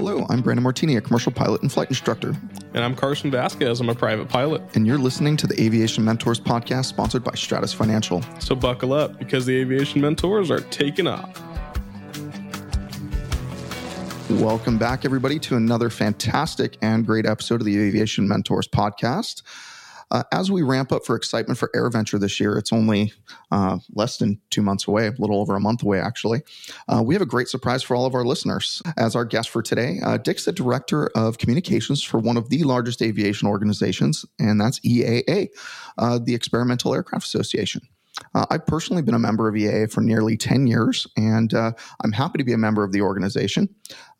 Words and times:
Hello, 0.00 0.24
I'm 0.30 0.40
Brandon 0.40 0.62
Martini, 0.62 0.96
a 0.96 1.00
commercial 1.02 1.30
pilot 1.30 1.60
and 1.60 1.70
flight 1.70 1.90
instructor. 1.90 2.34
And 2.72 2.82
I'm 2.82 2.96
Carson 2.96 3.30
Vasquez. 3.30 3.80
I'm 3.80 3.90
a 3.90 3.94
private 3.94 4.30
pilot. 4.30 4.62
And 4.74 4.86
you're 4.86 4.96
listening 4.96 5.36
to 5.36 5.46
the 5.46 5.62
Aviation 5.62 6.02
Mentors 6.02 6.40
podcast 6.40 6.86
sponsored 6.86 7.22
by 7.22 7.32
Stratus 7.34 7.74
Financial. 7.74 8.22
So 8.38 8.54
buckle 8.54 8.94
up 8.94 9.18
because 9.18 9.44
the 9.44 9.54
Aviation 9.58 10.00
Mentors 10.00 10.50
are 10.50 10.60
taking 10.60 11.06
off. 11.06 11.38
Welcome 14.30 14.78
back, 14.78 15.04
everybody, 15.04 15.38
to 15.40 15.56
another 15.56 15.90
fantastic 15.90 16.78
and 16.80 17.04
great 17.04 17.26
episode 17.26 17.60
of 17.60 17.66
the 17.66 17.78
Aviation 17.78 18.26
Mentors 18.26 18.68
podcast. 18.68 19.42
Uh, 20.10 20.22
as 20.32 20.50
we 20.50 20.62
ramp 20.62 20.92
up 20.92 21.04
for 21.04 21.16
excitement 21.16 21.58
for 21.58 21.70
AirVenture 21.74 22.18
this 22.18 22.40
year, 22.40 22.58
it's 22.58 22.72
only 22.72 23.12
uh, 23.50 23.78
less 23.94 24.16
than 24.18 24.40
two 24.50 24.62
months 24.62 24.88
away, 24.88 25.06
a 25.06 25.14
little 25.18 25.40
over 25.40 25.54
a 25.54 25.60
month 25.60 25.82
away, 25.82 26.00
actually. 26.00 26.42
Uh, 26.88 27.02
we 27.02 27.14
have 27.14 27.22
a 27.22 27.26
great 27.26 27.48
surprise 27.48 27.82
for 27.82 27.94
all 27.94 28.06
of 28.06 28.14
our 28.14 28.24
listeners. 28.24 28.82
As 28.96 29.14
our 29.14 29.24
guest 29.24 29.50
for 29.50 29.62
today, 29.62 30.00
uh, 30.04 30.18
Dick's 30.18 30.44
the 30.44 30.52
director 30.52 31.08
of 31.14 31.38
communications 31.38 32.02
for 32.02 32.18
one 32.18 32.36
of 32.36 32.48
the 32.48 32.64
largest 32.64 33.02
aviation 33.02 33.46
organizations, 33.48 34.24
and 34.38 34.60
that's 34.60 34.80
EAA, 34.80 35.48
uh, 35.98 36.18
the 36.18 36.34
Experimental 36.34 36.94
Aircraft 36.94 37.24
Association. 37.24 37.82
Uh, 38.34 38.46
I've 38.50 38.66
personally 38.66 39.02
been 39.02 39.14
a 39.14 39.18
member 39.18 39.48
of 39.48 39.54
EAA 39.54 39.90
for 39.90 40.00
nearly 40.00 40.36
10 40.36 40.66
years, 40.66 41.06
and 41.16 41.52
uh, 41.54 41.72
I'm 42.02 42.12
happy 42.12 42.38
to 42.38 42.44
be 42.44 42.52
a 42.52 42.58
member 42.58 42.84
of 42.84 42.92
the 42.92 43.00
organization. 43.00 43.68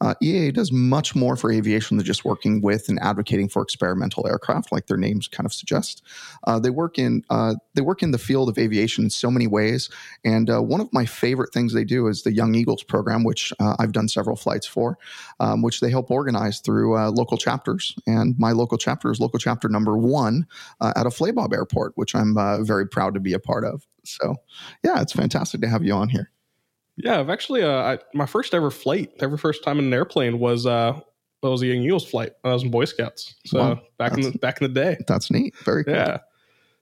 Uh, 0.00 0.14
EAA 0.22 0.54
does 0.54 0.72
much 0.72 1.14
more 1.14 1.36
for 1.36 1.52
aviation 1.52 1.96
than 1.96 2.06
just 2.06 2.24
working 2.24 2.60
with 2.60 2.88
and 2.88 2.98
advocating 3.00 3.48
for 3.48 3.62
experimental 3.62 4.26
aircraft, 4.26 4.72
like 4.72 4.86
their 4.86 4.96
names 4.96 5.28
kind 5.28 5.46
of 5.46 5.52
suggest. 5.52 6.02
Uh, 6.44 6.58
they 6.58 6.70
work 6.70 6.98
in 6.98 7.22
uh, 7.30 7.54
they 7.74 7.82
work 7.82 8.02
in 8.02 8.10
the 8.10 8.18
field 8.18 8.48
of 8.48 8.58
aviation 8.58 9.04
in 9.04 9.10
so 9.10 9.30
many 9.30 9.46
ways, 9.46 9.90
and 10.24 10.48
uh, 10.50 10.62
one 10.62 10.80
of 10.80 10.92
my 10.92 11.04
favorite 11.04 11.52
things 11.52 11.72
they 11.72 11.84
do 11.84 12.06
is 12.06 12.22
the 12.22 12.32
Young 12.32 12.54
Eagles 12.54 12.82
program, 12.82 13.24
which 13.24 13.52
I've 13.60 13.92
done 13.92 14.08
several 14.08 14.36
flights 14.36 14.66
for, 14.66 14.98
um, 15.38 15.62
which 15.62 15.80
they 15.80 15.90
help 15.90 16.10
organize 16.10 16.60
through 16.60 16.98
local 17.10 17.36
chapters. 17.36 17.94
And 18.06 18.38
my 18.38 18.52
local 18.52 18.78
chapter 18.78 19.10
is 19.10 19.20
local 19.20 19.38
chapter 19.38 19.68
number 19.68 19.96
one 19.96 20.46
at 20.80 21.06
a 21.06 21.10
Flabob 21.10 21.52
Airport, 21.52 21.92
which 21.96 22.14
I'm 22.14 22.36
very 22.64 22.86
proud 22.86 23.14
to 23.14 23.20
be 23.20 23.32
a 23.32 23.38
part 23.38 23.64
of. 23.64 23.86
So, 24.04 24.36
yeah, 24.82 25.00
it's 25.00 25.12
fantastic 25.12 25.60
to 25.60 25.68
have 25.68 25.84
you 25.84 25.92
on 25.92 26.08
here. 26.08 26.30
Yeah, 27.04 27.20
I've 27.20 27.30
actually 27.30 27.62
uh, 27.62 27.70
I, 27.70 27.98
my 28.14 28.26
first 28.26 28.54
ever 28.54 28.70
flight, 28.70 29.12
ever 29.20 29.36
first 29.36 29.62
time 29.62 29.78
in 29.78 29.86
an 29.86 29.94
airplane 29.94 30.38
was 30.38 30.66
uh 30.66 31.00
was 31.42 31.62
a 31.62 31.66
Young 31.66 31.82
Eagles 31.82 32.08
flight. 32.08 32.32
I 32.44 32.52
was 32.52 32.62
in 32.62 32.70
Boy 32.70 32.84
Scouts, 32.84 33.34
so 33.46 33.58
wow, 33.58 33.80
back 33.98 34.12
in 34.12 34.20
the 34.20 34.38
back 34.38 34.60
in 34.60 34.72
the 34.72 34.80
day. 34.80 34.98
That's 35.06 35.30
neat. 35.30 35.56
Very 35.64 35.84
cool. 35.84 35.94
Yeah. 35.94 36.18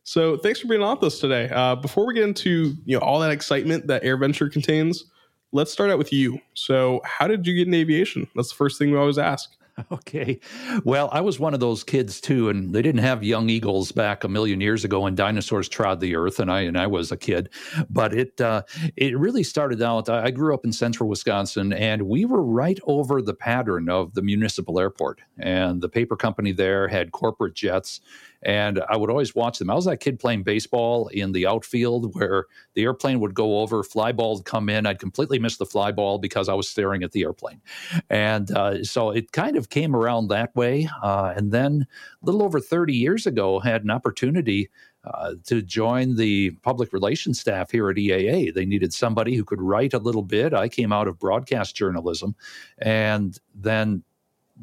So 0.02 0.38
thanks 0.38 0.60
for 0.60 0.69
being 0.69 0.83
on 0.83 0.97
with 0.97 1.05
us 1.05 1.20
today. 1.20 1.50
Uh, 1.52 1.75
before 1.77 2.06
we 2.06 2.14
get 2.14 2.25
into 2.25 2.75
you 2.84 2.98
know 2.98 3.05
all 3.05 3.20
that 3.20 3.30
excitement 3.30 3.86
that 3.88 4.02
AirVenture 4.02 4.50
contains, 4.50 5.05
let's 5.52 5.72
start 5.72 5.91
out 5.91 5.98
with 5.98 6.12
you. 6.12 6.38
So, 6.55 7.00
how 7.05 7.27
did 7.27 7.47
you 7.47 7.55
get 7.55 7.69
in 7.69 7.75
aviation? 7.75 8.27
That's 8.34 8.48
the 8.48 8.55
first 8.55 8.78
thing 8.78 8.91
we 8.91 8.98
always 8.98 9.19
ask. 9.19 9.50
Okay. 9.93 10.41
Well, 10.84 11.09
I 11.12 11.21
was 11.21 11.39
one 11.39 11.55
of 11.55 11.61
those 11.61 11.84
kids 11.84 12.21
too, 12.21 12.48
and 12.48 12.75
they 12.75 12.83
didn't 12.83 13.01
have 13.03 13.23
young 13.23 13.48
eagles 13.48 13.93
back 13.93 14.25
a 14.25 14.29
million 14.29 14.61
years 14.61 14.84
ago 14.84 15.01
when 15.01 15.15
dinosaurs 15.15 15.69
trod 15.69 16.01
the 16.01 16.17
earth, 16.17 16.41
and 16.41 16.51
I 16.51 16.62
and 16.62 16.79
I 16.79 16.87
was 16.87 17.12
a 17.12 17.17
kid. 17.17 17.51
But 17.91 18.15
it 18.15 18.41
uh, 18.41 18.62
it 18.97 19.17
really 19.19 19.43
started 19.43 19.83
out. 19.83 20.09
I 20.09 20.31
grew 20.31 20.55
up 20.55 20.65
in 20.65 20.73
central 20.73 21.09
Wisconsin, 21.09 21.73
and 21.73 22.03
we 22.03 22.25
were 22.25 22.43
right 22.43 22.79
over 22.84 23.21
the 23.23 23.34
pattern 23.34 23.89
of 23.89 24.15
the 24.15 24.23
municipal 24.23 24.79
airport, 24.79 25.21
and 25.39 25.81
the 25.81 25.89
paper 25.89 26.17
company 26.17 26.53
there 26.53 26.89
had 26.89 27.12
corporate 27.12 27.55
jets 27.55 28.01
and 28.42 28.81
I 28.89 28.97
would 28.97 29.11
always 29.11 29.34
watch 29.34 29.58
them. 29.58 29.70
I 29.70 29.75
was 29.75 29.86
that 29.86 29.98
kid 29.98 30.19
playing 30.19 30.44
baseball 30.44 31.08
in 31.08 31.33
the 31.33 31.47
outfield 31.47 32.14
where 32.14 32.47
the 32.75 32.83
airplane 32.83 33.20
would 33.20 33.34
go 33.34 33.61
over, 33.61 33.83
fly 33.83 34.12
ball 34.12 34.36
would 34.36 34.44
come 34.44 34.69
in. 34.69 34.86
I'd 34.86 35.00
completely 35.00 35.39
miss 35.39 35.56
the 35.56 35.67
fly 35.67 35.91
ball 35.92 36.19
because 36.19 36.48
I 36.48 36.55
was 36.55 36.69
staring 36.69 37.03
at 37.03 37.12
the 37.12 37.22
airplane. 37.22 37.61
And 38.11 38.50
uh, 38.53 38.84
so 38.84 39.11
it 39.11 39.33
kind 39.33 39.56
of 39.56 39.70
came 39.70 39.97
around 39.97 40.28
that 40.28 40.55
way. 40.55 40.89
Uh, 41.03 41.33
and 41.36 41.50
then 41.50 41.87
a 42.22 42.26
little 42.26 42.43
over 42.43 42.60
30 42.60 42.94
years 42.94 43.26
ago, 43.26 43.59
had 43.59 43.82
an 43.82 43.91
opportunity 43.91 44.70
uh, 45.05 45.34
to 45.47 45.62
join 45.62 46.16
the 46.16 46.50
public 46.62 46.93
relations 46.93 47.41
staff 47.41 47.70
here 47.70 47.88
at 47.88 47.97
EAA. 47.97 48.53
They 48.53 48.66
needed 48.66 48.93
somebody 48.93 49.34
who 49.37 49.44
could 49.44 49.62
write 49.62 49.94
a 49.94 49.99
little 49.99 50.22
bit. 50.22 50.53
I 50.53 50.69
came 50.69 50.93
out 50.93 51.09
of 51.09 51.19
broadcast 51.19 51.76
journalism 51.76 52.34
and 52.78 53.38
then 53.55 54.03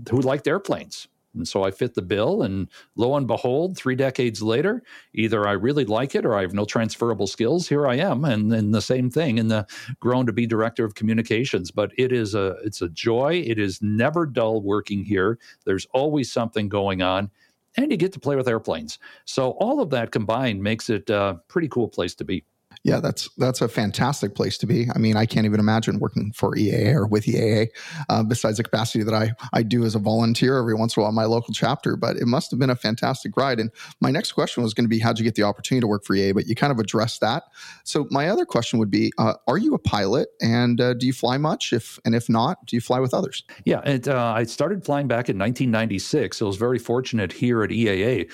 who 0.10 0.20
liked 0.22 0.48
airplanes. 0.48 1.08
And 1.36 1.48
so 1.48 1.64
I 1.64 1.72
fit 1.72 1.94
the 1.94 2.02
bill. 2.02 2.44
And 2.44 2.70
lo 2.96 3.16
and 3.16 3.28
behold, 3.28 3.78
three 3.78 3.96
decades 3.96 4.42
later, 4.42 4.84
either 5.14 5.48
I 5.48 5.52
really 5.52 5.86
like 5.86 6.16
it 6.16 6.26
or 6.26 6.36
I 6.36 6.42
have 6.42 6.54
no 6.54 6.66
transferable 6.66 7.28
skills. 7.28 7.68
Here 7.68 7.88
I 7.88 7.96
am. 7.96 8.26
And 8.26 8.52
then 8.52 8.72
the 8.72 8.82
same 8.82 9.10
thing 9.10 9.38
in 9.38 9.48
the 9.48 9.68
grown 10.00 10.26
to 10.26 10.34
be 10.34 10.48
director 10.48 10.86
of 10.86 10.96
communications. 10.96 11.72
But 11.72 11.92
it 11.98 12.12
is 12.12 12.36
a 12.36 12.58
it's 12.64 12.82
a 12.82 12.90
joy. 12.90 13.44
It 13.46 13.60
is 13.60 13.82
never 13.82 14.26
dull 14.26 14.62
working 14.62 15.04
here. 15.04 15.38
There's 15.66 15.86
always 15.94 16.32
something 16.32 16.70
going 16.70 17.02
on. 17.02 17.30
And 17.78 17.92
you 17.92 17.98
get 17.98 18.14
to 18.14 18.20
play 18.20 18.38
with 18.38 18.48
airplanes. 18.48 19.00
So 19.26 19.52
all 19.52 19.82
of 19.82 19.90
that 19.90 20.12
combined 20.12 20.64
makes 20.64 20.90
it 20.90 21.10
a 21.10 21.42
pretty 21.50 21.68
cool 21.68 21.90
place 21.90 22.16
to 22.16 22.24
be. 22.24 22.46
Yeah, 22.86 23.00
that's 23.00 23.28
that's 23.40 23.62
a 23.62 23.68
fantastic 23.68 24.36
place 24.36 24.60
to 24.60 24.68
be. 24.68 24.88
I 24.94 25.00
mean, 25.00 25.18
I 25.18 25.26
can't 25.26 25.48
even 25.48 25.60
imagine 25.60 25.98
working 25.98 26.32
for 26.34 26.52
EAA 26.52 26.94
or 26.94 27.08
with 27.08 27.26
EAA, 27.26 27.70
uh, 28.10 28.22
besides 28.22 28.58
the 28.58 28.64
capacity 28.64 29.04
that 29.04 29.14
I 29.14 29.32
I 29.54 29.64
do 29.64 29.86
as 29.86 29.96
a 29.96 30.00
volunteer 30.00 30.60
every 30.60 30.76
once 30.76 30.96
in 30.96 31.02
a 31.02 31.04
while 31.04 31.10
in 31.10 31.16
my 31.16 31.26
local 31.26 31.52
chapter. 31.52 31.96
But 31.96 32.18
it 32.18 32.28
must 32.28 32.52
have 32.52 32.60
been 32.60 32.70
a 32.70 32.76
fantastic 32.76 33.36
ride. 33.38 33.60
And 33.60 33.72
my 34.02 34.12
next 34.12 34.34
question 34.34 34.62
was 34.62 34.76
going 34.76 34.86
to 34.86 34.88
be, 34.88 35.00
how'd 35.00 35.18
you 35.18 35.26
get 35.26 35.34
the 35.34 35.42
opportunity 35.42 35.82
to 35.82 35.88
work 35.88 36.06
for 36.06 36.16
EAA? 36.16 36.36
But 36.36 36.46
you 36.46 36.54
kind 36.54 36.72
of 36.72 36.78
addressed 36.78 37.22
that. 37.22 37.46
So 37.86 38.06
my 38.12 38.30
other 38.30 38.46
question 38.46 38.78
would 38.78 38.92
be, 38.92 39.12
uh, 39.18 39.34
are 39.48 39.58
you 39.58 39.74
a 39.74 39.80
pilot, 39.80 40.30
and 40.40 40.80
uh, 40.80 40.94
do 40.94 41.08
you 41.08 41.14
fly 41.14 41.40
much? 41.40 41.74
If 41.74 41.98
and 42.06 42.14
if 42.14 42.30
not, 42.30 42.68
do 42.68 42.76
you 42.76 42.82
fly 42.82 43.00
with 43.00 43.16
others? 43.16 43.44
Yeah, 43.64 43.82
and 43.84 44.08
uh, 44.08 44.34
I 44.34 44.44
started 44.44 44.86
flying 44.86 45.08
back 45.08 45.28
in 45.28 45.40
1996. 45.40 46.40
I 46.40 46.46
was 46.46 46.58
very 46.58 46.78
fortunate 46.78 47.32
here 47.32 47.64
at 47.64 47.72
EAA 47.72 48.32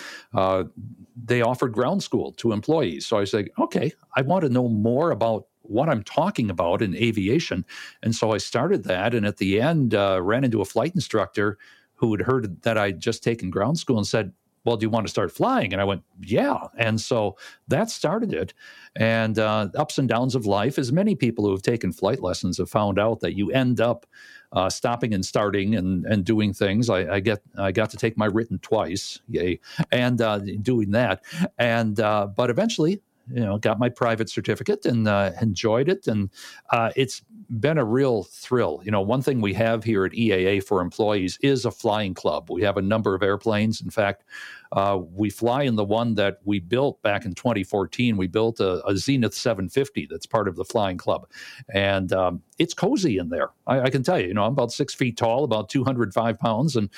they 1.23 1.41
offered 1.41 1.73
ground 1.73 2.03
school 2.03 2.31
to 2.33 2.51
employees. 2.51 3.05
So 3.05 3.17
I 3.17 3.25
said, 3.25 3.49
okay, 3.59 3.91
I 4.15 4.21
want 4.21 4.43
to 4.43 4.49
know 4.49 4.67
more 4.67 5.11
about 5.11 5.47
what 5.61 5.89
I'm 5.89 6.03
talking 6.03 6.49
about 6.49 6.81
in 6.81 6.95
aviation. 6.95 7.65
And 8.01 8.15
so 8.15 8.31
I 8.31 8.37
started 8.37 8.83
that. 8.85 9.13
And 9.13 9.25
at 9.25 9.37
the 9.37 9.61
end, 9.61 9.93
uh, 9.93 10.19
ran 10.21 10.43
into 10.43 10.61
a 10.61 10.65
flight 10.65 10.93
instructor 10.95 11.57
who 11.95 12.11
had 12.11 12.21
heard 12.21 12.61
that 12.63 12.77
I'd 12.77 12.99
just 12.99 13.23
taken 13.23 13.49
ground 13.49 13.77
school 13.77 13.97
and 13.97 14.07
said, 14.07 14.33
well, 14.63 14.77
do 14.77 14.85
you 14.85 14.89
want 14.89 15.05
to 15.07 15.11
start 15.11 15.31
flying? 15.31 15.73
And 15.73 15.81
I 15.81 15.85
went, 15.85 16.03
yeah. 16.19 16.67
And 16.77 17.01
so 17.01 17.37
that 17.67 17.89
started 17.89 18.33
it. 18.33 18.53
And 18.95 19.39
uh, 19.39 19.69
ups 19.75 19.97
and 19.97 20.07
downs 20.07 20.35
of 20.35 20.45
life, 20.45 20.77
as 20.77 20.91
many 20.91 21.15
people 21.15 21.45
who 21.45 21.51
have 21.51 21.63
taken 21.63 21.91
flight 21.91 22.21
lessons 22.21 22.57
have 22.57 22.69
found 22.69 22.99
out 22.99 23.21
that 23.21 23.35
you 23.35 23.51
end 23.51 23.81
up 23.81 24.05
uh, 24.53 24.69
stopping 24.69 25.13
and 25.13 25.25
starting 25.25 25.75
and, 25.75 26.05
and 26.05 26.25
doing 26.25 26.53
things. 26.53 26.89
I, 26.89 27.15
I, 27.15 27.19
get 27.19 27.41
I 27.57 27.71
got 27.71 27.89
to 27.91 27.97
take 27.97 28.17
my 28.17 28.25
written 28.25 28.59
twice, 28.59 29.19
yay, 29.27 29.59
and 29.91 30.21
uh, 30.21 30.39
doing 30.39 30.91
that. 30.91 31.23
And 31.57 31.99
uh, 31.99 32.27
but 32.27 32.49
eventually, 32.49 33.01
you 33.29 33.41
know, 33.41 33.57
got 33.57 33.79
my 33.79 33.89
private 33.89 34.29
certificate 34.29 34.85
and 34.85 35.07
uh, 35.07 35.31
enjoyed 35.41 35.89
it, 35.89 36.07
and 36.07 36.29
uh, 36.71 36.91
it's 36.95 37.21
been 37.59 37.77
a 37.77 37.85
real 37.85 38.23
thrill. 38.23 38.81
You 38.83 38.91
know, 38.91 39.01
one 39.01 39.21
thing 39.21 39.41
we 39.41 39.53
have 39.53 39.83
here 39.83 40.05
at 40.05 40.13
EAA 40.13 40.63
for 40.63 40.81
employees 40.81 41.37
is 41.41 41.65
a 41.65 41.71
flying 41.71 42.13
club. 42.13 42.49
We 42.49 42.61
have 42.63 42.77
a 42.77 42.81
number 42.81 43.13
of 43.13 43.23
airplanes. 43.23 43.81
In 43.81 43.89
fact, 43.89 44.23
uh, 44.71 44.99
we 45.13 45.29
fly 45.29 45.63
in 45.63 45.75
the 45.75 45.83
one 45.83 46.15
that 46.15 46.39
we 46.45 46.59
built 46.59 47.01
back 47.01 47.25
in 47.25 47.33
2014. 47.33 48.15
We 48.15 48.27
built 48.27 48.59
a, 48.61 48.85
a 48.87 48.95
Zenith 48.95 49.33
750 49.33 50.07
that's 50.09 50.25
part 50.25 50.47
of 50.47 50.55
the 50.55 50.63
flying 50.63 50.97
club, 50.97 51.27
and 51.73 52.13
um, 52.13 52.41
it's 52.57 52.73
cozy 52.73 53.17
in 53.17 53.29
there. 53.29 53.49
I, 53.67 53.81
I, 53.81 53.89
can 53.89 54.03
tell 54.03 54.19
you. 54.19 54.27
You 54.27 54.33
know, 54.33 54.45
I'm 54.45 54.53
about 54.53 54.71
six 54.71 54.93
feet 54.93 55.17
tall, 55.17 55.43
about 55.43 55.67
205 55.69 56.39
pounds, 56.39 56.75
and 56.75 56.89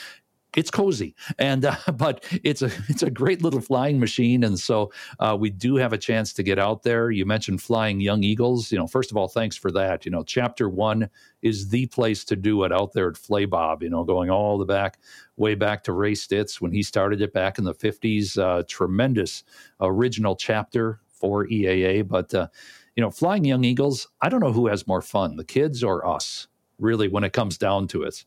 it's 0.56 0.72
cozy. 0.72 1.16
And 1.40 1.66
uh, 1.66 1.76
but 1.94 2.24
it's 2.44 2.62
a 2.62 2.72
it's 2.90 3.04
a 3.04 3.12
great 3.12 3.42
little 3.42 3.62
flying 3.62 4.00
machine. 4.00 4.44
And 4.44 4.60
so 4.60 4.92
uh, 5.20 5.36
we 5.40 5.50
do 5.50 5.76
have 5.76 5.94
a 5.94 5.98
chance 5.98 6.34
to 6.34 6.44
get 6.44 6.60
out 6.60 6.84
there. 6.84 7.12
You 7.12 7.26
mentioned 7.26 7.62
flying 7.62 8.02
young 8.02 8.24
eagles. 8.24 8.72
You 8.72 8.78
know 8.78 8.88
first 8.88 9.12
of 9.12 9.18
all 9.18 9.28
thanks 9.28 9.56
for 9.58 9.72
that. 9.72 10.06
You 10.06 10.12
know 10.12 10.24
chapter 10.24 10.70
one 10.70 11.10
is 11.42 11.70
the 11.70 11.86
place 11.88 12.24
to 12.26 12.36
do 12.36 12.64
it 12.64 12.72
out 12.72 12.94
there 12.94 13.10
at 13.10 13.16
flabob 13.16 13.82
you 13.84 13.90
know 13.90 14.04
going 14.04 14.30
all 14.30 14.58
the 14.58 14.66
back 14.66 15.00
way 15.36 15.56
back 15.56 15.84
to 15.84 15.92
Ray 15.92 16.16
Stits 16.16 16.62
when 16.62 16.72
he 16.72 16.82
started 16.82 17.22
it 17.22 17.34
back 17.34 17.58
in 17.58 17.64
the 17.64 17.74
50s 17.74 18.38
uh, 18.38 18.64
tremendous 18.68 19.44
original 19.82 20.36
chapter 20.36 21.00
for 21.08 21.46
eaa 21.48 22.08
but 22.08 22.34
uh, 22.34 22.48
you 22.96 23.02
know 23.02 23.10
flying 23.10 23.46
young 23.46 23.64
eagles 23.64 24.08
i 24.22 24.30
don't 24.30 24.40
know 24.40 24.52
who 24.52 24.68
has 24.68 24.88
more 24.88 25.02
fun 25.02 25.36
the 25.36 25.44
kids 25.44 25.84
or 25.84 26.08
us 26.08 26.48
really 26.80 27.08
when 27.08 27.24
it 27.24 27.34
comes 27.34 27.58
down 27.58 27.88
to 27.88 28.04
it 28.04 28.26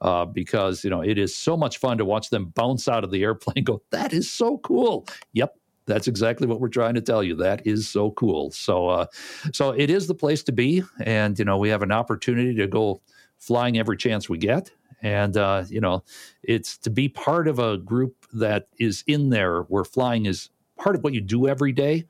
uh, 0.00 0.24
because 0.24 0.84
you 0.84 0.90
know 0.90 1.00
it 1.00 1.18
is 1.18 1.34
so 1.34 1.56
much 1.56 1.78
fun 1.78 1.98
to 1.98 2.04
watch 2.04 2.30
them 2.30 2.46
bounce 2.46 2.88
out 2.88 3.04
of 3.04 3.10
the 3.10 3.22
airplane. 3.22 3.64
Go, 3.64 3.82
that 3.90 4.12
is 4.12 4.30
so 4.30 4.58
cool. 4.58 5.06
Yep, 5.32 5.54
that's 5.86 6.06
exactly 6.06 6.46
what 6.46 6.60
we're 6.60 6.68
trying 6.68 6.94
to 6.94 7.00
tell 7.00 7.22
you. 7.22 7.34
That 7.34 7.66
is 7.66 7.88
so 7.88 8.12
cool. 8.12 8.50
So, 8.52 8.88
uh, 8.88 9.06
so 9.52 9.70
it 9.70 9.90
is 9.90 10.06
the 10.06 10.14
place 10.14 10.42
to 10.44 10.52
be, 10.52 10.84
and 11.00 11.38
you 11.38 11.44
know 11.44 11.58
we 11.58 11.68
have 11.70 11.82
an 11.82 11.92
opportunity 11.92 12.54
to 12.54 12.66
go 12.66 13.00
flying 13.38 13.78
every 13.78 13.96
chance 13.96 14.28
we 14.28 14.38
get, 14.38 14.70
and 15.02 15.36
uh, 15.36 15.64
you 15.68 15.80
know 15.80 16.04
it's 16.42 16.78
to 16.78 16.90
be 16.90 17.08
part 17.08 17.48
of 17.48 17.58
a 17.58 17.78
group 17.78 18.26
that 18.32 18.68
is 18.78 19.02
in 19.06 19.30
there 19.30 19.62
where 19.62 19.84
flying 19.84 20.26
is 20.26 20.50
part 20.76 20.94
of 20.94 21.02
what 21.02 21.14
you 21.14 21.20
do 21.20 21.48
every 21.48 21.72
day. 21.72 22.04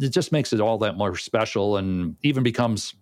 It 0.00 0.10
just 0.10 0.32
makes 0.32 0.52
it 0.52 0.60
all 0.60 0.78
that 0.78 0.96
more 0.96 1.16
special, 1.16 1.76
and 1.76 2.16
even 2.22 2.42
becomes 2.42 2.94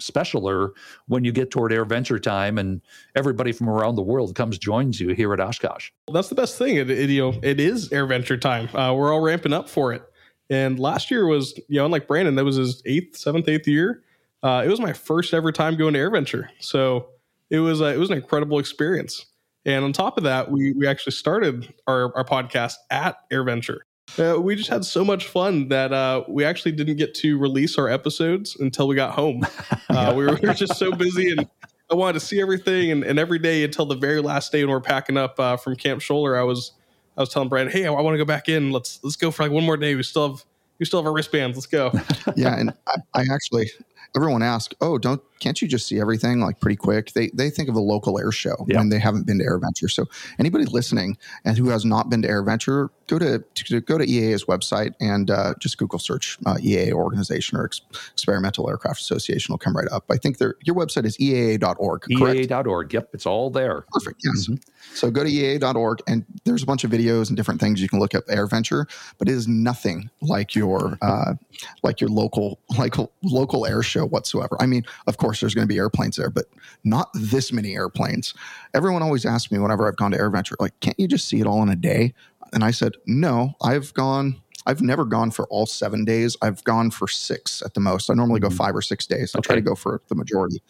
specialer 0.00 0.70
when 1.06 1.24
you 1.24 1.32
get 1.32 1.50
toward 1.50 1.72
AirVenture 1.72 2.22
time 2.22 2.58
and 2.58 2.80
everybody 3.14 3.52
from 3.52 3.68
around 3.68 3.96
the 3.96 4.02
world 4.02 4.34
comes 4.34 4.58
joins 4.58 5.00
you 5.00 5.10
here 5.10 5.32
at 5.32 5.40
Oshkosh. 5.40 5.90
Well, 6.06 6.14
that's 6.14 6.28
the 6.28 6.34
best 6.34 6.58
thing. 6.58 6.76
It, 6.76 6.90
it, 6.90 7.10
you 7.10 7.20
know, 7.20 7.38
it 7.42 7.60
is 7.60 7.88
AirVenture 7.90 8.40
time. 8.40 8.68
Uh, 8.74 8.94
we're 8.94 9.12
all 9.12 9.20
ramping 9.20 9.52
up 9.52 9.68
for 9.68 9.92
it. 9.92 10.02
And 10.50 10.78
last 10.78 11.10
year 11.10 11.26
was, 11.26 11.58
you 11.68 11.78
know, 11.78 11.86
unlike 11.86 12.06
Brandon, 12.06 12.34
that 12.34 12.44
was 12.44 12.56
his 12.56 12.82
eighth, 12.84 13.16
seventh, 13.16 13.48
eighth 13.48 13.66
year. 13.66 14.02
Uh, 14.42 14.62
it 14.64 14.68
was 14.68 14.80
my 14.80 14.92
first 14.92 15.32
ever 15.32 15.50
time 15.52 15.76
going 15.76 15.94
to 15.94 16.00
AirVenture. 16.00 16.48
So 16.58 17.08
it 17.50 17.60
was 17.60 17.80
it 17.80 17.98
was 17.98 18.10
an 18.10 18.16
incredible 18.16 18.58
experience. 18.58 19.26
And 19.64 19.84
on 19.84 19.92
top 19.92 20.18
of 20.18 20.24
that, 20.24 20.50
we 20.50 20.72
we 20.72 20.86
actually 20.86 21.12
started 21.12 21.72
our, 21.86 22.14
our 22.14 22.24
podcast 22.24 22.74
at 22.90 23.16
AirVenture. 23.32 23.78
Uh, 24.18 24.40
we 24.40 24.54
just 24.54 24.70
had 24.70 24.84
so 24.84 25.04
much 25.04 25.28
fun 25.28 25.68
that 25.68 25.92
uh, 25.92 26.24
we 26.28 26.44
actually 26.44 26.72
didn't 26.72 26.96
get 26.96 27.14
to 27.14 27.38
release 27.38 27.78
our 27.78 27.88
episodes 27.88 28.56
until 28.56 28.86
we 28.86 28.94
got 28.94 29.12
home. 29.12 29.44
Uh, 29.88 30.12
we, 30.16 30.24
were, 30.24 30.38
we, 30.40 30.48
were, 30.48 30.54
just 30.54 30.76
so 30.76 30.92
busy, 30.92 31.32
and 31.32 31.48
I 31.90 31.94
wanted 31.94 32.14
to 32.14 32.20
see 32.20 32.40
everything. 32.40 32.90
And, 32.90 33.02
and, 33.04 33.18
every 33.18 33.38
day 33.38 33.64
until 33.64 33.86
the 33.86 33.96
very 33.96 34.20
last 34.20 34.52
day 34.52 34.62
when 34.62 34.70
we're 34.70 34.80
packing 34.80 35.16
up 35.16 35.38
uh, 35.40 35.56
from 35.56 35.76
Camp 35.76 36.00
Scholler, 36.00 36.38
I 36.38 36.44
was 36.44 36.72
I 37.16 37.20
was 37.20 37.28
telling 37.28 37.48
Brad, 37.48 37.70
"Hey, 37.70 37.86
I, 37.86 37.92
I 37.92 38.00
want 38.00 38.14
to 38.14 38.18
go 38.18 38.24
back 38.24 38.48
in. 38.48 38.70
Let's 38.70 39.00
let's 39.02 39.16
go 39.16 39.30
for 39.30 39.42
like 39.42 39.52
one 39.52 39.64
more 39.64 39.76
day. 39.76 39.94
We 39.94 40.02
still 40.02 40.30
have 40.30 40.44
we 40.78 40.86
still 40.86 41.00
have 41.00 41.06
our 41.06 41.12
wristbands. 41.12 41.56
Let's 41.56 41.66
go." 41.66 41.92
yeah, 42.36 42.58
and 42.58 42.72
I, 42.86 42.96
I 43.14 43.24
actually 43.32 43.70
everyone 44.14 44.42
asked, 44.42 44.74
"Oh, 44.80 44.98
don't 44.98 45.22
can't 45.40 45.60
you 45.60 45.68
just 45.68 45.86
see 45.86 46.00
everything 46.00 46.40
like 46.40 46.60
pretty 46.60 46.76
quick?" 46.76 47.12
They 47.12 47.30
they 47.34 47.50
think 47.50 47.68
of 47.68 47.74
a 47.74 47.80
local 47.80 48.18
air 48.18 48.32
show 48.32 48.64
yeah. 48.68 48.78
when 48.78 48.88
they 48.88 48.98
haven't 48.98 49.26
been 49.26 49.38
to 49.38 49.44
AirVenture. 49.44 49.90
So 49.90 50.06
anybody 50.38 50.64
listening 50.64 51.16
and 51.44 51.56
who 51.56 51.68
has 51.70 51.84
not 51.84 52.10
been 52.10 52.22
to 52.22 52.28
AirVenture, 52.28 52.88
go 53.06 53.18
to, 53.18 53.44
to 53.54 53.80
go 53.80 53.98
to 53.98 54.06
EAA's 54.06 54.44
website 54.44 54.94
and 55.00 55.30
uh, 55.30 55.54
just 55.58 55.78
Google 55.78 55.98
search 55.98 56.38
uh, 56.46 56.54
EAA 56.54 56.92
organization 56.92 57.58
or 57.58 57.64
Ex- 57.66 57.82
Experimental 58.12 58.68
Aircraft 58.68 59.00
Association 59.00 59.52
will 59.52 59.58
come 59.58 59.76
right 59.76 59.88
up. 59.88 60.04
I 60.10 60.16
think 60.16 60.38
their 60.38 60.56
your 60.64 60.76
website 60.76 61.04
is 61.04 61.16
EAA.org. 61.18 62.02
EAA.org. 62.02 62.92
Yep, 62.92 63.10
it's 63.12 63.26
all 63.26 63.50
there. 63.50 63.84
Perfect. 63.92 64.20
Yes. 64.24 64.48
Mm-hmm. 64.48 64.54
So 64.94 65.10
go 65.10 65.24
to 65.24 65.30
EAA.org 65.30 66.00
and 66.06 66.24
there's 66.44 66.62
a 66.62 66.66
bunch 66.66 66.84
of 66.84 66.90
videos 66.90 67.28
and 67.28 67.36
different 67.36 67.60
things 67.60 67.80
you 67.80 67.88
can 67.88 67.98
look 67.98 68.14
at 68.14 68.26
AirVenture, 68.26 68.86
but 69.18 69.28
it 69.28 69.32
is 69.32 69.48
nothing 69.48 70.10
like 70.20 70.54
your 70.54 70.98
uh, 71.02 71.34
like 71.82 72.00
your 72.00 72.10
local 72.10 72.58
like 72.78 72.94
local 73.22 73.66
air 73.66 73.82
show 73.82 74.06
whatsoever. 74.06 74.56
I 74.60 74.66
mean, 74.66 74.84
of 75.06 75.16
course, 75.16 75.23
there's 75.32 75.54
going 75.54 75.66
to 75.66 75.72
be 75.72 75.78
airplanes 75.78 76.16
there, 76.16 76.30
but 76.30 76.46
not 76.84 77.08
this 77.14 77.52
many 77.52 77.74
airplanes. 77.74 78.34
Everyone 78.74 79.02
always 79.02 79.24
asks 79.24 79.50
me 79.50 79.58
whenever 79.58 79.88
I've 79.88 79.96
gone 79.96 80.10
to 80.12 80.18
AirVenture, 80.18 80.54
like, 80.60 80.78
can't 80.80 80.98
you 80.98 81.08
just 81.08 81.28
see 81.28 81.40
it 81.40 81.46
all 81.46 81.62
in 81.62 81.68
a 81.68 81.76
day? 81.76 82.14
And 82.52 82.64
I 82.64 82.70
said, 82.70 82.92
no, 83.06 83.54
I've 83.62 83.92
gone. 83.94 84.40
I've 84.66 84.80
never 84.80 85.04
gone 85.04 85.30
for 85.30 85.46
all 85.48 85.66
seven 85.66 86.04
days. 86.04 86.36
I've 86.40 86.64
gone 86.64 86.90
for 86.90 87.06
six 87.08 87.62
at 87.62 87.74
the 87.74 87.80
most. 87.80 88.10
I 88.10 88.14
normally 88.14 88.40
go 88.40 88.48
mm-hmm. 88.48 88.56
five 88.56 88.76
or 88.76 88.82
six 88.82 89.06
days. 89.06 89.34
I 89.34 89.38
okay. 89.38 89.46
try 89.46 89.56
to 89.56 89.62
go 89.62 89.74
for 89.74 90.00
the 90.08 90.14
majority, 90.14 90.62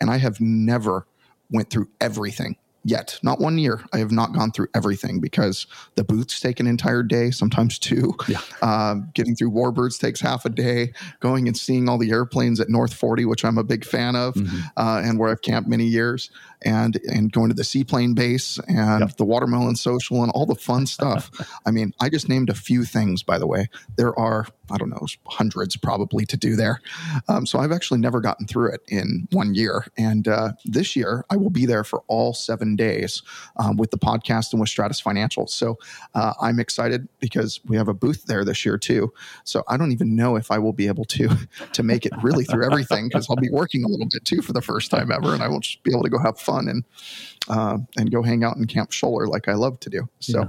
and 0.00 0.10
I 0.10 0.16
have 0.18 0.40
never 0.40 1.06
went 1.50 1.68
through 1.68 1.88
everything 2.00 2.56
yet. 2.84 3.18
Not 3.22 3.40
one 3.40 3.58
year. 3.58 3.84
I 3.92 3.98
have 3.98 4.10
not 4.10 4.32
gone 4.32 4.50
through 4.50 4.68
everything 4.74 5.20
because 5.20 5.66
the 5.94 6.04
booths 6.04 6.40
take 6.40 6.60
an 6.60 6.66
entire 6.66 7.02
day, 7.02 7.30
sometimes 7.30 7.78
two. 7.78 8.14
Yeah. 8.28 8.40
Uh, 8.60 8.96
getting 9.14 9.34
through 9.34 9.50
Warbirds 9.50 10.00
takes 10.00 10.20
half 10.20 10.44
a 10.44 10.48
day. 10.48 10.92
Going 11.20 11.46
and 11.46 11.56
seeing 11.56 11.88
all 11.88 11.98
the 11.98 12.10
airplanes 12.10 12.60
at 12.60 12.68
North 12.68 12.94
40, 12.94 13.24
which 13.24 13.44
I'm 13.44 13.58
a 13.58 13.64
big 13.64 13.84
fan 13.84 14.16
of, 14.16 14.34
mm-hmm. 14.34 14.60
uh, 14.76 15.02
and 15.04 15.18
where 15.18 15.30
I've 15.30 15.42
camped 15.42 15.68
many 15.68 15.84
years, 15.84 16.30
and 16.64 16.98
and 17.08 17.32
going 17.32 17.48
to 17.48 17.54
the 17.54 17.64
seaplane 17.64 18.14
base 18.14 18.58
and 18.68 19.00
yep. 19.00 19.16
the 19.16 19.24
watermelon 19.24 19.76
social 19.76 20.22
and 20.22 20.30
all 20.32 20.46
the 20.46 20.54
fun 20.54 20.86
stuff. 20.86 21.30
I 21.66 21.70
mean, 21.70 21.94
I 22.00 22.08
just 22.08 22.28
named 22.28 22.50
a 22.50 22.54
few 22.54 22.84
things. 22.84 23.22
By 23.22 23.38
the 23.38 23.46
way, 23.46 23.68
there 23.96 24.18
are 24.18 24.46
I 24.70 24.78
don't 24.78 24.90
know 24.90 25.06
hundreds 25.26 25.76
probably 25.76 26.24
to 26.26 26.36
do 26.36 26.56
there. 26.56 26.80
Um, 27.28 27.46
so 27.46 27.58
I've 27.58 27.72
actually 27.72 28.00
never 28.00 28.20
gotten 28.20 28.46
through 28.46 28.72
it 28.72 28.80
in 28.88 29.28
one 29.32 29.54
year, 29.54 29.86
and 29.96 30.26
uh, 30.28 30.52
this 30.64 30.96
year 30.96 31.24
I 31.30 31.36
will 31.36 31.50
be 31.50 31.66
there 31.66 31.84
for 31.84 32.02
all 32.06 32.32
seven 32.32 32.76
days 32.76 33.22
um, 33.56 33.76
with 33.76 33.90
the 33.90 33.98
podcast 33.98 34.52
and 34.52 34.60
with 34.60 34.70
Stratus 34.70 35.00
Financial. 35.00 35.46
So 35.46 35.78
uh, 36.14 36.34
I'm 36.40 36.58
excited 36.58 37.08
because 37.20 37.60
we 37.66 37.76
have 37.76 37.88
a 37.88 37.94
booth 37.94 38.24
there 38.26 38.44
this 38.44 38.64
year 38.64 38.78
too. 38.78 39.12
So 39.44 39.62
I 39.68 39.76
don't 39.76 39.92
even 39.92 40.16
know 40.16 40.36
if 40.36 40.50
I 40.50 40.58
will 40.58 40.72
be 40.72 40.86
able 40.86 41.04
to 41.06 41.28
to 41.72 41.82
make 41.82 42.06
it 42.06 42.12
really 42.22 42.44
through 42.44 42.64
everything 42.64 43.08
because 43.08 43.28
I'll 43.28 43.36
be 43.36 43.50
working 43.50 43.84
a 43.84 43.88
little 43.88 44.08
bit 44.10 44.24
too 44.24 44.42
for 44.42 44.52
the 44.52 44.62
first 44.62 44.90
time 44.90 45.10
ever, 45.10 45.34
and 45.34 45.42
I 45.42 45.48
won't 45.48 45.64
just 45.64 45.82
be 45.82 45.92
able 45.92 46.02
to 46.02 46.10
go 46.10 46.18
have 46.18 46.38
fun 46.38 46.51
and 46.68 46.84
uh, 47.48 47.78
and 47.96 48.10
go 48.10 48.22
hang 48.22 48.44
out 48.44 48.56
in 48.56 48.66
Camp 48.66 48.90
Scholler 48.90 49.26
like 49.26 49.48
I 49.48 49.54
love 49.54 49.80
to 49.80 49.90
do. 49.90 50.08
So. 50.20 50.40
Yeah. 50.40 50.48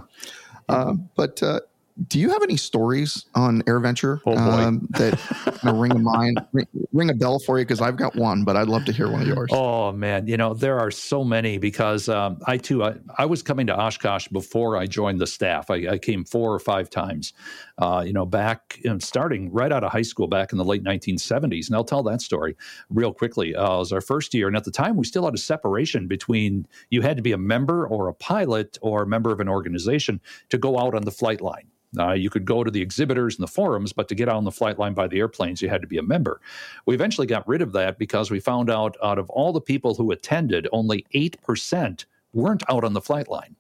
Uh, 0.69 0.93
but 1.15 1.43
uh, 1.43 1.59
do 2.07 2.19
you 2.19 2.29
have 2.29 2.41
any 2.41 2.57
stories 2.57 3.25
on 3.35 3.61
AirVenture 3.63 4.19
oh 4.25 4.35
um, 4.35 4.87
that 4.91 5.19
you 5.63 5.71
know, 5.71 5.79
ring 5.79 5.91
a 5.91 5.99
mind, 5.99 6.43
ring, 6.51 6.67
ring, 6.91 7.09
a 7.09 7.13
bell 7.13 7.39
for 7.39 7.59
you? 7.59 7.65
Because 7.65 7.81
I've 7.81 7.97
got 7.97 8.15
one, 8.15 8.43
but 8.43 8.57
I'd 8.57 8.67
love 8.67 8.85
to 8.85 8.91
hear 8.91 9.11
one 9.11 9.21
of 9.21 9.27
yours. 9.27 9.49
Oh 9.53 9.91
man, 9.91 10.27
you 10.27 10.35
know 10.35 10.53
there 10.53 10.79
are 10.79 10.89
so 10.89 11.23
many 11.23 11.57
because 11.57 12.09
um, 12.09 12.39
I 12.47 12.57
too 12.57 12.83
I, 12.83 12.95
I, 13.17 13.25
was 13.25 13.43
coming 13.43 13.67
to 13.67 13.77
Oshkosh 13.77 14.27
before 14.29 14.75
I 14.75 14.87
joined 14.87 15.21
the 15.21 15.27
staff. 15.27 15.69
I, 15.69 15.87
I 15.87 15.97
came 15.99 16.25
four 16.25 16.53
or 16.53 16.59
five 16.59 16.89
times, 16.89 17.33
uh, 17.77 18.03
you 18.05 18.13
know, 18.13 18.25
back 18.25 18.79
starting 18.99 19.51
right 19.51 19.71
out 19.71 19.83
of 19.83 19.91
high 19.91 20.01
school 20.01 20.27
back 20.27 20.51
in 20.51 20.57
the 20.57 20.65
late 20.65 20.83
1970s. 20.83 21.67
And 21.67 21.75
I'll 21.75 21.83
tell 21.83 22.03
that 22.03 22.21
story 22.21 22.55
real 22.89 23.13
quickly. 23.13 23.55
Uh, 23.55 23.75
it 23.75 23.79
was 23.79 23.93
our 23.93 24.01
first 24.01 24.33
year, 24.33 24.47
and 24.47 24.57
at 24.57 24.63
the 24.63 24.71
time 24.71 24.95
we 24.95 25.05
still 25.05 25.25
had 25.25 25.35
a 25.35 25.37
separation 25.37 26.07
between 26.07 26.67
you 26.89 27.01
had 27.01 27.17
to 27.17 27.23
be 27.23 27.33
a 27.33 27.37
member 27.37 27.85
or 27.85 28.07
a 28.07 28.13
pilot 28.13 28.79
or 28.81 29.03
a 29.03 29.07
member 29.07 29.31
of 29.31 29.39
an 29.39 29.47
organization 29.47 30.19
to 30.49 30.57
go 30.57 30.79
out 30.79 30.95
on 30.95 31.03
the 31.03 31.11
flight 31.11 31.41
line. 31.41 31.67
Uh, 31.97 32.11
you 32.11 32.29
could 32.29 32.45
go 32.45 32.63
to 32.63 32.71
the 32.71 32.81
exhibitors 32.81 33.35
and 33.35 33.43
the 33.43 33.51
forums, 33.51 33.93
but 33.93 34.07
to 34.07 34.15
get 34.15 34.29
on 34.29 34.43
the 34.43 34.51
flight 34.51 34.79
line 34.79 34.93
by 34.93 35.07
the 35.07 35.19
airplanes, 35.19 35.61
you 35.61 35.69
had 35.69 35.81
to 35.81 35.87
be 35.87 35.97
a 35.97 36.03
member. 36.03 36.41
We 36.85 36.95
eventually 36.95 37.27
got 37.27 37.47
rid 37.47 37.61
of 37.61 37.71
that 37.73 37.97
because 37.97 38.31
we 38.31 38.39
found 38.39 38.69
out 38.69 38.97
out 39.03 39.19
of 39.19 39.29
all 39.29 39.53
the 39.53 39.61
people 39.61 39.93
who 39.95 40.11
attended, 40.11 40.67
only 40.71 41.05
8% 41.13 42.05
weren't 42.33 42.63
out 42.69 42.83
on 42.83 42.93
the 42.93 43.01
flight 43.01 43.29
line. 43.29 43.55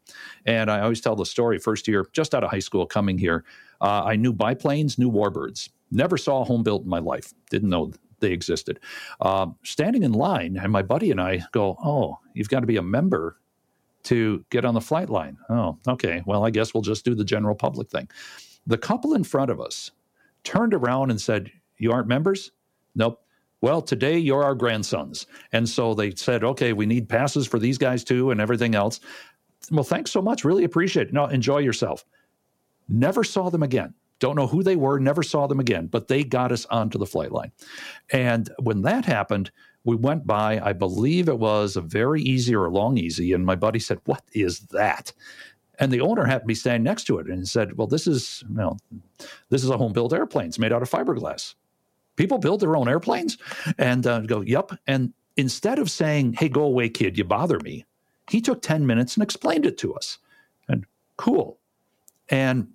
And 0.45 0.69
I 0.69 0.81
always 0.81 1.01
tell 1.01 1.15
the 1.15 1.25
story 1.25 1.59
first 1.59 1.87
year, 1.87 2.07
just 2.11 2.33
out 2.33 2.43
of 2.43 2.49
high 2.49 2.59
school, 2.59 2.85
coming 2.85 3.17
here, 3.17 3.43
uh, 3.81 4.03
I 4.03 4.15
knew 4.15 4.33
biplanes, 4.33 4.97
knew 4.97 5.11
warbirds. 5.11 5.69
Never 5.91 6.17
saw 6.17 6.41
a 6.41 6.45
home 6.45 6.63
built 6.63 6.83
in 6.83 6.89
my 6.89 6.99
life. 6.99 7.33
Didn't 7.49 7.69
know 7.69 7.91
they 8.19 8.31
existed. 8.31 8.79
Uh, 9.21 9.47
standing 9.63 10.01
in 10.01 10.13
line, 10.13 10.57
and 10.57 10.71
my 10.71 10.81
buddy 10.81 11.11
and 11.11 11.21
I 11.21 11.43
go, 11.51 11.77
Oh, 11.83 12.19
you've 12.33 12.49
got 12.49 12.61
to 12.61 12.65
be 12.65 12.77
a 12.77 12.81
member 12.81 13.37
to 14.03 14.45
get 14.49 14.65
on 14.65 14.73
the 14.73 14.81
flight 14.81 15.09
line. 15.09 15.37
Oh, 15.49 15.77
okay. 15.87 16.23
Well, 16.25 16.45
I 16.45 16.49
guess 16.49 16.73
we'll 16.73 16.83
just 16.83 17.05
do 17.05 17.15
the 17.15 17.23
general 17.23 17.55
public 17.55 17.89
thing. 17.89 18.09
The 18.67 18.77
couple 18.77 19.13
in 19.13 19.23
front 19.23 19.51
of 19.51 19.59
us 19.59 19.91
turned 20.43 20.73
around 20.73 21.09
and 21.09 21.19
said, 21.19 21.51
You 21.77 21.91
aren't 21.91 22.07
members? 22.07 22.51
Nope. 22.95 23.19
Well, 23.61 23.81
today 23.81 24.17
you're 24.17 24.43
our 24.43 24.55
grandsons. 24.55 25.25
And 25.53 25.67
so 25.67 25.93
they 25.93 26.11
said, 26.15 26.43
Okay, 26.43 26.73
we 26.73 26.85
need 26.85 27.09
passes 27.09 27.47
for 27.47 27.59
these 27.59 27.77
guys 27.77 28.03
too 28.03 28.31
and 28.31 28.41
everything 28.41 28.75
else. 28.75 28.99
Well, 29.71 29.83
thanks 29.83 30.11
so 30.11 30.21
much. 30.21 30.43
Really 30.43 30.65
appreciate 30.65 31.07
it. 31.07 31.13
No, 31.13 31.25
enjoy 31.25 31.59
yourself. 31.59 32.03
Never 32.89 33.23
saw 33.23 33.49
them 33.49 33.63
again. 33.63 33.93
Don't 34.19 34.35
know 34.35 34.47
who 34.47 34.63
they 34.63 34.77
were, 34.77 34.99
never 34.99 35.21
saw 35.21 35.47
them 35.47 35.59
again, 35.59 35.87
but 35.87 36.07
they 36.07 36.23
got 36.23 36.53
us 36.53 36.65
onto 36.67 36.97
the 36.97 37.05
flight 37.05 37.31
line. 37.31 37.51
And 38.11 38.49
when 38.61 38.81
that 38.83 39.03
happened, 39.03 39.51
we 39.83 39.95
went 39.95 40.25
by, 40.25 40.59
I 40.63 40.73
believe 40.73 41.27
it 41.27 41.39
was 41.39 41.75
a 41.75 41.81
VariEze 41.81 42.51
or 42.53 42.65
a 42.65 42.69
Long-EZ. 42.69 43.19
And 43.19 43.45
my 43.45 43.55
buddy 43.55 43.79
said, 43.79 43.99
What 44.05 44.23
is 44.33 44.59
that? 44.71 45.11
And 45.79 45.91
the 45.91 46.01
owner 46.01 46.23
happened 46.25 46.43
to 46.43 46.47
be 46.47 46.55
standing 46.55 46.83
next 46.83 47.05
to 47.05 47.17
it 47.17 47.27
and 47.27 47.47
said, 47.47 47.77
Well, 47.77 47.87
this 47.87 48.07
is, 48.07 48.43
you 48.49 48.55
know, 48.55 48.77
this 49.49 49.63
is 49.63 49.69
a 49.69 49.77
home 49.77 49.93
built 49.93 50.13
airplane. 50.13 50.47
It's 50.47 50.59
made 50.59 50.71
out 50.71 50.81
of 50.81 50.89
fiberglass. 50.89 51.55
People 52.15 52.37
build 52.37 52.59
their 52.59 52.75
own 52.75 52.87
airplanes 52.87 53.37
and 53.77 54.05
uh, 54.07 54.21
go, 54.21 54.41
Yep. 54.41 54.71
And 54.87 55.13
instead 55.35 55.79
of 55.79 55.91
saying, 55.91 56.33
Hey, 56.33 56.49
go 56.49 56.63
away, 56.63 56.89
kid, 56.89 57.17
you 57.17 57.23
bother 57.23 57.59
me, 57.59 57.85
he 58.29 58.39
took 58.39 58.61
10 58.61 58.85
minutes 58.85 59.15
and 59.15 59.23
explained 59.23 59.65
it 59.65 59.77
to 59.79 59.93
us. 59.95 60.19
And 60.69 60.85
cool. 61.17 61.59
And 62.29 62.69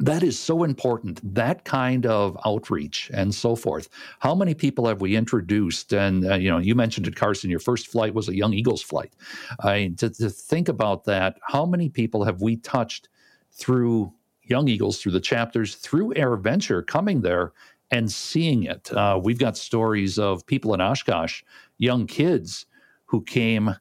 that 0.00 0.22
is 0.22 0.38
so 0.38 0.64
important 0.64 1.20
that 1.34 1.64
kind 1.64 2.06
of 2.06 2.36
outreach 2.46 3.10
and 3.12 3.34
so 3.34 3.54
forth. 3.54 3.88
How 4.18 4.34
many 4.34 4.54
people 4.54 4.88
have 4.88 5.02
we 5.02 5.14
introduced? 5.14 5.92
And 5.92 6.28
uh, 6.28 6.34
you 6.34 6.50
know 6.50 6.58
you 6.58 6.74
mentioned 6.74 7.06
it 7.06 7.16
carson 7.16 7.50
your 7.50 7.60
first 7.60 7.86
flight 7.86 8.14
was 8.14 8.28
a 8.28 8.34
young 8.34 8.54
eagles 8.54 8.82
flight. 8.82 9.12
I, 9.60 9.92
to, 9.98 10.08
to 10.10 10.30
think 10.30 10.68
about 10.68 11.04
that 11.04 11.38
how 11.46 11.66
many 11.66 11.88
people 11.88 12.24
have 12.24 12.40
we 12.40 12.56
touched 12.56 13.08
through 13.52 14.12
young 14.42 14.68
eagles 14.68 15.00
through 15.00 15.12
the 15.12 15.20
chapters 15.20 15.74
through 15.76 16.14
AirVenture 16.14 16.86
coming 16.86 17.20
there 17.20 17.52
and 17.90 18.10
seeing 18.10 18.62
it? 18.64 18.90
Uh, 18.92 19.20
we've 19.22 19.38
got 19.38 19.56
stories 19.56 20.18
of 20.18 20.46
people 20.46 20.72
in 20.72 20.80
oshkosh 20.80 21.42
young 21.76 22.06
kids 22.06 22.64
who 23.04 23.22
came 23.22 23.74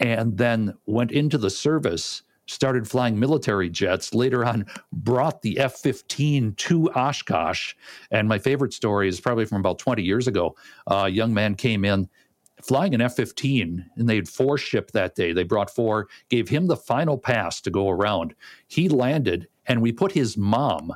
and 0.00 0.38
then 0.38 0.74
went 0.86 1.10
into 1.10 1.36
the 1.36 1.50
service 1.50 2.22
started 2.46 2.88
flying 2.88 3.18
military 3.18 3.68
jets, 3.68 4.14
later 4.14 4.44
on 4.44 4.66
brought 4.92 5.42
the 5.42 5.58
F 5.58 5.76
15 5.76 6.54
to 6.54 6.90
Oshkosh. 6.92 7.74
And 8.10 8.28
my 8.28 8.38
favorite 8.38 8.72
story 8.72 9.08
is 9.08 9.20
probably 9.20 9.44
from 9.44 9.58
about 9.58 9.78
20 9.78 10.02
years 10.02 10.26
ago. 10.26 10.56
Uh, 10.86 11.04
a 11.06 11.08
young 11.08 11.34
man 11.34 11.54
came 11.54 11.84
in 11.84 12.08
flying 12.62 12.94
an 12.94 13.00
F 13.00 13.16
15, 13.16 13.84
and 13.96 14.08
they 14.08 14.16
had 14.16 14.28
four 14.28 14.58
ship 14.58 14.90
that 14.92 15.14
day. 15.14 15.32
They 15.32 15.44
brought 15.44 15.70
four, 15.70 16.08
gave 16.30 16.48
him 16.48 16.66
the 16.66 16.76
final 16.76 17.18
pass 17.18 17.60
to 17.62 17.70
go 17.70 17.90
around. 17.90 18.34
He 18.68 18.88
landed, 18.88 19.48
and 19.66 19.82
we 19.82 19.92
put 19.92 20.12
his 20.12 20.36
mom 20.36 20.94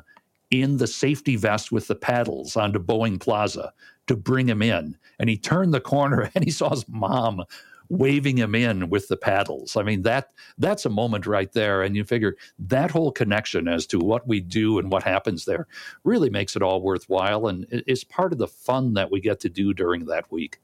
in 0.49 0.77
the 0.77 0.87
safety 0.87 1.37
vest 1.37 1.71
with 1.71 1.87
the 1.87 1.95
paddles 1.95 2.57
onto 2.57 2.79
Boeing 2.79 3.19
Plaza 3.19 3.73
to 4.07 4.15
bring 4.15 4.49
him 4.49 4.61
in. 4.61 4.97
And 5.19 5.29
he 5.29 5.37
turned 5.37 5.73
the 5.73 5.79
corner 5.79 6.29
and 6.35 6.43
he 6.43 6.51
saw 6.51 6.69
his 6.69 6.87
mom 6.89 7.43
waving 7.91 8.37
him 8.37 8.55
in 8.55 8.89
with 8.89 9.09
the 9.09 9.17
paddles. 9.17 9.75
I 9.75 9.83
mean 9.83 10.03
that 10.03 10.29
that's 10.57 10.85
a 10.85 10.89
moment 10.89 11.27
right 11.27 11.51
there 11.51 11.81
and 11.81 11.93
you 11.93 12.05
figure 12.05 12.37
that 12.57 12.89
whole 12.89 13.11
connection 13.11 13.67
as 13.67 13.85
to 13.87 13.99
what 13.99 14.25
we 14.25 14.39
do 14.39 14.79
and 14.79 14.89
what 14.89 15.03
happens 15.03 15.43
there 15.43 15.67
really 16.05 16.29
makes 16.29 16.55
it 16.55 16.61
all 16.61 16.81
worthwhile 16.81 17.47
and 17.47 17.65
is 17.87 18.05
part 18.05 18.31
of 18.31 18.39
the 18.39 18.47
fun 18.47 18.93
that 18.93 19.11
we 19.11 19.19
get 19.19 19.41
to 19.41 19.49
do 19.49 19.73
during 19.73 20.05
that 20.05 20.31
week. 20.31 20.61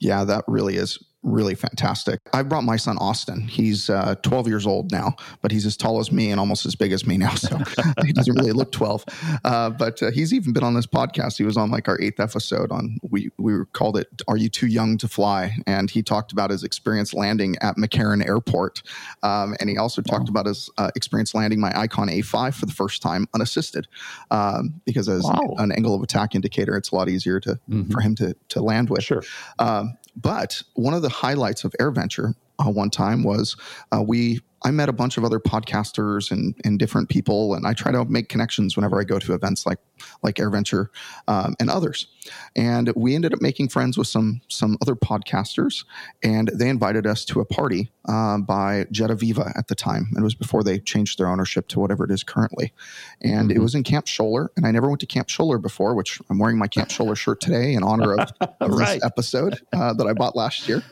Yeah, 0.00 0.24
that 0.24 0.44
really 0.46 0.76
is 0.76 1.02
really 1.26 1.54
fantastic. 1.54 2.20
I 2.32 2.42
brought 2.42 2.64
my 2.64 2.76
son 2.76 2.96
Austin. 2.98 3.48
He's 3.48 3.90
uh, 3.90 4.14
12 4.22 4.48
years 4.48 4.66
old 4.66 4.92
now, 4.92 5.16
but 5.42 5.50
he's 5.50 5.66
as 5.66 5.76
tall 5.76 5.98
as 5.98 6.12
me 6.12 6.30
and 6.30 6.38
almost 6.38 6.64
as 6.64 6.74
big 6.74 6.92
as 6.92 7.06
me 7.06 7.18
now. 7.18 7.34
So 7.34 7.58
he 8.04 8.12
doesn't 8.12 8.34
really 8.34 8.52
look 8.52 8.72
12. 8.72 9.04
Uh, 9.44 9.70
but 9.70 10.02
uh, 10.02 10.10
he's 10.12 10.32
even 10.32 10.52
been 10.52 10.62
on 10.62 10.74
this 10.74 10.86
podcast. 10.86 11.36
He 11.36 11.44
was 11.44 11.56
on 11.56 11.70
like 11.70 11.88
our 11.88 12.00
eighth 12.00 12.20
episode 12.20 12.70
on 12.70 12.98
we 13.02 13.30
we 13.38 13.64
called 13.72 13.96
it 13.96 14.08
"Are 14.28 14.36
You 14.36 14.48
Too 14.48 14.68
Young 14.68 14.96
to 14.98 15.08
Fly?" 15.08 15.56
And 15.66 15.90
he 15.90 16.02
talked 16.02 16.32
about 16.32 16.50
his 16.50 16.62
experience 16.62 17.12
landing 17.12 17.56
at 17.60 17.76
McCarran 17.76 18.26
Airport, 18.26 18.82
um, 19.22 19.56
and 19.60 19.68
he 19.68 19.76
also 19.76 20.02
talked 20.02 20.28
about 20.28 20.46
his 20.46 20.70
uh, 20.78 20.90
experience 20.94 21.34
landing 21.34 21.60
my 21.60 21.72
Icon 21.78 22.08
A5 22.08 22.54
for 22.54 22.66
the 22.66 22.72
first 22.72 23.02
time 23.02 23.26
unassisted, 23.34 23.88
um, 24.30 24.80
because 24.84 25.08
as 25.08 25.24
wow. 25.24 25.54
an 25.58 25.72
angle 25.72 25.94
of 25.94 26.02
attack 26.02 26.34
indicator, 26.34 26.76
it's 26.76 26.90
a 26.90 26.94
lot 26.94 27.08
easier 27.08 27.40
to 27.40 27.58
mm-hmm. 27.68 27.90
for 27.90 28.00
him 28.00 28.14
to 28.16 28.36
to 28.48 28.62
land 28.62 28.90
with. 28.90 29.02
Sure. 29.02 29.22
Um, 29.58 29.96
but 30.16 30.62
one 30.74 30.94
of 30.94 31.02
the 31.02 31.08
highlights 31.08 31.64
of 31.64 31.74
AirVenture 31.80 32.34
uh, 32.58 32.70
one 32.70 32.90
time 32.90 33.22
was 33.22 33.56
uh, 33.92 34.02
we 34.02 34.40
I 34.62 34.70
met 34.70 34.88
a 34.88 34.92
bunch 34.92 35.16
of 35.16 35.24
other 35.24 35.38
podcasters 35.38 36.30
and, 36.30 36.54
and 36.64 36.78
different 36.78 37.08
people, 37.08 37.54
and 37.54 37.66
I 37.66 37.72
try 37.72 37.92
to 37.92 38.04
make 38.04 38.28
connections 38.28 38.76
whenever 38.76 39.00
I 39.00 39.04
go 39.04 39.18
to 39.18 39.34
events 39.34 39.66
like 39.66 39.78
like 40.22 40.36
AirVenture 40.36 40.88
um, 41.28 41.54
and 41.58 41.70
others. 41.70 42.08
And 42.54 42.92
we 42.96 43.14
ended 43.14 43.32
up 43.32 43.40
making 43.40 43.68
friends 43.68 43.96
with 43.96 44.06
some 44.06 44.40
some 44.48 44.76
other 44.82 44.94
podcasters, 44.94 45.84
and 46.22 46.48
they 46.54 46.68
invited 46.68 47.06
us 47.06 47.24
to 47.26 47.40
a 47.40 47.44
party 47.44 47.90
uh, 48.08 48.38
by 48.38 48.84
JetAVIVA 48.92 49.56
at 49.56 49.68
the 49.68 49.74
time. 49.74 50.08
It 50.16 50.22
was 50.22 50.34
before 50.34 50.62
they 50.62 50.78
changed 50.78 51.18
their 51.18 51.28
ownership 51.28 51.68
to 51.68 51.80
whatever 51.80 52.04
it 52.04 52.10
is 52.10 52.22
currently, 52.22 52.72
and 53.20 53.50
mm-hmm. 53.50 53.58
it 53.58 53.60
was 53.60 53.74
in 53.74 53.82
Camp 53.82 54.06
Scholler. 54.06 54.48
And 54.56 54.66
I 54.66 54.70
never 54.70 54.88
went 54.88 55.00
to 55.00 55.06
Camp 55.06 55.28
Scholler 55.28 55.60
before, 55.60 55.94
which 55.94 56.20
I'm 56.30 56.38
wearing 56.38 56.58
my 56.58 56.68
Camp 56.68 56.88
Scholler 56.88 57.16
shirt 57.16 57.40
today 57.40 57.74
in 57.74 57.82
honor 57.82 58.14
of, 58.14 58.32
of 58.60 58.70
right. 58.70 58.94
this 58.94 59.04
episode 59.04 59.60
uh, 59.72 59.92
that 59.94 60.06
I 60.06 60.12
bought 60.12 60.34
last 60.34 60.68
year. 60.68 60.82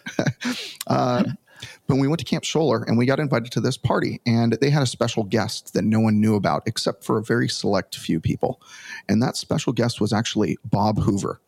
uh, 0.86 1.24
but 1.86 1.96
we 1.96 2.08
went 2.08 2.18
to 2.20 2.24
Camp 2.24 2.44
Scholler 2.44 2.84
and 2.86 2.98
we 2.98 3.06
got 3.06 3.20
invited 3.20 3.52
to 3.52 3.60
this 3.60 3.76
party, 3.76 4.20
and 4.26 4.54
they 4.60 4.70
had 4.70 4.82
a 4.82 4.86
special 4.86 5.24
guest 5.24 5.74
that 5.74 5.84
no 5.84 6.00
one 6.00 6.20
knew 6.20 6.34
about 6.34 6.62
except 6.66 7.04
for 7.04 7.18
a 7.18 7.22
very 7.22 7.48
select 7.48 7.96
few 7.96 8.20
people. 8.20 8.60
And 9.08 9.22
that 9.22 9.36
special 9.36 9.72
guest 9.72 10.00
was 10.00 10.12
actually 10.12 10.58
Bob 10.64 10.98
Hoover, 11.00 11.40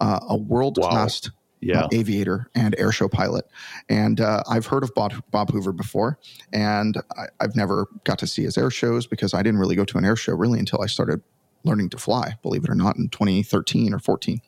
uh, 0.00 0.20
a 0.28 0.36
world 0.36 0.76
class. 0.76 1.26
Wow. 1.26 1.34
Yeah. 1.60 1.80
Uh, 1.80 1.88
aviator 1.90 2.48
and 2.54 2.76
airshow 2.76 3.10
pilot. 3.10 3.44
And 3.88 4.20
uh, 4.20 4.44
I've 4.48 4.66
heard 4.66 4.84
of 4.84 4.94
Bob, 4.94 5.14
Bob 5.32 5.50
Hoover 5.50 5.72
before, 5.72 6.16
and 6.52 6.96
I, 7.16 7.26
have 7.40 7.56
never 7.56 7.88
got 8.04 8.20
to 8.20 8.28
see 8.28 8.44
his 8.44 8.56
air 8.56 8.70
shows 8.70 9.08
because 9.08 9.34
I 9.34 9.42
didn't 9.42 9.58
really 9.58 9.74
go 9.74 9.84
to 9.84 9.98
an 9.98 10.04
air 10.04 10.14
show 10.14 10.34
really 10.34 10.60
until 10.60 10.80
I 10.82 10.86
started 10.86 11.20
learning 11.64 11.90
to 11.90 11.98
fly, 11.98 12.34
believe 12.42 12.64
it 12.64 12.70
or 12.70 12.74
not, 12.74 12.96
in 12.96 13.08
2013 13.08 13.92
or 13.92 13.98
14. 13.98 14.40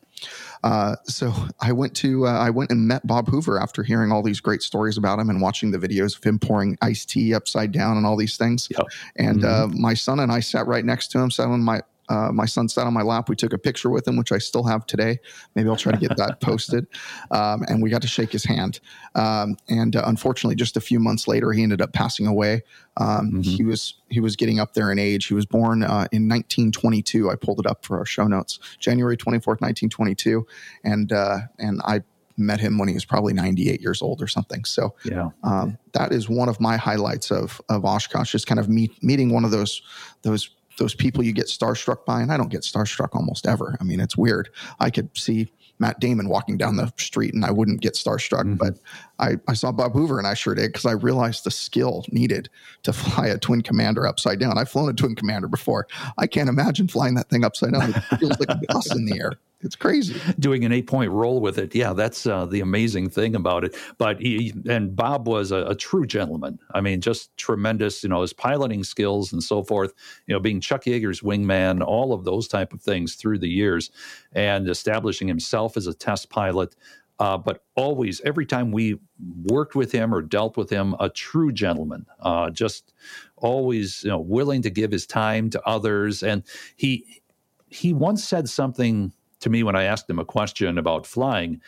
Uh, 0.63 0.95
so 1.05 1.33
I 1.61 1.71
went 1.71 1.95
to 1.97 2.27
uh, 2.27 2.31
I 2.31 2.49
went 2.49 2.71
and 2.71 2.87
met 2.87 3.05
Bob 3.05 3.27
Hoover 3.27 3.59
after 3.59 3.83
hearing 3.83 4.11
all 4.11 4.23
these 4.23 4.39
great 4.39 4.61
stories 4.61 4.97
about 4.97 5.19
him 5.19 5.29
and 5.29 5.41
watching 5.41 5.71
the 5.71 5.77
videos 5.77 6.17
of 6.17 6.23
him 6.23 6.39
pouring 6.39 6.77
iced 6.81 7.09
tea 7.09 7.33
upside 7.33 7.71
down 7.71 7.97
and 7.97 8.05
all 8.05 8.17
these 8.17 8.37
things. 8.37 8.67
Yep. 8.71 8.87
And 9.15 9.41
mm-hmm. 9.41 9.73
uh, 9.73 9.79
my 9.79 9.93
son 9.93 10.19
and 10.19 10.31
I 10.31 10.39
sat 10.39 10.67
right 10.67 10.85
next 10.85 11.07
to 11.11 11.19
him, 11.19 11.31
sat 11.31 11.47
on 11.47 11.61
my 11.61 11.81
uh, 12.11 12.29
my 12.31 12.45
son 12.45 12.67
sat 12.67 12.85
on 12.85 12.93
my 12.93 13.01
lap. 13.01 13.29
We 13.29 13.37
took 13.37 13.53
a 13.53 13.57
picture 13.57 13.89
with 13.89 14.05
him, 14.05 14.17
which 14.17 14.33
I 14.33 14.37
still 14.37 14.63
have 14.63 14.85
today. 14.85 15.19
Maybe 15.55 15.69
I'll 15.69 15.77
try 15.77 15.93
to 15.93 15.97
get 15.97 16.17
that 16.17 16.41
posted. 16.41 16.85
Um, 17.31 17.63
and 17.69 17.81
we 17.81 17.89
got 17.89 18.01
to 18.01 18.07
shake 18.07 18.33
his 18.33 18.43
hand. 18.43 18.81
Um, 19.15 19.55
and 19.69 19.95
uh, 19.95 20.03
unfortunately, 20.05 20.55
just 20.55 20.75
a 20.75 20.81
few 20.81 20.99
months 20.99 21.25
later, 21.27 21.53
he 21.53 21.63
ended 21.63 21.81
up 21.81 21.93
passing 21.93 22.27
away. 22.27 22.63
Um, 22.97 23.31
mm-hmm. 23.31 23.41
He 23.41 23.63
was 23.63 23.93
he 24.09 24.19
was 24.19 24.35
getting 24.35 24.59
up 24.59 24.73
there 24.73 24.91
in 24.91 24.99
age. 24.99 25.27
He 25.27 25.33
was 25.33 25.45
born 25.45 25.83
uh, 25.83 26.07
in 26.11 26.27
1922. 26.27 27.29
I 27.29 27.35
pulled 27.35 27.61
it 27.61 27.65
up 27.65 27.85
for 27.85 27.97
our 27.97 28.05
show 28.05 28.27
notes. 28.27 28.59
January 28.79 29.15
24th, 29.15 29.61
1922, 29.61 30.45
and 30.83 31.13
uh, 31.13 31.37
and 31.59 31.81
I 31.85 32.01
met 32.37 32.59
him 32.59 32.77
when 32.77 32.89
he 32.89 32.93
was 32.93 33.05
probably 33.05 33.33
98 33.33 33.81
years 33.81 34.01
old 34.01 34.21
or 34.21 34.27
something. 34.27 34.65
So 34.65 34.95
yeah, 35.05 35.29
um, 35.43 35.77
that 35.93 36.11
is 36.11 36.27
one 36.27 36.49
of 36.49 36.59
my 36.59 36.75
highlights 36.75 37.31
of 37.31 37.61
of 37.69 37.85
Oshkosh, 37.85 38.33
just 38.33 38.47
kind 38.47 38.59
of 38.59 38.67
meet, 38.67 39.01
meeting 39.01 39.31
one 39.31 39.45
of 39.45 39.51
those 39.51 39.81
those 40.23 40.49
those 40.77 40.95
people 40.95 41.23
you 41.23 41.33
get 41.33 41.47
starstruck 41.47 42.05
by, 42.05 42.21
and 42.21 42.31
I 42.31 42.37
don't 42.37 42.51
get 42.51 42.61
starstruck 42.61 43.09
almost 43.13 43.47
ever. 43.47 43.77
I 43.79 43.83
mean, 43.83 43.99
it's 43.99 44.17
weird. 44.17 44.49
I 44.79 44.89
could 44.89 45.15
see 45.17 45.51
Matt 45.81 45.99
Damon 45.99 46.29
walking 46.29 46.57
down 46.57 46.75
the 46.75 46.93
street 46.97 47.33
and 47.33 47.43
I 47.43 47.49
wouldn't 47.49 47.81
get 47.81 47.95
starstruck, 47.95 48.43
mm-hmm. 48.43 48.55
but 48.55 48.77
I, 49.19 49.37
I 49.47 49.53
saw 49.53 49.71
Bob 49.71 49.93
Hoover 49.93 50.19
and 50.19 50.27
I 50.27 50.35
sure 50.35 50.53
did 50.53 50.69
because 50.69 50.85
I 50.85 50.91
realized 50.91 51.43
the 51.43 51.51
skill 51.51 52.05
needed 52.11 52.49
to 52.83 52.93
fly 52.93 53.27
a 53.27 53.37
twin 53.37 53.63
commander 53.63 54.07
upside 54.07 54.39
down. 54.39 54.57
I've 54.57 54.69
flown 54.69 54.89
a 54.89 54.93
twin 54.93 55.15
commander 55.15 55.47
before. 55.47 55.87
I 56.19 56.27
can't 56.27 56.49
imagine 56.49 56.87
flying 56.87 57.15
that 57.15 57.29
thing 57.29 57.43
upside 57.43 57.73
down. 57.73 57.89
It 57.89 58.17
feels 58.19 58.39
like 58.39 58.49
a 58.49 58.61
bus 58.69 58.95
in 58.95 59.05
the 59.05 59.19
air. 59.19 59.33
It's 59.63 59.75
crazy. 59.75 60.19
Doing 60.39 60.65
an 60.65 60.71
eight 60.71 60.87
point 60.87 61.11
roll 61.11 61.39
with 61.39 61.57
it. 61.57 61.75
Yeah, 61.75 61.93
that's 61.93 62.25
uh, 62.25 62.45
the 62.45 62.61
amazing 62.61 63.09
thing 63.09 63.35
about 63.35 63.63
it. 63.63 63.75
But 63.97 64.19
he, 64.19 64.53
and 64.67 64.95
Bob 64.95 65.27
was 65.27 65.51
a, 65.51 65.65
a, 65.67 65.75
true 65.75 66.05
gentleman. 66.05 66.59
I 66.73 66.81
mean, 66.81 66.99
just 66.99 67.35
tremendous, 67.37 68.01
you 68.03 68.09
know, 68.09 68.21
his 68.21 68.33
piloting 68.33 68.83
skills 68.83 69.31
and 69.31 69.43
so 69.43 69.63
forth, 69.63 69.93
you 70.25 70.33
know, 70.33 70.39
being 70.39 70.61
Chuck 70.61 70.85
Yeager's 70.85 71.21
wingman, 71.21 71.85
all 71.85 72.11
of 72.13 72.23
those 72.23 72.47
type 72.47 72.73
of 72.73 72.81
things 72.81 73.15
through 73.15 73.39
the 73.39 73.49
years 73.49 73.91
and 74.33 74.67
establishing 74.67 75.27
himself 75.27 75.77
as 75.77 75.85
a 75.85 75.93
test 75.93 76.29
pilot. 76.29 76.75
Uh, 77.19 77.37
but 77.37 77.63
always, 77.75 78.19
every 78.21 78.47
time 78.47 78.71
we 78.71 78.99
worked 79.43 79.75
with 79.75 79.91
him 79.91 80.11
or 80.11 80.23
dealt 80.23 80.57
with 80.57 80.71
him, 80.71 80.95
a 80.99 81.07
true 81.07 81.51
gentleman, 81.51 82.03
uh, 82.21 82.49
just 82.49 82.93
always, 83.37 84.03
you 84.03 84.09
know, 84.09 84.19
willing 84.19 84.63
to 84.63 84.71
give 84.71 84.91
his 84.91 85.05
time 85.05 85.51
to 85.51 85.61
others. 85.67 86.23
And 86.23 86.41
he, 86.77 87.21
he 87.67 87.93
once 87.93 88.23
said 88.23 88.49
something 88.49 89.13
to 89.41 89.49
me 89.49 89.63
when 89.63 89.75
I 89.75 89.83
asked 89.83 90.09
him 90.09 90.19
a 90.19 90.25
question 90.25 90.77
about 90.77 91.05
flying, 91.05 91.61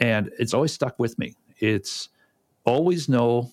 and 0.00 0.30
it's 0.38 0.54
always 0.54 0.72
stuck 0.72 0.98
with 0.98 1.18
me. 1.18 1.34
It's 1.58 2.08
always 2.64 3.08
know 3.08 3.52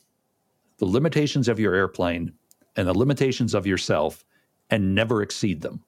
the 0.78 0.86
limitations 0.86 1.48
of 1.48 1.60
your 1.60 1.74
airplane 1.74 2.34
and 2.76 2.88
the 2.88 2.98
limitations 2.98 3.54
of 3.54 3.68
yourself 3.68 4.24
and 4.70 4.96
never 4.96 5.22
exceed 5.22 5.62
them. 5.62 5.84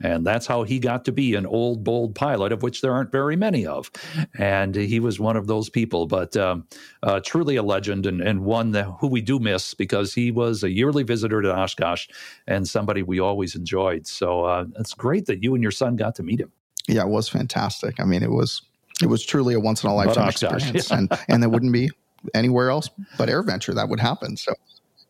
And 0.00 0.26
that's 0.26 0.46
how 0.46 0.64
he 0.64 0.80
got 0.80 1.04
to 1.04 1.12
be 1.12 1.34
an 1.34 1.46
old, 1.46 1.84
bold 1.84 2.14
pilot, 2.16 2.50
of 2.50 2.62
which 2.62 2.80
there 2.80 2.92
aren't 2.92 3.12
very 3.12 3.36
many 3.36 3.64
of. 3.64 3.90
And 4.36 4.74
he 4.74 4.98
was 4.98 5.20
one 5.20 5.36
of 5.36 5.46
those 5.46 5.70
people, 5.70 6.06
but 6.06 6.36
um, 6.36 6.66
uh, 7.04 7.20
truly 7.20 7.56
a 7.56 7.62
legend 7.62 8.04
and, 8.04 8.20
and 8.20 8.44
one 8.44 8.72
that, 8.72 8.84
who 8.98 9.06
we 9.06 9.22
do 9.22 9.38
miss 9.38 9.72
because 9.72 10.12
he 10.12 10.32
was 10.32 10.64
a 10.64 10.70
yearly 10.70 11.04
visitor 11.04 11.40
to 11.42 11.54
Oshkosh 11.54 12.08
and 12.48 12.68
somebody 12.68 13.02
we 13.02 13.20
always 13.20 13.54
enjoyed. 13.54 14.06
So 14.06 14.44
uh, 14.44 14.64
it's 14.78 14.94
great 14.94 15.26
that 15.26 15.42
you 15.42 15.54
and 15.54 15.62
your 15.62 15.72
son 15.72 15.94
got 15.94 16.16
to 16.16 16.22
meet 16.24 16.40
him 16.40 16.50
yeah, 16.88 17.02
it 17.02 17.08
was 17.08 17.28
fantastic. 17.28 18.00
I 18.00 18.04
mean, 18.04 18.22
it 18.22 18.30
was 18.30 18.62
it 19.02 19.06
was 19.06 19.24
truly 19.24 19.54
a 19.54 19.60
once 19.60 19.82
in 19.82 19.90
a 19.90 19.94
lifetime 19.94 20.28
experience, 20.28 20.90
yeah. 20.90 20.96
and 20.98 21.18
and 21.28 21.42
there 21.42 21.50
wouldn't 21.50 21.72
be 21.72 21.90
anywhere 22.32 22.70
else 22.70 22.88
but 23.18 23.28
AirVenture 23.28 23.74
that 23.74 23.88
would 23.88 24.00
happen. 24.00 24.36
So 24.36 24.54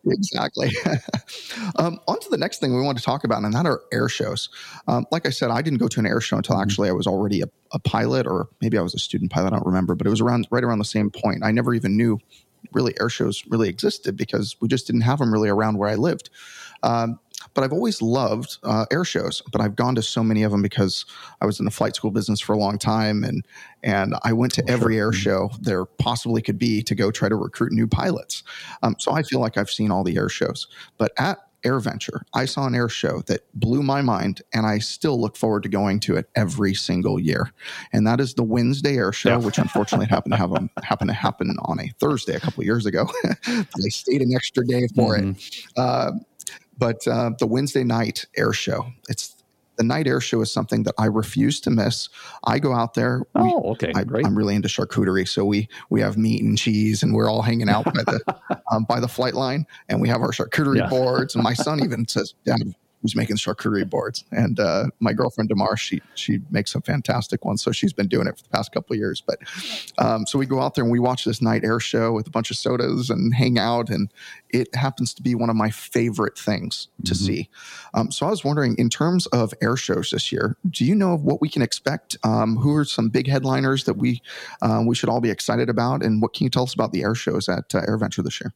exactly. 0.07 0.71
um, 1.77 2.01
on 2.09 2.21
to 2.21 2.29
the 2.29 2.37
next 2.37 2.61
thing 2.61 2.75
we 2.75 2.83
want 2.83 2.99
to 2.99 3.05
talk 3.05 3.25
about, 3.25 3.43
and 3.43 3.55
that 3.55 3.67
are 3.67 3.83
air 3.93 4.09
shows. 4.09 4.49
Um, 4.89 5.07
like 5.11 5.27
I 5.27 5.31
said, 5.31 5.51
I 5.51 5.63
didn't 5.63 5.79
go 5.79 5.89
to 5.89 6.01
an 6.01 6.07
air 6.07 6.21
show 6.21 6.37
until 6.37 6.61
actually 6.61 6.89
I 6.89 6.93
was 6.93 7.07
already 7.07 7.43
a, 7.43 7.47
a, 7.73 7.79
pilot, 7.79 8.27
or 8.27 8.49
maybe 8.61 8.79
I 8.79 8.83
was 8.83 8.95
a 8.95 8.99
student 8.99 9.31
pilot. 9.31 9.53
I 9.53 9.57
don't 9.57 9.67
remember, 9.67 9.95
but 9.95 10.07
it 10.07 10.11
was 10.11 10.21
around 10.21 10.47
right 10.51 10.65
around 10.65 10.79
the 10.79 10.85
same 10.85 11.11
point. 11.11 11.45
I 11.45 11.53
never 11.53 11.75
even 11.75 11.97
knew 11.97 12.19
really 12.73 12.95
air 13.01 13.09
shows 13.09 13.45
really 13.49 13.69
existed 13.69 14.17
because 14.17 14.57
we 14.61 14.69
just 14.69 14.87
didn't 14.87 15.03
have 15.03 15.19
them 15.19 15.33
really 15.33 15.49
around 15.49 15.79
where 15.79 15.89
I 15.89 15.95
lived. 15.95 16.31
Um, 16.85 17.19
but 17.53 17.63
I've 17.63 17.73
always 17.73 18.01
loved 18.01 18.59
uh, 18.63 18.87
air 18.91 19.05
shows. 19.05 19.43
But 19.53 19.61
I've 19.61 19.77
gone 19.77 19.95
to 19.97 20.03
so 20.03 20.23
many 20.23 20.43
of 20.43 20.53
them 20.53 20.63
because 20.63 21.05
I 21.41 21.47
was 21.47 21.59
in 21.59 21.65
the 21.65 21.71
flight 21.71 21.97
school 21.97 22.11
business 22.11 22.41
for 22.41 22.53
a 22.53 22.59
long 22.59 22.79
time, 22.79 23.25
and 23.25 23.45
and 23.83 24.15
I 24.23 24.33
went 24.33 24.53
to 24.55 24.69
every 24.69 24.99
air 24.99 25.11
mm-hmm. 25.11 25.21
show 25.21 25.51
there 25.61 25.85
possibly 25.85 26.43
could 26.43 26.59
be 26.59 26.83
to 26.83 26.95
go 26.95 27.11
try 27.11 27.29
to 27.29 27.37
recruit 27.37 27.73
new 27.73 27.87
pilots. 27.87 28.43
Um, 28.83 28.97
so 28.99 29.13
I 29.13 29.23
feel 29.23 29.41
like 29.41 29.57
I've 29.57 29.71
seen 29.71 29.91
all 29.91 30.05
the 30.05 30.17
air 30.17 30.29
shows. 30.29 30.67
But 30.99 31.13
at 31.19 31.39
AirVenture, 31.65 32.23
I 32.35 32.45
saw 32.45 32.67
an 32.67 32.75
air 32.75 32.89
show 32.89 33.23
that 33.27 33.41
blew 33.55 33.83
my 33.83 34.03
mind, 34.03 34.43
and 34.53 34.67
I 34.67 34.79
still 34.79 35.19
look 35.19 35.37
forward 35.37 35.63
to 35.63 35.69
going 35.69 35.99
to 36.01 36.17
it 36.17 36.29
every 36.35 36.75
single 36.75 37.19
year. 37.19 37.53
And 37.93 38.07
that 38.07 38.21
is 38.21 38.35
the 38.35 38.43
Wednesday 38.43 38.97
Air 38.97 39.13
Show, 39.13 39.31
yeah. 39.31 39.37
which 39.37 39.59
unfortunately 39.59 40.07
happened 40.07 40.33
to 40.33 40.39
have 40.39 40.53
a, 40.53 40.69
happened 40.83 41.09
to 41.09 41.15
happen 41.15 41.57
on 41.63 41.81
a 41.81 41.89
Thursday 41.99 42.35
a 42.35 42.41
couple 42.41 42.65
years 42.65 42.85
ago. 42.85 43.09
I 43.47 43.89
stayed 43.89 44.21
an 44.21 44.35
extra 44.35 44.67
day 44.67 44.87
for 44.95 45.17
mm-hmm. 45.17 45.31
it. 45.31 45.63
Uh, 45.77 46.13
but 46.79 47.07
uh, 47.07 47.31
the 47.39 47.47
Wednesday 47.47 47.85
night 47.85 48.27
air 48.37 48.53
show, 48.53 48.87
it's 49.09 49.35
the 49.77 49.85
night 49.85 50.07
air 50.07 50.21
show 50.21 50.41
is 50.41 50.53
something 50.53 50.85
that 50.85 50.95
I 50.99 51.07
refuse 51.07 51.61
to 51.63 51.71
miss. 51.71 52.09
I 52.45 52.59
go 52.59 52.73
out 52.73 52.95
there. 52.95 53.21
We, 53.35 53.43
oh, 53.43 53.73
okay, 53.73 53.93
I, 53.95 54.05
great. 54.05 54.27
I'm 54.27 54.37
really 54.37 54.55
into 54.55 54.69
charcuterie, 54.69 55.29
so 55.29 55.45
we 55.45 55.69
we 55.91 56.01
have 56.01 56.17
meat 56.17 56.43
and 56.43 56.57
cheese, 56.57 57.03
and 57.03 57.15
we're 57.15 57.29
all 57.29 57.43
hanging 57.43 57.69
out 57.69 57.85
by 57.85 58.03
the 58.05 58.61
um, 58.73 58.85
by 58.85 59.01
the 59.01 59.09
flight 59.09 59.35
line, 59.35 59.67
and 59.89 60.01
we 60.01 60.09
have 60.09 60.21
our 60.21 60.31
charcuterie 60.31 60.79
yeah. 60.79 60.89
boards. 60.89 61.35
And 61.35 61.43
my 61.43 61.55
son 61.55 61.83
even 61.83 62.07
says, 62.07 62.35
"Dad, 62.45 62.75
who's 63.05 63.15
making 63.15 63.37
charcuterie 63.37 63.89
boards. 63.89 64.25
And 64.33 64.59
uh, 64.59 64.87
my 64.99 65.13
girlfriend 65.13 65.51
Damar, 65.51 65.77
she 65.77 66.01
she 66.15 66.41
makes 66.51 66.73
some 66.73 66.81
fantastic 66.81 67.45
ones. 67.45 67.63
So 67.63 67.71
she's 67.71 67.93
been 67.93 68.09
doing 68.09 68.27
it 68.27 68.39
for 68.39 68.43
the 68.43 68.49
past 68.49 68.73
couple 68.73 68.95
of 68.95 68.99
years. 68.99 69.21
But 69.21 69.41
um, 69.99 70.25
so 70.27 70.39
we 70.39 70.47
go 70.47 70.59
out 70.59 70.75
there 70.75 70.85
and 70.85 70.91
we 70.91 70.99
watch 70.99 71.27
this 71.27 71.43
night 71.43 71.65
air 71.65 71.81
show 71.81 72.13
with 72.13 72.27
a 72.27 72.31
bunch 72.31 72.51
of 72.51 72.57
sodas 72.57 73.11
and 73.11 73.35
hang 73.35 73.59
out, 73.59 73.91
and 73.91 74.11
it 74.49 74.75
happens 74.75 75.13
to 75.15 75.23
be 75.23 75.35
one 75.35 75.51
of 75.51 75.57
my 75.57 75.69
favorite 75.69 76.39
things 76.39 76.89
to 77.05 77.13
mm-hmm. 77.13 77.25
see. 77.27 77.51
Um, 77.93 78.11
so 78.11 78.25
I 78.25 78.31
was 78.31 78.43
wondering, 78.43 78.75
in 78.79 78.89
terms 78.89 79.27
of 79.27 79.53
air 79.61 79.77
shows 79.77 80.11
this 80.11 80.33
year, 80.33 80.57
do 80.71 80.87
you 80.87 80.95
know 80.95 81.13
of 81.13 81.25
what 81.25 81.43
we 81.43 81.51
can 81.51 81.61
expect? 81.61 82.17
Um, 82.25 82.57
who 82.57 82.75
are 82.75 82.87
some 82.87 83.11
big 83.11 83.29
headliners 83.29 83.85
that 83.85 83.99
we 83.99 84.23
uh, 84.63 84.83
we 84.87 84.95
should 84.95 85.11
all 85.11 85.21
be 85.21 85.31
excited 85.31 85.69
about, 85.69 86.03
and 86.03 86.23
what 86.23 86.33
can 86.33 86.45
you 86.45 86.51
tell 86.51 86.63
us 86.63 86.73
about 86.73 86.93
the 86.93 87.03
air 87.03 87.15
shows 87.15 87.51
at 87.51 87.75
uh, 87.75 87.83
AirVenture 87.83 88.25
this 88.25 88.41
year? 88.41 88.55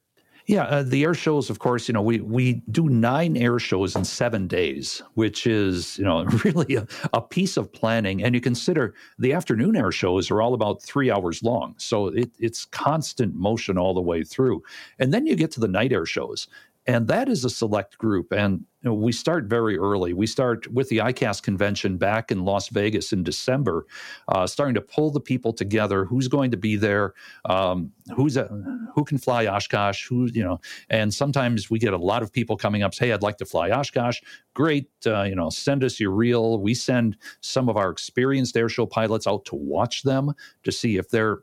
Yeah, 0.49 0.63
uh, 0.63 0.83
the 0.83 1.05
air 1.05 1.13
shows, 1.13 1.51
of 1.51 1.59
course, 1.59 1.89
you 1.89 1.93
know, 1.93 2.01
we, 2.01 2.21
we 2.21 2.63
do 2.71 2.89
nine 2.89 3.37
air 3.37 3.59
shows 3.59 3.95
in 3.95 4.03
seven 4.07 4.47
days, 4.47 5.03
which 5.13 5.47
is, 5.47 5.99
you 5.99 6.05
know, 6.05 6.25
really 6.45 6.75
a, 6.75 6.87
a, 7.13 7.21
piece 7.21 7.59
of 7.59 7.71
planning. 7.71 8.25
And 8.25 8.35
you 8.35 8.41
consider 8.41 8.95
the 9.19 9.35
afternoon 9.35 9.77
air 9.77 9.93
shows 9.93 10.31
are 10.31 10.41
all 10.41 10.55
about 10.55 10.83
three 10.83 11.11
hours 11.11 11.43
long. 11.43 11.75
So 11.77 12.07
it, 12.07 12.31
it's 12.39 12.65
constant 12.65 13.35
motion 13.35 13.77
all 13.77 13.93
the 13.93 14.01
way 14.01 14.25
through. 14.25 14.63
And 14.99 15.13
then 15.13 15.27
you 15.27 15.37
get 15.37 15.51
to 15.53 15.61
the 15.61 15.69
night 15.69 15.93
air 15.93 16.07
shows 16.07 16.49
and 16.89 17.07
that 17.07 17.29
is 17.29 17.45
a 17.45 17.51
select 17.51 17.99
group. 17.99 18.33
And 18.33 18.65
you 18.83 18.89
know, 18.91 18.95
we 18.95 19.13
start 19.13 19.45
very 19.45 19.77
early. 19.77 20.15
We 20.15 20.27
start 20.27 20.67
with 20.73 20.89
the 20.89 20.99
ICAS 20.99 21.43
convention 21.43 21.99
back 21.99 22.31
in 22.31 22.45
Las 22.45 22.71
Vegas 22.71 23.13
in 23.13 23.23
December, 23.23 23.87
uh, 24.29 24.47
starting 24.47 24.75
to 24.75 24.81
pull 24.81 25.11
the 25.11 25.21
people 25.21 25.53
together. 25.53 26.07
Who's 26.07 26.29
going 26.29 26.51
to 26.53 26.57
be 26.57 26.77
there? 26.77 27.13
Um, 27.45 27.93
who's 28.17 28.39
a, 28.39 28.45
who 28.95 29.05
can 29.05 29.19
fly 29.19 29.47
Oshkosh? 29.47 30.07
Who 30.09 30.31
you 30.33 30.43
know? 30.43 30.61
And 30.89 31.13
sometimes 31.13 31.69
we 31.69 31.79
get 31.79 31.93
a 31.93 31.99
lot 31.99 32.23
of 32.23 32.33
people 32.33 32.57
coming 32.57 32.83
up. 32.83 32.95
Say, 32.95 33.13
"I'd 33.13 33.23
like 33.23 33.37
to 33.39 33.47
fly 33.47 33.71
Oshkosh." 33.71 34.21
Great, 34.55 34.89
uh, 35.07 35.25
you 35.25 35.35
know, 35.35 35.51
send 35.51 35.85
us 35.85 36.01
your 36.01 36.13
reel. 36.13 36.59
We 36.59 36.73
send 36.73 37.19
some 37.41 37.69
of 37.69 37.77
our 37.77 37.91
experienced 37.91 38.55
airshow 38.55 38.89
pilots 38.89 39.27
out 39.27 39.45
to 39.47 39.57
watch 39.57 40.05
them 40.05 40.33
to 40.65 40.73
see 40.73 40.97
if 40.97 41.11
they're 41.11 41.43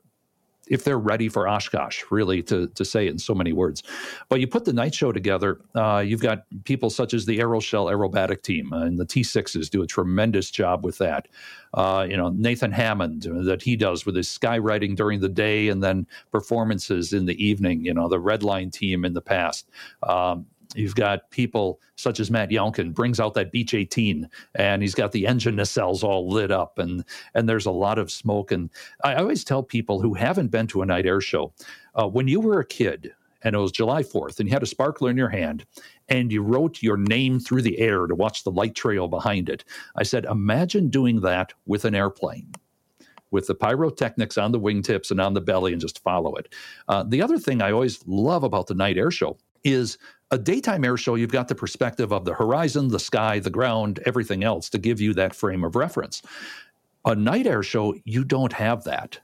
if 0.68 0.84
they're 0.84 1.00
ready 1.00 1.30
for 1.30 1.48
Oshkosh, 1.48 2.04
really, 2.10 2.42
to, 2.44 2.68
to 2.68 2.86
say 2.86 3.08
it 3.08 3.12
in 3.12 3.20
so 3.20 3.34
many 3.34 3.54
words. 3.54 3.84
But 4.30 4.40
you 4.40 4.48
put 4.48 4.66
the 4.66 4.74
night 4.74 4.94
show 4.96 5.12
together, 5.12 5.62
uh, 5.76 6.04
you've 6.06 6.22
got 6.22 6.46
people 6.64 6.90
such 6.90 7.14
as 7.14 7.26
the 7.26 7.40
Aeroshell 7.40 7.92
aerobatic 7.92 8.42
team, 8.42 8.74
uh, 8.74 8.84
and 8.84 9.00
the 9.00 9.06
T6s 9.06 9.70
do 9.70 9.82
a 9.82 9.88
tremendous 9.88 10.50
job 10.50 10.84
with 10.84 10.98
that. 11.00 11.28
Uh, 11.74 12.08
you 12.10 12.16
know, 12.16 12.30
Nathan 12.30 12.72
Hammond, 12.72 13.28
uh, 13.28 13.44
that 13.44 13.62
he 13.62 13.76
does 13.76 14.06
with 14.06 14.16
his 14.16 14.28
skywriting 14.28 14.96
during 14.96 15.20
the 15.20 15.30
day 15.30 15.68
and 15.68 15.84
then 15.84 16.08
performances 16.32 17.12
in 17.12 17.26
the 17.26 17.44
evening, 17.44 17.84
you 17.84 17.94
know, 17.94 18.08
the 18.08 18.20
Redline 18.20 18.72
team 18.72 19.04
in 19.04 19.14
the 19.14 19.22
past. 19.22 19.70
Um, 20.04 20.46
You've 20.76 20.96
got 20.96 21.30
people 21.32 21.80
such 21.96 22.20
as 22.20 22.30
Matt 22.30 22.50
Younkin 22.50 22.94
brings 22.94 23.20
out 23.20 23.34
that 23.36 23.52
Beech 23.52 23.74
18, 23.74 24.30
and 24.56 24.82
he's 24.82 24.96
got 24.96 25.12
the 25.12 25.28
engine 25.28 25.56
nacelles 25.56 26.04
all 26.04 26.30
lit 26.30 26.52
up, 26.52 26.80
and 26.80 27.04
and 27.34 27.48
there's 27.48 27.66
a 27.66 27.72
lot 27.72 27.98
of 27.98 28.12
smoke. 28.12 28.52
And 28.52 28.70
I 29.04 29.16
always 29.16 29.44
tell 29.44 29.64
people 29.64 30.02
who 30.02 30.14
haven't 30.14 30.52
been 30.52 30.68
to 30.68 30.82
a 30.82 30.86
night 30.86 31.06
air 31.06 31.22
show, 31.22 31.54
uh, 31.96 32.08
when 32.08 32.28
you 32.28 32.40
were 32.40 32.60
a 32.60 32.66
kid 32.66 33.14
and 33.44 33.56
it 33.56 33.60
was 33.60 33.72
July 33.72 34.02
4th, 34.02 34.40
and 34.40 34.50
you 34.50 34.54
had 34.54 34.64
a 34.64 34.66
sparkler 34.66 35.12
in 35.12 35.18
your 35.18 35.30
hand, 35.30 35.66
and 36.10 36.32
you 36.32 36.42
wrote 36.42 36.82
your 36.82 36.98
name 36.98 37.40
through 37.40 37.62
the 37.62 37.78
air 37.78 38.08
to 38.08 38.16
watch 38.16 38.44
the 38.44 38.50
light 38.52 38.74
trail 38.74 39.08
behind 39.08 39.50
it. 39.50 39.64
I 39.96 40.02
said, 40.02 40.26
imagine 40.26 40.90
doing 40.90 41.22
that 41.22 41.54
with 41.68 41.86
an 41.86 41.94
airplane 41.94 42.52
with 43.32 43.48
the 43.48 43.56
pyrotechnics 43.56 44.38
on 44.38 44.52
the 44.52 44.60
wingtips 44.60 45.12
and 45.12 45.20
on 45.20 45.34
the 45.34 45.42
belly 45.42 45.74
and 45.74 45.82
just 45.82 46.02
follow 46.02 46.36
it. 46.36 46.54
Uh, 46.88 47.04
the 47.04 47.22
other 47.22 47.38
thing 47.38 47.62
I 47.62 47.72
always 47.72 48.00
love 48.08 48.44
about 48.44 48.68
the 48.68 48.74
night 48.74 48.98
air 48.98 49.12
show 49.12 49.38
is 49.66 49.98
a 50.32 50.38
daytime 50.38 50.86
air 50.86 50.98
show, 50.98 51.16
you've 51.16 51.32
got 51.32 51.48
the 51.48 51.56
perspective 51.56 52.12
of 52.14 52.26
the 52.26 52.34
horizon, 52.34 52.88
the 52.88 53.00
sky, 53.00 53.40
the 53.40 53.50
ground, 53.50 54.00
everything 54.06 54.44
else 54.44 54.70
to 54.70 54.78
give 54.78 55.02
you 55.02 55.14
that 55.16 55.36
frame 55.36 55.64
of 55.64 55.76
reference. 55.76 56.22
A 57.06 57.16
night 57.16 57.46
air 57.48 57.64
show, 57.64 57.96
you 58.06 58.24
don't 58.24 58.54
have 58.54 58.84
that. 58.86 59.20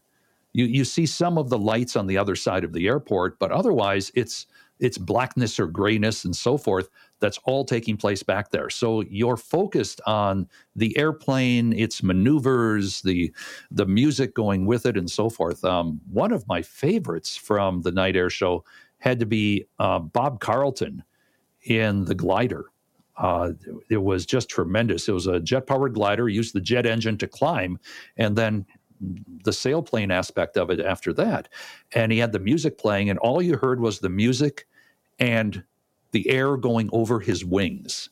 You 0.54 0.66
you 0.66 0.84
see 0.84 1.06
some 1.06 1.38
of 1.38 1.50
the 1.50 1.58
lights 1.58 1.96
on 1.96 2.08
the 2.08 2.18
other 2.18 2.36
side 2.36 2.64
of 2.64 2.74
the 2.74 2.88
airport, 2.88 3.40
but 3.40 3.52
otherwise 3.52 4.12
it's 4.16 4.48
it's 4.80 4.98
blackness 4.98 5.60
or 5.60 5.68
grayness 5.68 6.26
and 6.26 6.36
so 6.36 6.58
forth. 6.58 6.90
That's 7.20 7.38
all 7.46 7.64
taking 7.64 7.98
place 7.98 8.24
back 8.24 8.50
there. 8.50 8.70
So 8.70 9.02
you're 9.02 9.38
focused 9.38 10.02
on 10.08 10.50
the 10.76 10.98
airplane, 10.98 11.72
its 11.72 12.04
maneuvers, 12.04 13.02
the 13.02 13.34
the 13.70 13.86
music 13.86 14.34
going 14.36 14.66
with 14.66 14.86
it, 14.86 14.98
and 14.98 15.10
so 15.10 15.30
forth. 15.30 15.64
Um, 15.64 16.02
one 16.12 16.32
of 16.32 16.48
my 16.48 16.62
favorites 16.62 17.38
from 17.38 17.82
the 17.84 17.92
night 17.92 18.16
air 18.16 18.30
show 18.30 18.64
had 19.02 19.20
to 19.20 19.26
be 19.26 19.66
uh, 19.80 20.00
Bob 20.00 20.40
Carlton 20.40 21.04
in 21.64 22.06
the 22.06 22.16
glider. 22.16 22.66
Uh, 23.18 23.52
it 23.90 24.02
was 24.02 24.26
just 24.26 24.50
tremendous. 24.50 25.10
It 25.10 25.12
was 25.12 25.28
a 25.28 25.40
jet 25.40 25.68
powered 25.68 25.94
glider, 25.94 26.30
used 26.30 26.56
the 26.56 26.62
jet 26.62 26.86
engine 26.86 27.18
to 27.18 27.28
climb, 27.28 27.78
and 28.18 28.36
then 28.36 28.66
the 29.44 29.52
sailplane 29.52 30.14
aspect 30.14 30.58
of 30.58 30.70
it 30.70 30.80
after 30.80 31.12
that. 31.14 31.50
And 31.94 32.12
he 32.12 32.20
had 32.20 32.32
the 32.32 32.40
music 32.40 32.78
playing, 32.78 33.10
and 33.10 33.20
all 33.20 33.42
you 33.42 33.58
heard 33.58 33.82
was 33.82 34.00
the 34.00 34.10
music 34.10 34.68
and 35.20 35.64
the 36.12 36.30
air 36.30 36.58
going 36.58 36.90
over 36.94 37.20
his 37.20 37.44
wings. 37.44 38.10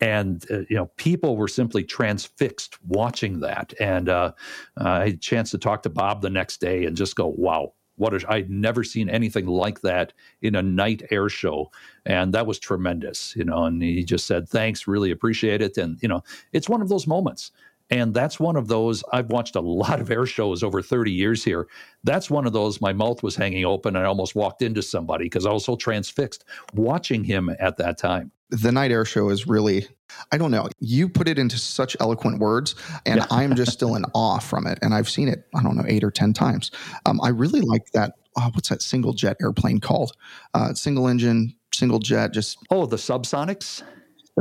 And 0.00 0.44
uh, 0.50 0.60
you 0.70 0.76
know, 0.76 0.86
people 0.96 1.36
were 1.36 1.48
simply 1.48 1.82
transfixed 1.82 2.78
watching 2.84 3.40
that. 3.40 3.74
And 3.80 4.08
uh, 4.08 4.32
I 4.76 5.06
had 5.06 5.14
a 5.14 5.16
chance 5.16 5.50
to 5.50 5.58
talk 5.58 5.82
to 5.82 5.90
Bob 5.90 6.22
the 6.22 6.30
next 6.30 6.60
day 6.60 6.84
and 6.84 6.96
just 6.96 7.16
go, 7.16 7.26
"Wow, 7.26 7.72
what 7.98 8.14
a, 8.14 8.32
I'd 8.32 8.50
never 8.50 8.82
seen 8.82 9.10
anything 9.10 9.46
like 9.46 9.80
that 9.82 10.12
in 10.42 10.54
a 10.54 10.62
night 10.62 11.02
air 11.10 11.28
show, 11.28 11.70
and 12.06 12.32
that 12.34 12.46
was 12.46 12.58
tremendous. 12.58 13.34
You 13.36 13.44
know, 13.44 13.64
and 13.64 13.82
he 13.82 14.04
just 14.04 14.26
said 14.26 14.48
thanks, 14.48 14.86
really 14.86 15.10
appreciate 15.10 15.60
it, 15.60 15.76
and 15.76 16.02
you 16.02 16.08
know, 16.08 16.22
it's 16.52 16.68
one 16.68 16.82
of 16.82 16.88
those 16.88 17.06
moments. 17.06 17.52
And 17.90 18.12
that's 18.12 18.38
one 18.38 18.56
of 18.56 18.68
those. 18.68 19.02
I've 19.12 19.30
watched 19.30 19.56
a 19.56 19.60
lot 19.60 20.00
of 20.00 20.10
air 20.10 20.26
shows 20.26 20.62
over 20.62 20.82
30 20.82 21.10
years 21.10 21.42
here. 21.42 21.66
That's 22.04 22.30
one 22.30 22.46
of 22.46 22.52
those. 22.52 22.80
My 22.80 22.92
mouth 22.92 23.22
was 23.22 23.36
hanging 23.36 23.64
open. 23.64 23.96
And 23.96 24.04
I 24.04 24.08
almost 24.08 24.34
walked 24.34 24.62
into 24.62 24.82
somebody 24.82 25.24
because 25.24 25.46
I 25.46 25.52
was 25.52 25.64
so 25.64 25.76
transfixed 25.76 26.44
watching 26.74 27.24
him 27.24 27.50
at 27.58 27.78
that 27.78 27.98
time. 27.98 28.30
The 28.50 28.72
night 28.72 28.90
air 28.90 29.04
show 29.04 29.28
is 29.30 29.46
really 29.46 29.86
I 30.32 30.38
don't 30.38 30.50
know. 30.50 30.68
You 30.80 31.08
put 31.08 31.28
it 31.28 31.38
into 31.38 31.58
such 31.58 31.96
eloquent 32.00 32.38
words, 32.38 32.74
and 33.06 33.18
yeah. 33.18 33.26
I'm 33.30 33.54
just 33.54 33.72
still 33.72 33.94
in 33.94 34.04
awe 34.14 34.38
from 34.38 34.66
it. 34.66 34.78
And 34.82 34.94
I've 34.94 35.08
seen 35.08 35.28
it, 35.28 35.46
I 35.54 35.62
don't 35.62 35.76
know, 35.76 35.84
eight 35.86 36.04
or 36.04 36.10
10 36.10 36.32
times. 36.32 36.70
Um, 37.06 37.20
I 37.22 37.28
really 37.28 37.60
like 37.60 37.90
that. 37.92 38.14
Oh, 38.36 38.50
what's 38.52 38.68
that 38.68 38.82
single 38.82 39.12
jet 39.12 39.36
airplane 39.42 39.80
called? 39.80 40.12
Uh, 40.54 40.72
single 40.74 41.08
engine, 41.08 41.54
single 41.74 41.98
jet, 41.98 42.32
just. 42.32 42.58
Oh, 42.70 42.86
the 42.86 42.96
SubSonex? 42.96 43.82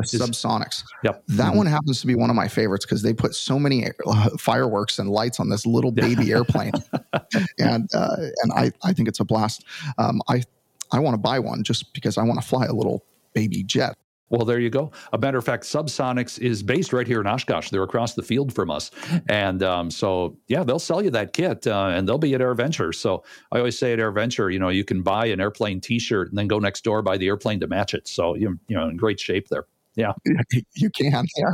SubSonex. 0.02 0.84
Yep. 1.04 1.24
That 1.28 1.48
mm-hmm. 1.48 1.58
one 1.58 1.68
happens 1.68 2.02
to 2.02 2.08
be 2.08 2.16
one 2.16 2.30
of 2.30 2.36
my 2.36 2.48
favorites 2.48 2.86
because 2.86 3.02
they 3.02 3.14
put 3.14 3.36
so 3.36 3.60
many 3.60 3.86
uh, 4.06 4.30
fireworks 4.38 5.00
and 5.00 5.10
lights 5.10 5.40
on 5.40 5.50
this 5.50 5.66
little 5.66 5.92
baby 5.92 6.32
airplane, 6.32 6.74
and 7.60 7.90
uh, 7.94 8.16
and 8.44 8.52
I 8.54 8.72
I 8.84 8.94
think 8.94 9.08
it's 9.08 9.20
a 9.20 9.26
blast. 9.26 9.66
Um, 9.98 10.22
I 10.28 10.44
I 10.92 11.00
want 11.00 11.14
to 11.14 11.20
buy 11.20 11.40
one 11.40 11.64
just 11.64 11.94
because 11.94 12.18
I 12.18 12.24
want 12.24 12.42
to 12.42 12.48
fly 12.48 12.66
a 12.66 12.74
little 12.74 13.04
baby 13.34 13.64
jet. 13.64 13.96
Well, 14.30 14.46
there 14.46 14.60
you 14.60 14.70
go. 14.70 14.92
A 15.14 15.18
matter 15.18 15.38
of 15.38 15.46
fact, 15.46 15.64
SubSonex 15.64 16.38
is 16.40 16.62
based 16.62 16.92
right 16.92 17.08
here 17.08 17.22
in 17.22 17.28
Oshkosh. 17.28 17.70
They're 17.70 17.84
across 17.84 18.14
the 18.14 18.24
field 18.24 18.54
from 18.54 18.70
us, 18.70 18.92
and 19.30 19.64
um, 19.64 19.90
so 19.90 20.38
yeah, 20.48 20.64
they'll 20.64 20.80
sell 20.80 21.02
you 21.02 21.10
that 21.12 21.32
kit, 21.32 21.66
uh, 21.66 21.92
and 21.94 22.08
they'll 22.08 22.18
be 22.18 22.34
at 22.34 22.42
AirVenture. 22.42 22.94
So 22.94 23.24
I 23.54 23.60
always 23.60 23.80
say 23.80 23.94
at 23.94 24.00
AirVenture, 24.00 24.52
you 24.52 24.60
know, 24.60 24.70
you 24.70 24.84
can 24.84 25.02
buy 25.02 25.28
an 25.28 25.40
airplane 25.40 25.80
T-shirt 25.80 26.30
and 26.30 26.38
then 26.38 26.48
go 26.48 26.60
next 26.60 26.84
door 26.84 27.02
buy 27.02 27.18
the 27.18 27.28
airplane 27.28 27.62
to 27.62 27.68
match 27.68 27.94
it. 27.94 28.08
So 28.08 28.36
you 28.36 28.60
you 28.68 28.76
know, 28.76 28.90
in 28.90 28.98
great 28.98 29.20
shape 29.20 29.48
there. 29.48 29.66
Yeah, 29.98 30.14
you 30.76 30.90
can. 30.90 31.26
Yeah. 31.36 31.52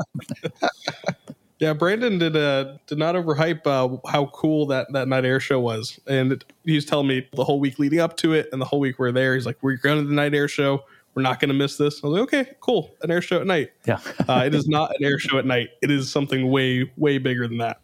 yeah, 1.60 1.74
Brandon 1.74 2.20
did 2.20 2.36
uh, 2.36 2.78
did 2.86 3.00
not 3.00 3.16
overhype 3.16 3.66
uh, 3.66 3.98
how 4.10 4.28
cool 4.28 4.68
that 4.68 4.92
that 4.94 5.08
night 5.08 5.26
air 5.26 5.40
show 5.40 5.60
was, 5.60 6.00
and 6.06 6.44
he 6.66 6.76
was 6.76 6.86
telling 6.86 7.08
me 7.08 7.28
the 7.34 7.44
whole 7.44 7.60
week 7.60 7.80
leading 7.80 8.00
up 8.00 8.18
to 8.18 8.34
it, 8.34 8.50
and 8.52 8.62
the 8.62 8.66
whole 8.66 8.80
week 8.80 9.00
we're 9.00 9.12
there. 9.12 9.34
He's 9.34 9.46
like, 9.46 9.58
"We're 9.62 9.78
going 9.78 10.02
to 10.02 10.08
the 10.08 10.14
night 10.14 10.36
air 10.36 10.48
show." 10.48 10.84
we're 11.16 11.22
not 11.22 11.40
going 11.40 11.50
to 11.50 11.54
miss 11.54 11.78
this. 11.78 12.04
I 12.04 12.08
was 12.08 12.20
like, 12.20 12.24
okay, 12.24 12.52
cool. 12.60 12.96
An 13.02 13.12
air 13.12 13.22
show 13.22 13.40
at 13.40 13.46
night. 13.46 13.72
Yeah. 13.86 14.00
uh, 14.28 14.44
it 14.46 14.56
is 14.56 14.68
not 14.68 14.92
an 14.98 15.06
air 15.06 15.20
show 15.20 15.38
at 15.38 15.46
night. 15.46 15.70
It 15.82 15.92
is 15.92 16.12
something 16.12 16.50
way, 16.50 16.92
way 16.98 17.18
bigger 17.20 17.48
than 17.48 17.60
that. 17.60 17.80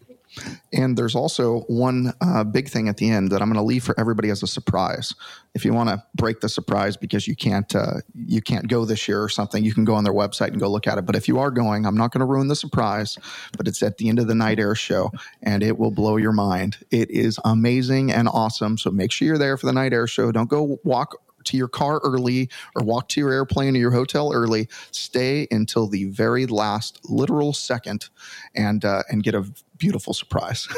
And 0.74 0.98
there's 0.98 1.16
also 1.16 1.62
one 1.62 2.14
uh, 2.22 2.44
big 2.44 2.70
thing 2.70 2.88
at 2.88 2.98
the 2.98 3.10
end 3.10 3.32
that 3.32 3.42
I'm 3.42 3.50
going 3.50 3.60
to 3.60 3.64
leave 3.64 3.84
for 3.84 4.00
everybody 4.00 4.30
as 4.30 4.44
a 4.44 4.48
surprise. 4.48 5.14
If 5.56 5.66
you 5.66 5.74
want 5.74 5.90
to 5.90 6.04
break 6.16 6.42
the 6.42 6.50
surprise 6.50 6.96
because 6.96 7.28
you 7.28 7.36
can't 7.36 7.74
uh, 7.76 8.02
you 8.14 8.42
can't 8.42 8.68
go 8.68 8.86
this 8.86 9.08
year 9.08 9.24
or 9.24 9.30
something, 9.30 9.64
you 9.64 9.74
can 9.74 9.86
go 9.86 9.96
on 9.96 10.04
their 10.04 10.14
website 10.14 10.50
and 10.50 10.60
go 10.60 10.70
look 10.70 10.88
at 10.88 10.98
it. 10.98 11.06
But 11.06 11.16
if 11.16 11.28
you 11.28 11.40
are 11.40 11.52
going, 11.52 11.86
I'm 11.86 11.98
not 11.98 12.12
going 12.12 12.20
to 12.20 12.26
ruin 12.26 12.48
the 12.48 12.56
surprise. 12.56 13.18
But 13.58 13.68
it's 13.68 13.82
at 13.82 13.98
the 13.98 14.10
end 14.10 14.20
of 14.20 14.28
the 14.28 14.36
night 14.36 14.60
air 14.60 14.76
show, 14.76 15.12
and 15.42 15.64
it 15.64 15.78
will 15.78 15.92
blow 15.92 16.18
your 16.18 16.32
mind. 16.32 16.78
It 16.92 17.10
is 17.10 17.40
amazing 17.44 18.12
and 18.12 18.30
awesome. 18.30 18.78
So 18.78 18.92
make 18.92 19.12
sure 19.12 19.28
you're 19.28 19.38
there 19.38 19.58
for 19.58 19.66
the 19.66 19.74
night 19.74 19.94
air 19.94 20.08
show. 20.08 20.32
Don't 20.32 20.50
go 20.50 20.80
walk 20.84 21.16
to 21.50 21.58
your 21.58 21.68
car 21.68 22.00
early 22.04 22.50
or 22.76 22.84
walk 22.84 23.10
to 23.10 23.20
your 23.22 23.32
airplane 23.32 23.76
or 23.76 23.80
your 23.80 23.92
hotel 23.92 24.32
early. 24.34 24.68
Stay 24.92 25.48
until 25.52 25.88
the 25.88 26.06
very 26.06 26.46
last 26.46 27.00
literal 27.10 27.54
second 27.54 28.10
and 28.56 28.86
uh, 28.86 29.04
and 29.10 29.24
get 29.24 29.36
a 29.36 29.46
beautiful 29.78 30.14
surprise. 30.14 30.68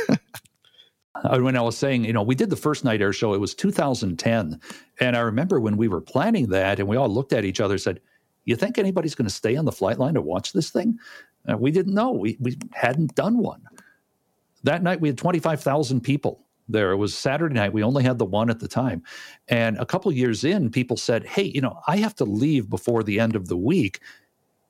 Uh, 1.23 1.37
when 1.39 1.57
I 1.57 1.61
was 1.61 1.77
saying, 1.77 2.05
you 2.05 2.13
know, 2.13 2.23
we 2.23 2.35
did 2.35 2.49
the 2.49 2.55
first 2.55 2.83
night 2.83 3.01
air 3.01 3.13
show, 3.13 3.33
it 3.33 3.39
was 3.39 3.53
2010. 3.53 4.59
And 4.99 5.15
I 5.15 5.19
remember 5.19 5.59
when 5.59 5.77
we 5.77 5.87
were 5.87 6.01
planning 6.01 6.47
that 6.47 6.79
and 6.79 6.87
we 6.87 6.97
all 6.97 7.09
looked 7.09 7.33
at 7.33 7.45
each 7.45 7.59
other 7.59 7.75
and 7.75 7.81
said, 7.81 7.99
You 8.45 8.55
think 8.55 8.77
anybody's 8.77 9.13
going 9.13 9.27
to 9.27 9.33
stay 9.33 9.55
on 9.55 9.65
the 9.65 9.71
flight 9.71 9.99
line 9.99 10.15
to 10.15 10.21
watch 10.21 10.53
this 10.53 10.71
thing? 10.71 10.97
Uh, 11.47 11.57
we 11.57 11.71
didn't 11.71 11.93
know. 11.93 12.11
We, 12.11 12.37
we 12.39 12.57
hadn't 12.73 13.13
done 13.15 13.37
one. 13.37 13.61
That 14.63 14.83
night, 14.83 15.01
we 15.01 15.09
had 15.09 15.17
25,000 15.17 16.01
people 16.01 16.45
there. 16.71 16.91
It 16.91 16.97
was 16.97 17.15
Saturday 17.15 17.55
night. 17.55 17.73
We 17.73 17.83
only 17.83 18.03
had 18.03 18.17
the 18.17 18.25
one 18.25 18.49
at 18.49 18.59
the 18.59 18.67
time. 18.67 19.03
And 19.47 19.77
a 19.77 19.85
couple 19.85 20.11
years 20.11 20.43
in, 20.43 20.69
people 20.69 20.97
said, 20.97 21.25
Hey, 21.25 21.43
you 21.43 21.61
know, 21.61 21.79
I 21.87 21.97
have 21.97 22.15
to 22.15 22.25
leave 22.25 22.69
before 22.69 23.03
the 23.03 23.19
end 23.19 23.35
of 23.35 23.47
the 23.47 23.57
week. 23.57 23.99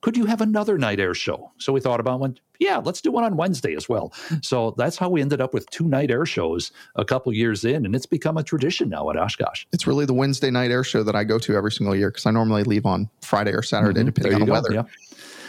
Could 0.02 0.16
you 0.16 0.24
have 0.26 0.40
another 0.40 0.78
night 0.78 0.98
air 0.98 1.14
show? 1.14 1.52
So 1.58 1.72
we 1.72 1.80
thought 1.80 2.00
about 2.00 2.18
one. 2.18 2.36
Yeah, 2.58 2.78
let's 2.78 3.00
do 3.00 3.12
one 3.12 3.22
on 3.22 3.36
Wednesday 3.36 3.76
as 3.76 3.88
well. 3.88 4.12
So 4.42 4.74
that's 4.76 4.96
how 4.96 5.08
we 5.08 5.20
ended 5.20 5.40
up 5.40 5.54
with 5.54 5.70
two 5.70 5.86
night 5.86 6.10
air 6.10 6.26
shows 6.26 6.72
a 6.96 7.04
couple 7.04 7.32
years 7.32 7.64
in, 7.64 7.86
and 7.86 7.94
it's 7.94 8.06
become 8.06 8.36
a 8.36 8.42
tradition 8.42 8.88
now 8.88 9.10
at 9.10 9.16
Oshkosh. 9.16 9.64
It's 9.72 9.86
really 9.86 10.04
the 10.04 10.14
Wednesday 10.14 10.50
night 10.50 10.72
air 10.72 10.82
show 10.82 11.04
that 11.04 11.14
I 11.14 11.22
go 11.22 11.38
to 11.38 11.56
every 11.56 11.70
single 11.70 11.94
year 11.94 12.10
because 12.10 12.26
I 12.26 12.32
normally 12.32 12.64
leave 12.64 12.84
on 12.84 13.08
Friday 13.20 13.52
or 13.52 13.62
Saturday, 13.62 14.00
mm-hmm. 14.00 14.06
depending 14.06 14.34
on 14.34 14.40
the 14.40 14.46
go. 14.46 14.52
weather. 14.52 14.74
Yeah. 14.74 14.82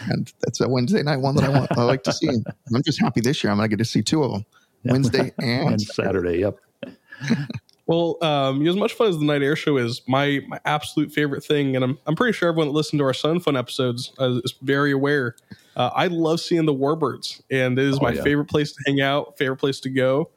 And 0.09 0.31
that's 0.41 0.59
a 0.61 0.67
Wednesday 0.67 1.01
night 1.01 1.17
one 1.17 1.35
that 1.35 1.45
I 1.45 1.49
want. 1.49 1.71
I 1.77 1.83
like 1.83 2.03
to 2.03 2.13
see. 2.13 2.29
I'm 2.73 2.83
just 2.83 2.99
happy 2.99 3.21
this 3.21 3.43
year. 3.43 3.51
I'm 3.51 3.57
going 3.57 3.69
to 3.69 3.75
get 3.75 3.83
to 3.83 3.89
see 3.89 4.01
two 4.01 4.23
of 4.23 4.31
them, 4.31 4.45
Wednesday 4.83 5.31
and, 5.39 5.71
and 5.71 5.81
Saturday. 5.81 6.39
Yep. 6.39 6.57
Well, 7.85 8.17
um, 8.21 8.65
as 8.65 8.77
much 8.77 8.93
fun 8.93 9.09
as 9.09 9.19
the 9.19 9.25
night 9.25 9.41
air 9.41 9.57
show 9.57 9.75
is, 9.77 10.01
my 10.07 10.41
my 10.47 10.59
absolute 10.63 11.11
favorite 11.11 11.43
thing, 11.43 11.75
and 11.75 11.83
I'm 11.83 11.99
I'm 12.07 12.15
pretty 12.15 12.31
sure 12.31 12.47
everyone 12.47 12.67
that 12.69 12.73
listened 12.73 12.99
to 12.99 13.05
our 13.05 13.13
Sun 13.13 13.41
Fun 13.41 13.57
episodes 13.57 14.13
uh, 14.19 14.39
is 14.43 14.53
very 14.61 14.93
aware. 14.93 15.35
Uh, 15.75 15.89
I 15.93 16.07
love 16.07 16.39
seeing 16.39 16.65
the 16.65 16.73
warbirds, 16.73 17.41
and 17.51 17.77
it 17.77 17.85
is 17.85 17.97
oh, 17.99 18.03
my 18.03 18.13
yeah. 18.13 18.23
favorite 18.23 18.47
place 18.47 18.71
to 18.71 18.79
hang 18.85 19.01
out, 19.01 19.37
favorite 19.37 19.57
place 19.57 19.81
to 19.81 19.89
go. 19.89 20.29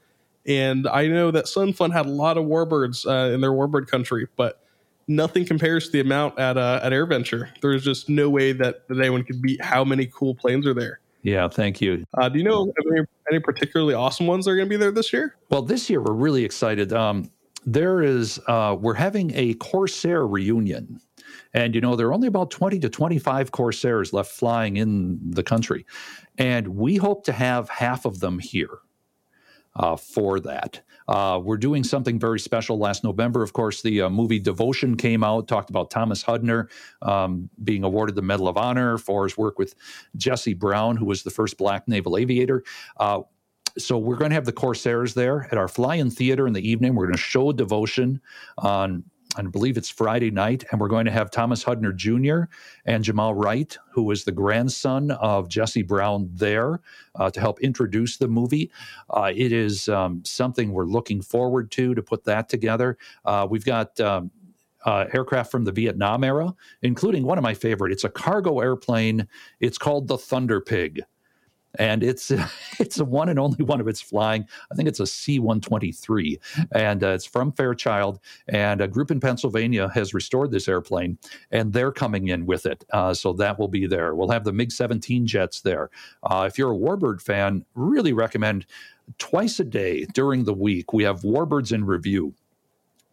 And 0.44 0.88
I 0.88 1.06
know 1.06 1.30
that 1.30 1.46
Sun 1.46 1.74
Fun 1.74 1.92
had 1.92 2.06
a 2.06 2.11
lot 2.11 2.37
of 2.37 2.44
warbirds 2.46 3.06
uh, 3.06 3.32
in 3.32 3.40
their 3.40 3.52
warbird 3.52 3.87
country, 3.87 4.26
but 4.37 4.61
nothing 5.06 5.44
compares 5.44 5.87
to 5.87 5.92
the 5.92 6.00
amount 6.00 6.38
at 6.40 6.56
uh, 6.56 6.80
at 6.82 6.90
AirVenture. 6.90 7.48
There's 7.61 7.85
just 7.85 8.09
no 8.09 8.28
way 8.28 8.52
that, 8.52 8.88
that 8.88 8.98
anyone 8.98 9.22
could 9.22 9.40
beat 9.40 9.62
how 9.62 9.85
many 9.85 10.06
cool 10.06 10.35
planes 10.35 10.66
are 10.66 10.74
there. 10.74 10.98
Yeah, 11.27 11.49
thank 11.49 11.81
you. 11.81 12.05
Uh, 12.17 12.29
do 12.29 12.39
you 12.39 12.45
know 12.45 12.73
any, 12.87 13.05
any, 13.33 13.41
particularly 13.41 13.95
awesome 13.95 14.29
ones 14.29 14.45
that 14.45 14.53
are 14.53 14.55
going 14.55 14.69
to 14.69 14.71
be 14.71 14.77
there 14.77 14.93
this 14.93 15.12
year? 15.12 15.35
Well, 15.51 15.61
this 15.61 15.91
year 15.91 16.01
we're 16.01 16.12
really 16.12 16.45
excited. 16.45 16.93
Um, 16.93 17.33
there 17.65 18.01
is 18.01 18.39
uh, 18.47 18.77
we're 18.79 18.95
having 18.95 19.33
a 19.35 19.55
Corsair 19.55 20.25
reunion. 20.25 21.01
And 21.53 21.75
you 21.75 21.81
know, 21.81 21.97
there 21.97 22.07
are 22.07 22.15
only 22.15 22.29
about 22.29 22.53
20 22.53 22.79
to 22.79 22.89
25 22.89 23.51
Corsairs 23.51 24.12
left 24.12 24.31
flying 24.31 24.77
in 24.77 25.19
the 25.29 25.43
country. 25.43 25.85
And 26.39 26.69
we 26.69 26.95
hope 26.95 27.25
to 27.25 27.33
have 27.33 27.69
half 27.71 28.05
of 28.05 28.21
them 28.21 28.39
here 28.39 28.79
uh, 29.75 29.97
for 29.97 30.39
that. 30.39 30.83
Uh, 31.09 31.40
we're 31.42 31.57
doing 31.57 31.85
something 31.85 32.19
very 32.19 32.40
special. 32.40 32.79
Last 32.79 33.05
November, 33.05 33.42
of 33.42 33.53
course, 33.53 33.83
the 33.83 34.03
uh, 34.03 34.11
movie 34.11 34.38
Devotion 34.38 34.97
came 34.97 35.23
out, 35.23 35.49
talked 35.49 35.71
about 35.71 35.90
Thomas 35.90 36.23
Hudner 36.23 36.69
um, 37.03 37.49
being 37.62 37.85
awarded 37.85 38.14
the 38.14 38.23
Medal 38.23 38.49
of 38.49 38.57
Honor 38.57 38.99
for 38.99 39.25
his 39.25 39.37
work 39.37 39.59
with 39.59 39.75
Jesse 40.16 40.55
Brown, 40.55 40.97
who 40.97 41.07
was 41.07 41.23
the 41.23 41.31
first 41.31 41.59
black 41.59 41.87
naval 41.88 42.16
aviator. 42.16 42.64
Uh, 42.97 43.23
so 43.79 43.99
we're 43.99 44.16
going 44.16 44.31
to 44.31 44.35
have 44.35 44.47
the 44.47 44.53
Corsairs 44.53 45.14
there 45.14 45.49
at 45.53 45.59
our 45.59 45.69
fly-in 45.69 46.11
theater 46.11 46.47
in 46.47 46.55
the 46.55 46.66
evening. 46.66 46.95
We're 46.95 47.07
going 47.07 47.16
to 47.16 47.21
show 47.21 47.53
devotion 47.53 48.21
on 48.59 49.05
I 49.37 49.42
believe 49.42 49.77
it's 49.77 49.90
Friday 49.90 50.31
night, 50.31 50.64
and 50.70 50.81
we're 50.81 50.88
going 50.88 51.05
to 51.05 51.11
have 51.11 51.31
Thomas 51.31 51.62
Hudner 51.62 51.94
Jr. 51.94 52.51
and 52.87 53.05
Jamal 53.05 53.35
Wright, 53.35 53.77
who 53.90 54.03
was 54.03 54.25
the 54.25 54.33
grandson 54.33 55.11
of 55.11 55.49
Jesse 55.49 55.83
Brown, 55.83 56.31
there 56.33 56.81
uh, 57.16 57.31
to 57.31 57.40
help 57.40 57.61
introduce 57.61 58.16
the 58.16 58.29
movie. 58.29 58.70
Uh, 59.11 59.33
it 59.35 59.53
is 59.53 59.88
um, 59.88 60.25
something 60.25 60.72
we're 60.72 60.85
looking 60.85 61.20
forward 61.20 61.70
to 61.72 61.94
to 61.94 62.03
put 62.03 62.25
that 62.25 62.49
together. 62.49 62.96
Uh, 63.25 63.46
we've 63.49 63.64
got. 63.64 63.99
Um, 64.01 64.31
uh, 64.85 65.05
aircraft 65.12 65.51
from 65.51 65.64
the 65.64 65.72
Vietnam 65.72 66.22
era, 66.22 66.55
including 66.83 67.25
one 67.25 67.38
of 67.38 67.42
my 67.42 67.55
favorite. 67.55 67.90
It's 67.90 68.05
a 68.05 68.09
cargo 68.09 68.61
airplane. 68.61 69.27
It's 69.59 69.79
called 69.79 70.07
the 70.07 70.16
Thunder 70.16 70.61
Pig 70.61 71.03
and 71.79 72.03
it's 72.03 72.31
it's 72.79 72.99
a 72.99 73.05
one 73.05 73.29
and 73.29 73.39
only 73.39 73.65
one 73.65 73.81
of 73.81 73.89
its 73.89 74.01
flying. 74.01 74.47
I 74.71 74.75
think 74.75 74.89
it's 74.89 75.01
a 75.01 75.07
C 75.07 75.39
one 75.39 75.61
twenty 75.61 75.93
three, 75.93 76.39
and 76.73 77.03
uh, 77.03 77.09
it's 77.09 77.25
from 77.25 77.53
Fairchild. 77.53 78.21
And 78.49 78.81
a 78.81 78.89
group 78.89 79.11
in 79.11 79.21
Pennsylvania 79.21 79.89
has 79.91 80.15
restored 80.15 80.51
this 80.51 80.69
airplane, 80.69 81.19
and 81.51 81.73
they're 81.73 81.93
coming 81.93 82.29
in 82.29 82.47
with 82.47 82.67
it. 82.67 82.85
Uh, 82.93 83.15
so 83.15 83.33
that 83.35 83.59
will 83.59 83.69
be 83.69 83.87
there. 83.87 84.15
We'll 84.15 84.31
have 84.31 84.45
the 84.45 84.53
MiG 84.53 84.73
seventeen 84.73 85.27
jets 85.27 85.61
there. 85.61 85.91
Uh, 86.23 86.45
if 86.47 86.59
you're 86.59 86.73
a 86.73 86.77
Warbird 86.77 87.21
fan, 87.21 87.65
really 87.75 88.12
recommend 88.12 88.67
twice 89.19 89.61
a 89.61 89.65
day 89.65 90.05
during 90.15 90.45
the 90.45 90.55
week 90.55 90.93
we 90.93 91.05
have 91.05 91.21
Warbirds 91.21 91.73
in 91.73 91.85
review. 91.85 92.35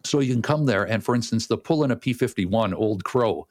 So 0.04 0.20
you 0.20 0.32
can 0.32 0.42
come 0.42 0.66
there, 0.66 0.84
and 0.84 1.02
for 1.02 1.14
instance, 1.14 1.46
the 1.46 1.56
pull 1.56 1.82
in 1.84 1.90
a 1.90 1.96
P 1.96 2.12
fifty 2.12 2.44
one 2.44 2.74
Old 2.74 3.04
Crow 3.04 3.46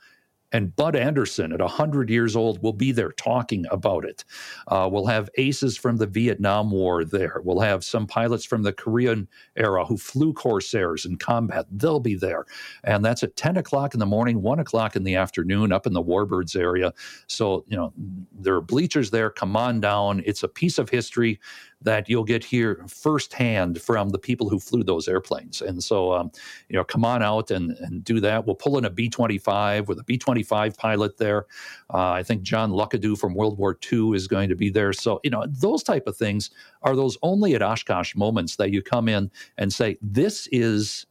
and 0.53 0.75
Bud 0.75 0.95
Anderson 0.95 1.51
at 1.51 1.59
100 1.59 2.09
years 2.09 2.35
old 2.35 2.61
will 2.61 2.73
be 2.73 2.91
there 2.91 3.11
talking 3.11 3.65
about 3.71 4.05
it. 4.05 4.23
Uh, 4.67 4.87
we'll 4.91 5.07
have 5.07 5.29
aces 5.35 5.75
from 5.75 5.97
the 5.97 6.05
Vietnam 6.05 6.69
War 6.71 7.03
there. 7.03 7.41
We'll 7.43 7.59
have 7.59 7.83
some 7.83 8.05
pilots 8.05 8.45
from 8.45 8.61
the 8.61 8.71
Korean 8.71 9.27
era 9.55 9.83
who 9.83 9.97
flew 9.97 10.31
Corsairs 10.31 11.05
in 11.05 11.17
combat. 11.17 11.65
They'll 11.71 11.99
be 11.99 12.15
there. 12.15 12.45
And 12.83 13.03
that's 13.03 13.23
at 13.23 13.35
10 13.35 13.57
o'clock 13.57 13.95
in 13.95 13.99
the 13.99 14.05
morning, 14.05 14.41
1 14.43 14.59
o'clock 14.59 14.95
in 14.95 15.03
the 15.03 15.15
afternoon 15.15 15.71
up 15.71 15.87
in 15.87 15.93
the 15.93 16.03
Warbirds 16.03 16.55
area. 16.55 16.93
So, 17.27 17.65
you 17.67 17.75
know, 17.75 17.91
there 18.31 18.55
are 18.55 18.61
bleachers 18.61 19.09
there. 19.09 19.31
Come 19.31 19.55
on 19.55 19.81
down. 19.81 20.21
It's 20.25 20.43
a 20.43 20.47
piece 20.47 20.77
of 20.77 20.89
history 20.89 21.39
that 21.83 22.09
you'll 22.09 22.23
get 22.23 22.43
here 22.43 22.83
firsthand 22.87 23.81
from 23.81 24.09
the 24.09 24.17
people 24.19 24.49
who 24.49 24.59
flew 24.59 24.83
those 24.83 25.07
airplanes. 25.07 25.61
And 25.61 25.83
so, 25.83 26.13
um, 26.13 26.31
you 26.69 26.75
know, 26.75 26.83
come 26.83 27.05
on 27.05 27.21
out 27.21 27.51
and, 27.51 27.71
and 27.79 28.03
do 28.03 28.19
that. 28.19 28.45
We'll 28.45 28.55
pull 28.55 28.77
in 28.77 28.85
a 28.85 28.89
B 28.89 29.09
25 29.09 29.87
with 29.87 29.99
a 29.99 30.03
B 30.03 30.17
25 30.17 30.77
pilot 30.77 31.17
there. 31.17 31.45
Uh, 31.93 32.11
I 32.11 32.23
think 32.23 32.41
John 32.43 32.71
Luckadoo 32.71 33.17
from 33.17 33.33
World 33.33 33.57
War 33.57 33.77
II 33.91 34.11
is 34.11 34.27
going 34.27 34.49
to 34.49 34.55
be 34.55 34.69
there. 34.69 34.93
So, 34.93 35.19
you 35.23 35.29
know, 35.29 35.45
those 35.47 35.83
type 35.83 36.07
of 36.07 36.17
things 36.17 36.51
are 36.81 36.95
those 36.95 37.17
only 37.21 37.55
at 37.55 37.61
Oshkosh 37.61 38.15
moments 38.15 38.55
that 38.57 38.71
you 38.71 38.81
come 38.81 39.07
in 39.07 39.29
and 39.57 39.71
say, 39.71 39.97
this 40.01 40.47
is 40.51 41.05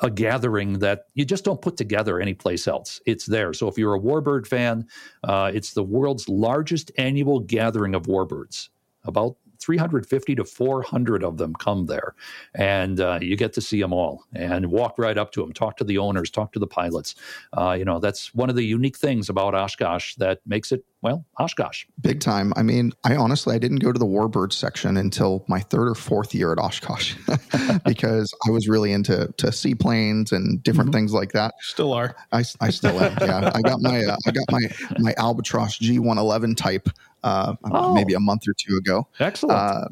a 0.00 0.10
gathering 0.10 0.78
that 0.78 1.06
you 1.14 1.24
just 1.24 1.44
don't 1.44 1.60
put 1.60 1.76
together 1.76 2.20
anyplace 2.20 2.66
else. 2.66 3.00
It's 3.06 3.26
there. 3.26 3.52
So 3.52 3.68
if 3.68 3.76
you're 3.76 3.94
a 3.94 4.00
Warbird 4.00 4.46
fan, 4.46 4.86
uh, 5.24 5.50
it's 5.54 5.74
the 5.74 5.84
world's 5.84 6.28
largest 6.28 6.90
annual 6.98 7.40
gathering 7.40 7.94
of 7.94 8.04
Warbirds. 8.04 8.68
About 9.04 9.36
350 9.60 10.34
to 10.36 10.44
400 10.44 11.22
of 11.22 11.36
them 11.36 11.54
come 11.54 11.86
there, 11.86 12.14
and 12.54 13.00
uh, 13.00 13.18
you 13.20 13.36
get 13.36 13.52
to 13.54 13.60
see 13.60 13.80
them 13.80 13.92
all 13.92 14.24
and 14.34 14.70
walk 14.70 14.98
right 14.98 15.18
up 15.18 15.32
to 15.32 15.40
them, 15.40 15.52
talk 15.52 15.76
to 15.78 15.84
the 15.84 15.98
owners, 15.98 16.30
talk 16.30 16.52
to 16.52 16.58
the 16.58 16.66
pilots. 16.66 17.14
Uh, 17.56 17.72
you 17.72 17.84
know, 17.84 17.98
that's 17.98 18.34
one 18.34 18.50
of 18.50 18.56
the 18.56 18.64
unique 18.64 18.96
things 18.96 19.28
about 19.28 19.54
Oshkosh 19.54 20.14
that 20.16 20.40
makes 20.46 20.72
it 20.72 20.84
well, 21.02 21.24
Oshkosh. 21.38 21.86
Big 22.02 22.20
time. 22.20 22.52
I 22.56 22.62
mean, 22.62 22.92
I 23.04 23.16
honestly 23.16 23.54
I 23.54 23.58
didn't 23.58 23.78
go 23.78 23.90
to 23.90 23.98
the 23.98 24.06
Warbird 24.06 24.52
section 24.52 24.98
until 24.98 25.44
my 25.48 25.60
third 25.60 25.88
or 25.88 25.94
fourth 25.94 26.34
year 26.34 26.52
at 26.52 26.58
Oshkosh 26.58 27.14
because 27.86 28.34
I 28.46 28.50
was 28.50 28.68
really 28.68 28.92
into 28.92 29.32
to 29.38 29.50
seaplanes 29.50 30.30
and 30.32 30.62
different 30.62 30.90
mm-hmm. 30.90 30.98
things 30.98 31.14
like 31.14 31.32
that. 31.32 31.54
Still 31.60 31.94
are. 31.94 32.14
I, 32.32 32.44
I 32.60 32.70
still 32.70 33.00
am. 33.00 33.16
Yeah. 33.20 33.50
I 33.54 33.62
got 33.62 33.80
my 33.80 34.04
uh, 34.04 34.16
I 34.26 34.30
got 34.30 34.44
my 34.50 34.60
my 34.98 35.14
Albatross 35.16 35.78
G111 35.78 36.56
type 36.56 36.88
uh, 37.22 37.54
oh. 37.70 37.94
maybe 37.94 38.14
a 38.14 38.20
month 38.20 38.48
or 38.48 38.54
two 38.54 38.76
ago. 38.76 39.08
Excellent. 39.18 39.58
Uh, 39.58 39.88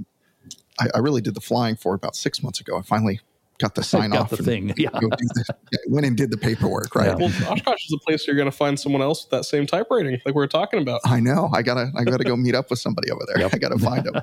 I, 0.81 0.89
I, 0.95 0.99
really 0.99 1.21
did 1.21 1.35
the 1.35 1.41
flying 1.41 1.77
for 1.77 1.95
about 1.95 2.17
six 2.17 2.43
months 2.43 2.61
ago. 2.61 2.79
I 2.79 2.83
finally 2.83 3.21
got 3.59 3.75
the 3.75 3.83
sign 3.85 4.11
got 4.11 4.21
off. 4.21 4.31
The 4.31 4.39
thing. 4.39 4.73
Yeah. 4.77 4.91
The, 4.91 5.55
yeah. 5.73 5.79
Went 5.89 6.07
and 6.07 6.17
did 6.17 6.31
the 6.31 6.39
paperwork. 6.39 6.95
Right. 6.95 7.09
Yeah. 7.09 7.15
Well, 7.17 7.53
Oshkosh 7.53 7.87
is 7.87 7.93
a 7.93 7.99
place 8.07 8.27
you're 8.27 8.37
going 8.37 8.51
to 8.51 8.57
find 8.57 8.79
someone 8.79 9.03
else 9.03 9.25
with 9.25 9.31
that 9.31 9.45
same 9.45 9.67
type 9.67 9.89
rating, 9.91 10.13
like 10.25 10.27
we 10.27 10.33
were 10.33 10.47
talking 10.47 10.81
about. 10.81 11.01
I 11.05 11.21
know. 11.21 11.51
I 11.53 11.63
gotta. 11.63 11.91
I 11.97 12.05
gotta 12.05 12.25
go 12.25 12.37
meet 12.37 12.55
up 12.55 12.71
with 12.71 12.79
somebody 12.79 13.11
over 13.11 13.23
there. 13.27 13.41
Yep. 13.41 13.55
I 13.55 13.59
gotta 13.59 13.79
find 13.79 14.05
them. 14.05 14.23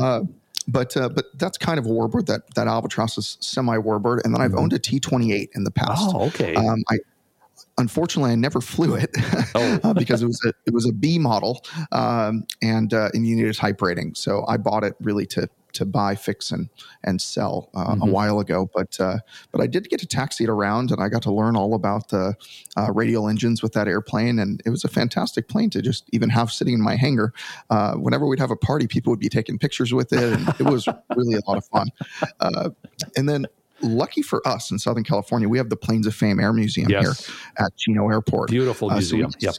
Uh, 0.00 0.20
but 0.68 0.96
uh, 0.96 1.08
but 1.08 1.26
that's 1.38 1.58
kind 1.58 1.78
of 1.78 1.86
a 1.86 1.88
warbird 1.88 2.26
that 2.26 2.54
that 2.54 2.66
albatross 2.66 3.18
is 3.18 3.38
semi 3.40 3.76
warbird, 3.76 4.24
and 4.24 4.34
then 4.34 4.40
I've 4.40 4.50
mm-hmm. 4.50 4.60
owned 4.60 4.72
a 4.72 4.78
T 4.78 4.98
twenty 4.98 5.32
eight 5.32 5.50
in 5.54 5.64
the 5.64 5.70
past. 5.70 6.10
Oh, 6.14 6.26
okay. 6.26 6.54
Um, 6.54 6.82
I 6.90 6.98
unfortunately, 7.78 8.32
I 8.32 8.36
never 8.36 8.60
flew 8.60 8.94
it 8.94 9.10
oh. 9.54 9.80
uh, 9.84 9.94
because 9.94 10.22
it 10.22 10.26
was 10.26 10.40
a 10.46 10.52
it 10.66 10.74
was 10.74 10.88
a 10.88 10.92
B 10.92 11.18
model, 11.18 11.64
um, 11.92 12.44
and 12.62 12.92
uh, 12.92 13.10
and 13.12 13.26
you 13.26 13.36
need 13.36 13.46
a 13.46 13.54
type 13.54 13.82
rating. 13.82 14.14
So 14.14 14.44
I 14.48 14.56
bought 14.56 14.84
it 14.84 14.94
really 15.00 15.26
to 15.26 15.48
to 15.74 15.84
buy, 15.84 16.14
fix, 16.14 16.50
and 16.50 16.68
and 17.04 17.20
sell 17.20 17.70
uh, 17.74 17.92
mm-hmm. 17.92 18.02
a 18.02 18.06
while 18.06 18.40
ago. 18.40 18.68
But 18.74 18.98
uh, 18.98 19.18
but 19.52 19.60
I 19.60 19.66
did 19.66 19.88
get 19.88 20.00
to 20.00 20.06
taxi 20.06 20.44
it 20.44 20.50
around, 20.50 20.90
and 20.90 21.02
I 21.02 21.08
got 21.08 21.22
to 21.22 21.32
learn 21.32 21.56
all 21.56 21.74
about 21.74 22.08
the 22.08 22.34
uh, 22.76 22.92
radial 22.92 23.28
engines 23.28 23.62
with 23.62 23.72
that 23.74 23.86
airplane, 23.86 24.38
and 24.38 24.60
it 24.64 24.70
was 24.70 24.84
a 24.84 24.88
fantastic 24.88 25.48
plane 25.48 25.70
to 25.70 25.82
just 25.82 26.08
even 26.12 26.30
have 26.30 26.50
sitting 26.50 26.74
in 26.74 26.80
my 26.80 26.96
hangar. 26.96 27.32
Uh, 27.70 27.94
whenever 27.94 28.26
we'd 28.26 28.40
have 28.40 28.50
a 28.50 28.56
party, 28.56 28.86
people 28.86 29.10
would 29.10 29.20
be 29.20 29.28
taking 29.28 29.58
pictures 29.58 29.92
with 29.92 30.12
it, 30.12 30.32
and 30.32 30.48
it 30.58 30.64
was 30.70 30.88
really 31.14 31.34
a 31.34 31.40
lot 31.46 31.58
of 31.58 31.64
fun. 31.66 31.88
and 33.16 33.28
then 33.28 33.46
lucky 33.82 34.22
for 34.22 34.46
us 34.46 34.70
in 34.70 34.78
Southern 34.78 35.04
California, 35.04 35.48
we 35.48 35.58
have 35.58 35.68
the 35.68 35.76
Planes 35.76 36.06
of 36.06 36.14
Fame 36.14 36.40
Air 36.40 36.52
Museum 36.52 36.88
yes. 36.88 37.26
here 37.26 37.34
at 37.58 37.76
Chino 37.76 38.08
Airport. 38.08 38.50
Beautiful 38.50 38.90
museum. 38.90 39.26
Uh, 39.26 39.30
so 39.30 39.36
yep. 39.40 39.54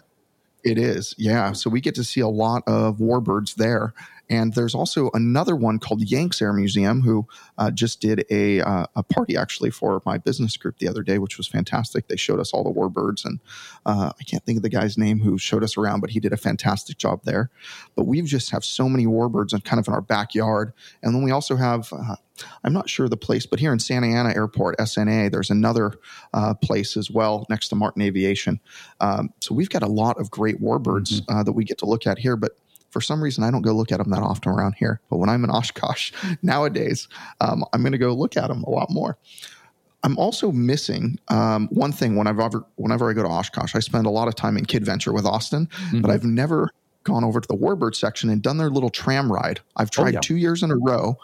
It 0.63 0.77
is, 0.77 1.15
yeah. 1.17 1.53
So 1.53 1.69
we 1.69 1.79
get 1.79 1.95
to 1.95 2.03
see 2.03 2.19
a 2.19 2.27
lot 2.27 2.63
of 2.67 2.97
warbirds 2.97 3.55
there, 3.55 3.93
And 4.29 4.53
there's 4.53 4.75
also 4.75 5.09
another 5.13 5.55
one 5.55 5.79
called 5.79 6.01
Yanks 6.09 6.41
Air 6.41 6.53
Museum, 6.53 7.01
who 7.01 7.27
uh, 7.57 7.71
just 7.71 8.01
did 8.01 8.25
a, 8.29 8.61
uh, 8.61 8.85
a 8.95 9.03
party 9.03 9.37
actually 9.37 9.71
for 9.71 10.01
my 10.05 10.17
business 10.17 10.57
group 10.57 10.79
the 10.79 10.87
other 10.87 11.03
day, 11.03 11.17
which 11.17 11.37
was 11.37 11.47
fantastic. 11.47 12.07
They 12.07 12.17
showed 12.17 12.39
us 12.39 12.53
all 12.53 12.63
the 12.63 12.71
warbirds, 12.71 13.25
and 13.25 13.39
uh, 13.85 14.11
I 14.19 14.23
can't 14.23 14.43
think 14.43 14.57
of 14.57 14.63
the 14.63 14.69
guy's 14.69 14.97
name 14.97 15.19
who 15.19 15.37
showed 15.37 15.63
us 15.63 15.77
around, 15.77 16.01
but 16.01 16.09
he 16.09 16.19
did 16.19 16.33
a 16.33 16.37
fantastic 16.37 16.97
job 16.97 17.21
there. 17.23 17.49
But 17.95 18.05
we 18.05 18.21
just 18.21 18.51
have 18.51 18.65
so 18.65 18.89
many 18.89 19.05
warbirds 19.05 19.53
and 19.53 19.63
kind 19.63 19.79
of 19.79 19.87
in 19.87 19.93
our 19.93 20.01
backyard. 20.01 20.73
And 21.01 21.15
then 21.15 21.23
we 21.23 21.31
also 21.31 21.55
have 21.55 21.91
uh, 21.93 22.15
I'm 22.63 22.73
not 22.73 22.89
sure 22.89 23.07
the 23.09 23.17
place, 23.17 23.45
but 23.45 23.59
here 23.59 23.73
in 23.73 23.79
Santa 23.79 24.07
Ana 24.07 24.33
Airport, 24.35 24.77
SNA, 24.77 25.31
there's 25.31 25.49
another 25.49 25.93
uh, 26.33 26.53
place 26.53 26.97
as 26.97 27.09
well 27.09 27.45
next 27.49 27.69
to 27.69 27.75
Martin 27.75 28.01
Aviation. 28.01 28.59
Um, 28.99 29.33
so 29.39 29.55
we've 29.55 29.69
got 29.69 29.83
a 29.83 29.87
lot 29.87 30.19
of 30.19 30.29
great 30.29 30.61
warbirds 30.61 31.21
mm-hmm. 31.21 31.35
uh, 31.35 31.43
that 31.43 31.53
we 31.53 31.63
get 31.63 31.77
to 31.79 31.85
look 31.85 32.05
at 32.07 32.19
here, 32.19 32.35
but 32.35 32.51
for 32.89 33.01
some 33.01 33.23
reason, 33.23 33.43
I 33.43 33.51
don't 33.51 33.61
go 33.61 33.73
look 33.73 33.91
at 33.91 33.97
them 33.97 34.09
that 34.11 34.21
often 34.21 34.51
around 34.51 34.75
here. 34.75 35.01
But 35.09 35.17
when 35.17 35.29
I'm 35.29 35.43
in 35.43 35.49
Oshkosh 35.51 36.11
nowadays, 36.41 37.07
um, 37.41 37.63
I'm 37.73 37.81
going 37.81 37.91
to 37.91 37.97
go 37.97 38.13
look 38.13 38.37
at 38.37 38.47
them 38.47 38.63
a 38.63 38.69
lot 38.69 38.89
more. 38.89 39.17
I'm 40.03 40.17
also 40.17 40.51
missing 40.51 41.19
um, 41.29 41.67
one 41.71 41.91
thing 41.91 42.15
whenever 42.15 42.63
whenever 42.75 43.09
I 43.09 43.13
go 43.13 43.23
to 43.23 43.29
Oshkosh. 43.29 43.75
I 43.75 43.79
spend 43.79 44.05
a 44.05 44.11
lot 44.11 44.27
of 44.27 44.35
time 44.35 44.57
in 44.57 44.65
Kid 44.65 44.85
Venture 44.85 45.11
with 45.11 45.25
Austin, 45.25 45.67
mm-hmm. 45.67 46.01
but 46.01 46.11
I've 46.11 46.23
never 46.23 46.69
gone 47.07 47.23
over 47.23 47.39
to 47.39 47.47
the 47.47 47.55
Warbird 47.55 47.95
section 47.95 48.29
and 48.29 48.41
done 48.41 48.57
their 48.57 48.69
little 48.69 48.89
tram 48.89 49.31
ride. 49.31 49.61
I've 49.77 49.89
tried 49.89 50.09
oh, 50.09 50.13
yeah. 50.13 50.19
two 50.19 50.35
years 50.35 50.61
in 50.61 50.71
a 50.71 50.75
row, 50.75 51.17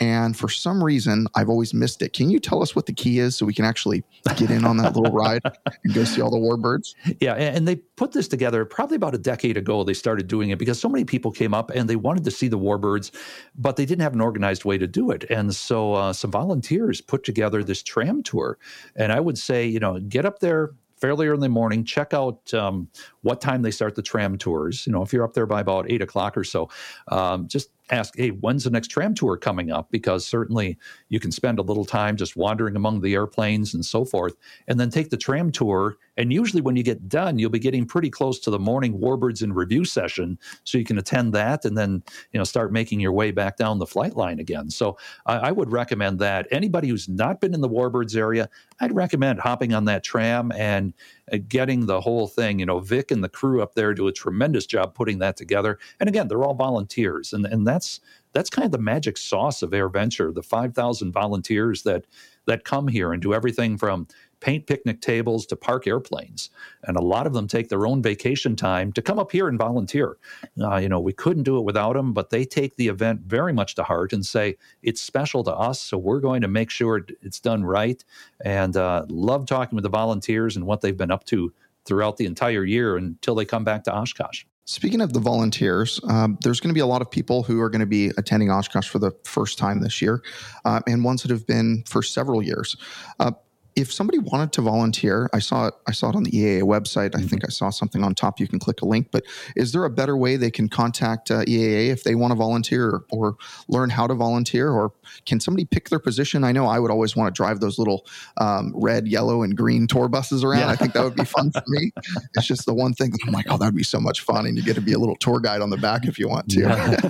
and 0.00 0.36
for 0.36 0.48
some 0.48 0.82
reason, 0.82 1.28
I've 1.34 1.48
always 1.48 1.72
missed 1.72 2.02
it. 2.02 2.12
Can 2.12 2.28
you 2.28 2.40
tell 2.40 2.60
us 2.60 2.74
what 2.74 2.86
the 2.86 2.92
key 2.92 3.20
is 3.20 3.36
so 3.36 3.46
we 3.46 3.54
can 3.54 3.64
actually 3.64 4.02
get 4.36 4.50
in 4.50 4.64
on 4.64 4.76
that 4.78 4.96
little 4.96 5.12
ride 5.14 5.42
and 5.84 5.94
go 5.94 6.04
see 6.04 6.20
all 6.20 6.30
the 6.30 6.36
Warbirds? 6.36 6.94
Yeah, 7.20 7.34
and 7.34 7.66
they 7.66 7.76
put 7.76 8.12
this 8.12 8.26
together 8.26 8.64
probably 8.64 8.96
about 8.96 9.14
a 9.14 9.18
decade 9.18 9.56
ago. 9.56 9.84
They 9.84 9.94
started 9.94 10.26
doing 10.26 10.50
it 10.50 10.58
because 10.58 10.80
so 10.80 10.88
many 10.88 11.04
people 11.04 11.30
came 11.30 11.54
up 11.54 11.70
and 11.70 11.88
they 11.88 11.96
wanted 11.96 12.24
to 12.24 12.30
see 12.30 12.48
the 12.48 12.58
Warbirds, 12.58 13.12
but 13.56 13.76
they 13.76 13.86
didn't 13.86 14.02
have 14.02 14.14
an 14.14 14.20
organized 14.20 14.64
way 14.64 14.76
to 14.76 14.86
do 14.86 15.10
it. 15.12 15.24
And 15.30 15.54
so 15.54 15.94
uh, 15.94 16.12
some 16.12 16.32
volunteers 16.32 17.00
put 17.00 17.22
together 17.22 17.62
this 17.62 17.82
tram 17.82 18.22
tour. 18.22 18.58
And 18.96 19.12
I 19.12 19.20
would 19.20 19.38
say, 19.38 19.66
you 19.66 19.78
know, 19.78 20.00
get 20.00 20.24
up 20.24 20.40
there 20.40 20.72
fairly 21.00 21.26
early 21.26 21.36
in 21.36 21.40
the 21.40 21.48
morning. 21.48 21.84
Check 21.84 22.14
out 22.14 22.52
um, 22.54 22.88
what 23.22 23.40
time 23.40 23.62
they 23.62 23.70
start 23.70 23.94
the 23.94 24.02
tram 24.02 24.38
tours. 24.38 24.86
You 24.86 24.92
know, 24.92 25.02
if 25.02 25.12
you're 25.12 25.24
up 25.24 25.34
there 25.34 25.46
by 25.46 25.60
about 25.60 25.90
eight 25.90 26.02
o'clock 26.02 26.36
or 26.36 26.44
so, 26.44 26.68
um, 27.08 27.48
just 27.48 27.70
ask, 27.90 28.16
hey, 28.16 28.30
when's 28.30 28.64
the 28.64 28.70
next 28.70 28.88
tram 28.88 29.14
tour 29.14 29.36
coming 29.36 29.70
up? 29.70 29.90
Because 29.90 30.26
certainly 30.26 30.76
you 31.08 31.20
can 31.20 31.32
spend 31.32 31.58
a 31.58 31.62
little 31.62 31.84
time 31.84 32.16
just 32.16 32.36
wandering 32.36 32.76
among 32.76 33.00
the 33.00 33.14
airplanes 33.14 33.74
and 33.74 33.84
so 33.84 34.04
forth, 34.04 34.34
and 34.66 34.78
then 34.78 34.90
take 34.90 35.10
the 35.10 35.16
tram 35.16 35.50
tour. 35.50 35.96
And 36.16 36.32
usually 36.32 36.60
when 36.62 36.74
you 36.74 36.82
get 36.82 37.08
done, 37.08 37.38
you'll 37.38 37.50
be 37.50 37.58
getting 37.58 37.86
pretty 37.86 38.10
close 38.10 38.40
to 38.40 38.50
the 38.50 38.58
morning 38.58 38.98
Warbirds 38.98 39.42
in 39.42 39.52
review 39.52 39.84
session. 39.84 40.38
So 40.64 40.76
you 40.76 40.84
can 40.84 40.98
attend 40.98 41.32
that 41.34 41.64
and 41.64 41.78
then, 41.78 42.02
you 42.32 42.38
know, 42.38 42.44
start 42.44 42.72
making 42.72 42.98
your 42.98 43.12
way 43.12 43.30
back 43.30 43.56
down 43.56 43.78
the 43.78 43.86
flight 43.86 44.16
line 44.16 44.40
again. 44.40 44.68
So 44.68 44.98
I, 45.26 45.36
I 45.36 45.52
would 45.52 45.70
recommend 45.70 46.18
that. 46.18 46.48
Anybody 46.50 46.88
who's 46.88 47.08
not 47.08 47.40
been 47.40 47.54
in 47.54 47.60
the 47.60 47.68
Warbirds 47.68 48.16
area, 48.16 48.48
I'd 48.80 48.94
recommend 48.94 49.38
hopping 49.38 49.72
on 49.72 49.84
that 49.84 50.02
tram 50.02 50.50
and 50.52 50.92
uh, 51.32 51.38
getting 51.48 51.86
the 51.86 52.00
whole 52.00 52.26
thing. 52.26 52.58
You 52.58 52.66
know, 52.66 52.78
Vic 52.78 53.10
and 53.10 53.22
the 53.22 53.28
crew 53.28 53.62
up 53.62 53.74
there 53.74 53.94
do 53.94 54.08
a 54.08 54.12
tremendous 54.12 54.66
job 54.66 54.94
putting 54.94 55.18
that 55.18 55.36
together. 55.36 55.78
And 56.00 56.08
again, 56.08 56.28
they're 56.28 56.44
all 56.44 56.54
volunteers, 56.54 57.32
and 57.32 57.46
and 57.46 57.66
that's 57.66 58.00
that's 58.32 58.50
kind 58.50 58.66
of 58.66 58.72
the 58.72 58.78
magic 58.78 59.16
sauce 59.16 59.62
of 59.62 59.70
AirVenture. 59.70 60.34
The 60.34 60.42
five 60.42 60.74
thousand 60.74 61.12
volunteers 61.12 61.82
that 61.82 62.04
that 62.46 62.64
come 62.64 62.88
here 62.88 63.12
and 63.12 63.22
do 63.22 63.34
everything 63.34 63.76
from 63.76 64.06
paint 64.40 64.66
picnic 64.66 65.00
tables 65.00 65.46
to 65.46 65.56
park 65.56 65.86
airplanes. 65.86 66.50
And 66.84 66.96
a 66.96 67.02
lot 67.02 67.26
of 67.26 67.32
them 67.32 67.48
take 67.48 67.68
their 67.68 67.86
own 67.86 68.02
vacation 68.02 68.56
time 68.56 68.92
to 68.92 69.02
come 69.02 69.18
up 69.18 69.32
here 69.32 69.48
and 69.48 69.58
volunteer. 69.58 70.16
Uh, 70.60 70.76
you 70.76 70.88
know, 70.88 71.00
we 71.00 71.12
couldn't 71.12 71.42
do 71.42 71.58
it 71.58 71.64
without 71.64 71.94
them, 71.94 72.12
but 72.12 72.30
they 72.30 72.44
take 72.44 72.76
the 72.76 72.88
event 72.88 73.20
very 73.22 73.52
much 73.52 73.74
to 73.76 73.82
heart 73.82 74.12
and 74.12 74.24
say, 74.24 74.56
it's 74.82 75.00
special 75.00 75.42
to 75.44 75.54
us, 75.54 75.80
so 75.80 75.98
we're 75.98 76.20
going 76.20 76.40
to 76.42 76.48
make 76.48 76.70
sure 76.70 77.04
it's 77.22 77.40
done 77.40 77.64
right. 77.64 78.04
And 78.44 78.76
uh, 78.76 79.06
love 79.08 79.46
talking 79.46 79.76
with 79.76 79.82
the 79.84 79.88
volunteers 79.88 80.56
and 80.56 80.66
what 80.66 80.80
they've 80.80 80.96
been 80.96 81.10
up 81.10 81.24
to 81.26 81.52
throughout 81.84 82.16
the 82.16 82.26
entire 82.26 82.64
year 82.64 82.96
until 82.96 83.34
they 83.34 83.44
come 83.44 83.64
back 83.64 83.84
to 83.84 83.94
Oshkosh. 83.94 84.44
Speaking 84.66 85.00
of 85.00 85.14
the 85.14 85.20
volunteers, 85.20 85.98
um, 86.10 86.36
there's 86.42 86.60
going 86.60 86.68
to 86.68 86.74
be 86.74 86.80
a 86.80 86.86
lot 86.86 87.00
of 87.00 87.10
people 87.10 87.42
who 87.42 87.58
are 87.62 87.70
going 87.70 87.80
to 87.80 87.86
be 87.86 88.10
attending 88.18 88.50
Oshkosh 88.50 88.86
for 88.86 88.98
the 88.98 89.12
first 89.24 89.56
time 89.56 89.80
this 89.80 90.02
year, 90.02 90.22
uh, 90.66 90.80
and 90.86 91.02
ones 91.02 91.22
that 91.22 91.30
have 91.30 91.46
been 91.46 91.82
for 91.86 92.02
several 92.02 92.42
years. 92.42 92.76
Uh, 93.18 93.32
if 93.78 93.92
somebody 93.92 94.18
wanted 94.18 94.52
to 94.54 94.60
volunteer, 94.60 95.30
I 95.32 95.38
saw 95.38 95.68
it. 95.68 95.74
I 95.86 95.92
saw 95.92 96.10
it 96.10 96.16
on 96.16 96.24
the 96.24 96.32
EAA 96.32 96.62
website. 96.62 97.14
I 97.14 97.18
mm-hmm. 97.18 97.28
think 97.28 97.44
I 97.44 97.48
saw 97.48 97.70
something 97.70 98.02
on 98.02 98.12
top. 98.12 98.40
You 98.40 98.48
can 98.48 98.58
click 98.58 98.82
a 98.82 98.84
link. 98.84 99.08
But 99.12 99.24
is 99.54 99.70
there 99.70 99.84
a 99.84 99.90
better 99.90 100.16
way 100.16 100.36
they 100.36 100.50
can 100.50 100.68
contact 100.68 101.30
uh, 101.30 101.44
EAA 101.44 101.90
if 101.90 102.02
they 102.02 102.16
want 102.16 102.32
to 102.32 102.34
volunteer 102.34 102.88
or, 102.88 103.04
or, 103.10 103.36
learn 103.68 103.90
how 103.90 104.08
to 104.08 104.14
volunteer? 104.14 104.70
Or 104.70 104.92
can 105.26 105.38
somebody 105.38 105.64
pick 105.64 105.90
their 105.90 106.00
position? 106.00 106.42
I 106.42 106.50
know 106.50 106.66
I 106.66 106.80
would 106.80 106.90
always 106.90 107.14
want 107.14 107.32
to 107.32 107.38
drive 107.38 107.60
those 107.60 107.78
little 107.78 108.04
um, 108.38 108.72
red, 108.74 109.06
yellow, 109.06 109.42
and 109.42 109.56
green 109.56 109.86
tour 109.86 110.08
buses 110.08 110.42
around. 110.42 110.60
Yeah. 110.60 110.70
I 110.70 110.76
think 110.76 110.92
that 110.94 111.04
would 111.04 111.14
be 111.14 111.24
fun 111.24 111.52
for 111.52 111.62
me. 111.68 111.92
It's 112.34 112.46
just 112.46 112.66
the 112.66 112.74
one 112.74 112.94
thing 112.94 113.10
that 113.10 113.18
I'm 113.26 113.32
like, 113.32 113.46
oh, 113.48 113.58
that 113.58 113.66
would 113.66 113.76
be 113.76 113.82
so 113.82 114.00
much 114.00 114.20
fun, 114.20 114.46
and 114.46 114.56
you 114.56 114.62
get 114.62 114.74
to 114.74 114.80
be 114.80 114.92
a 114.92 114.98
little 114.98 115.16
tour 115.16 115.40
guide 115.40 115.60
on 115.60 115.70
the 115.70 115.76
back 115.76 116.06
if 116.06 116.18
you 116.18 116.28
want 116.28 116.48
to. 116.50 116.60
Yeah. 116.60 116.96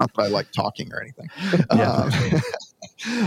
Not 0.00 0.12
that 0.14 0.18
I 0.18 0.28
like 0.28 0.50
talking 0.52 0.92
or 0.92 1.00
anything. 1.00 1.28
Yeah. 1.74 1.90
Um, 1.92 2.10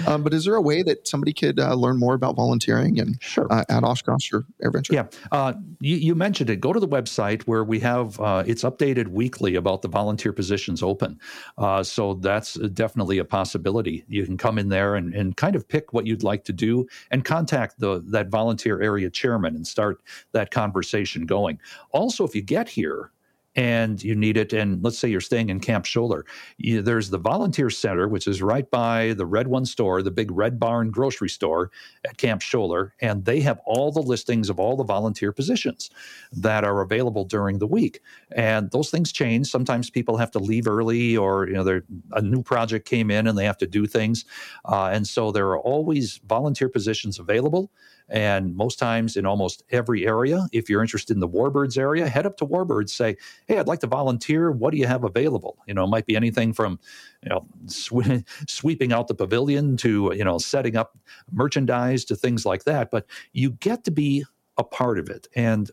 um, 0.07 0.23
but 0.23 0.33
is 0.33 0.45
there 0.45 0.55
a 0.55 0.61
way 0.61 0.83
that 0.83 1.07
somebody 1.07 1.33
could 1.33 1.59
uh, 1.59 1.73
learn 1.73 1.97
more 1.97 2.13
about 2.13 2.35
volunteering 2.35 2.99
and 2.99 3.21
sure. 3.21 3.51
uh, 3.51 3.63
at 3.69 3.83
Oshkosh 3.83 4.31
or 4.31 4.45
AirVenture? 4.63 4.91
Yeah, 4.91 5.05
uh, 5.31 5.53
you, 5.79 5.97
you, 5.97 6.15
mentioned 6.15 6.49
it. 6.49 6.59
Go 6.61 6.73
to 6.73 6.79
the 6.79 6.87
website 6.87 7.43
where 7.43 7.63
we 7.63 7.79
have 7.79 8.19
uh, 8.19 8.43
it's 8.45 8.63
updated 8.63 9.07
weekly 9.07 9.55
about 9.55 9.81
the 9.81 9.87
volunteer 9.87 10.33
positions 10.33 10.83
open. 10.83 11.19
Uh, 11.57 11.83
so 11.83 12.15
that's 12.15 12.53
definitely 12.53 13.17
a 13.17 13.25
possibility. 13.25 14.03
You 14.07 14.25
can 14.25 14.37
come 14.37 14.57
in 14.57 14.69
there 14.69 14.95
and, 14.95 15.13
and 15.13 15.35
kind 15.35 15.55
of 15.55 15.67
pick 15.67 15.93
what 15.93 16.05
you'd 16.05 16.23
like 16.23 16.43
to 16.45 16.53
do 16.53 16.87
and 17.11 17.25
contact 17.25 17.79
the 17.79 18.03
that 18.07 18.29
volunteer 18.29 18.81
area 18.81 19.09
chairman 19.09 19.55
and 19.55 19.65
start 19.65 20.01
that 20.31 20.51
conversation 20.51 21.25
going. 21.25 21.59
Also, 21.91 22.23
if 22.23 22.35
you 22.35 22.41
get 22.41 22.69
here 22.69 23.11
and 23.55 24.03
you 24.03 24.15
need 24.15 24.37
it. 24.37 24.53
And 24.53 24.83
let's 24.83 24.97
say 24.97 25.07
you're 25.07 25.21
staying 25.21 25.49
in 25.49 25.59
Camp 25.59 25.85
Scholler. 25.85 26.23
You, 26.57 26.81
there's 26.81 27.09
the 27.09 27.17
Volunteer 27.17 27.69
Center, 27.69 28.07
which 28.07 28.27
is 28.27 28.41
right 28.41 28.69
by 28.69 29.13
the 29.13 29.25
Red 29.25 29.47
One 29.47 29.65
store, 29.65 30.01
the 30.01 30.11
big 30.11 30.31
Red 30.31 30.59
Barn 30.59 30.89
grocery 30.89 31.29
store 31.29 31.71
at 32.05 32.17
Camp 32.17 32.41
Scholler. 32.41 32.91
And 33.01 33.25
they 33.25 33.41
have 33.41 33.59
all 33.65 33.91
the 33.91 34.01
listings 34.01 34.49
of 34.49 34.59
all 34.59 34.75
the 34.75 34.83
volunteer 34.83 35.31
positions 35.31 35.91
that 36.31 36.63
are 36.63 36.81
available 36.81 37.25
during 37.25 37.59
the 37.59 37.67
week. 37.67 38.01
And 38.31 38.71
those 38.71 38.89
things 38.89 39.11
change. 39.11 39.47
Sometimes 39.47 39.89
people 39.89 40.17
have 40.17 40.31
to 40.31 40.39
leave 40.39 40.67
early 40.67 41.15
or, 41.15 41.47
you 41.47 41.53
know, 41.53 41.81
a 42.13 42.21
new 42.21 42.41
project 42.41 42.87
came 42.87 43.11
in 43.11 43.27
and 43.27 43.37
they 43.37 43.45
have 43.45 43.57
to 43.59 43.67
do 43.67 43.85
things. 43.85 44.25
Uh, 44.65 44.89
and 44.91 45.07
so 45.07 45.31
there 45.31 45.47
are 45.49 45.59
always 45.59 46.19
volunteer 46.27 46.69
positions 46.69 47.19
available. 47.19 47.71
And 48.09 48.55
most 48.55 48.79
times 48.79 49.15
in 49.17 49.25
almost 49.25 49.63
every 49.71 50.05
area, 50.05 50.47
if 50.51 50.69
you're 50.69 50.81
interested 50.81 51.15
in 51.15 51.19
the 51.19 51.27
Warbirds 51.27 51.77
area, 51.77 52.07
head 52.07 52.25
up 52.25 52.37
to 52.37 52.45
Warbirds, 52.45 52.89
say, 52.89 53.17
hey, 53.47 53.59
I'd 53.59 53.67
like 53.67 53.79
to 53.79 53.87
volunteer. 53.87 54.51
What 54.51 54.71
do 54.71 54.77
you 54.77 54.87
have 54.87 55.03
available? 55.03 55.57
You 55.67 55.73
know, 55.73 55.83
it 55.83 55.87
might 55.87 56.05
be 56.05 56.15
anything 56.15 56.53
from, 56.53 56.79
you 57.23 57.29
know, 57.29 57.45
sw- 57.67 58.23
sweeping 58.47 58.93
out 58.93 59.07
the 59.07 59.15
pavilion 59.15 59.77
to, 59.77 60.13
you 60.15 60.23
know, 60.23 60.37
setting 60.37 60.75
up 60.75 60.97
merchandise 61.31 62.05
to 62.05 62.15
things 62.15 62.45
like 62.45 62.65
that. 62.65 62.91
But 62.91 63.05
you 63.31 63.51
get 63.51 63.83
to 63.85 63.91
be 63.91 64.25
a 64.57 64.63
part 64.63 64.99
of 64.99 65.09
it. 65.09 65.27
And 65.35 65.71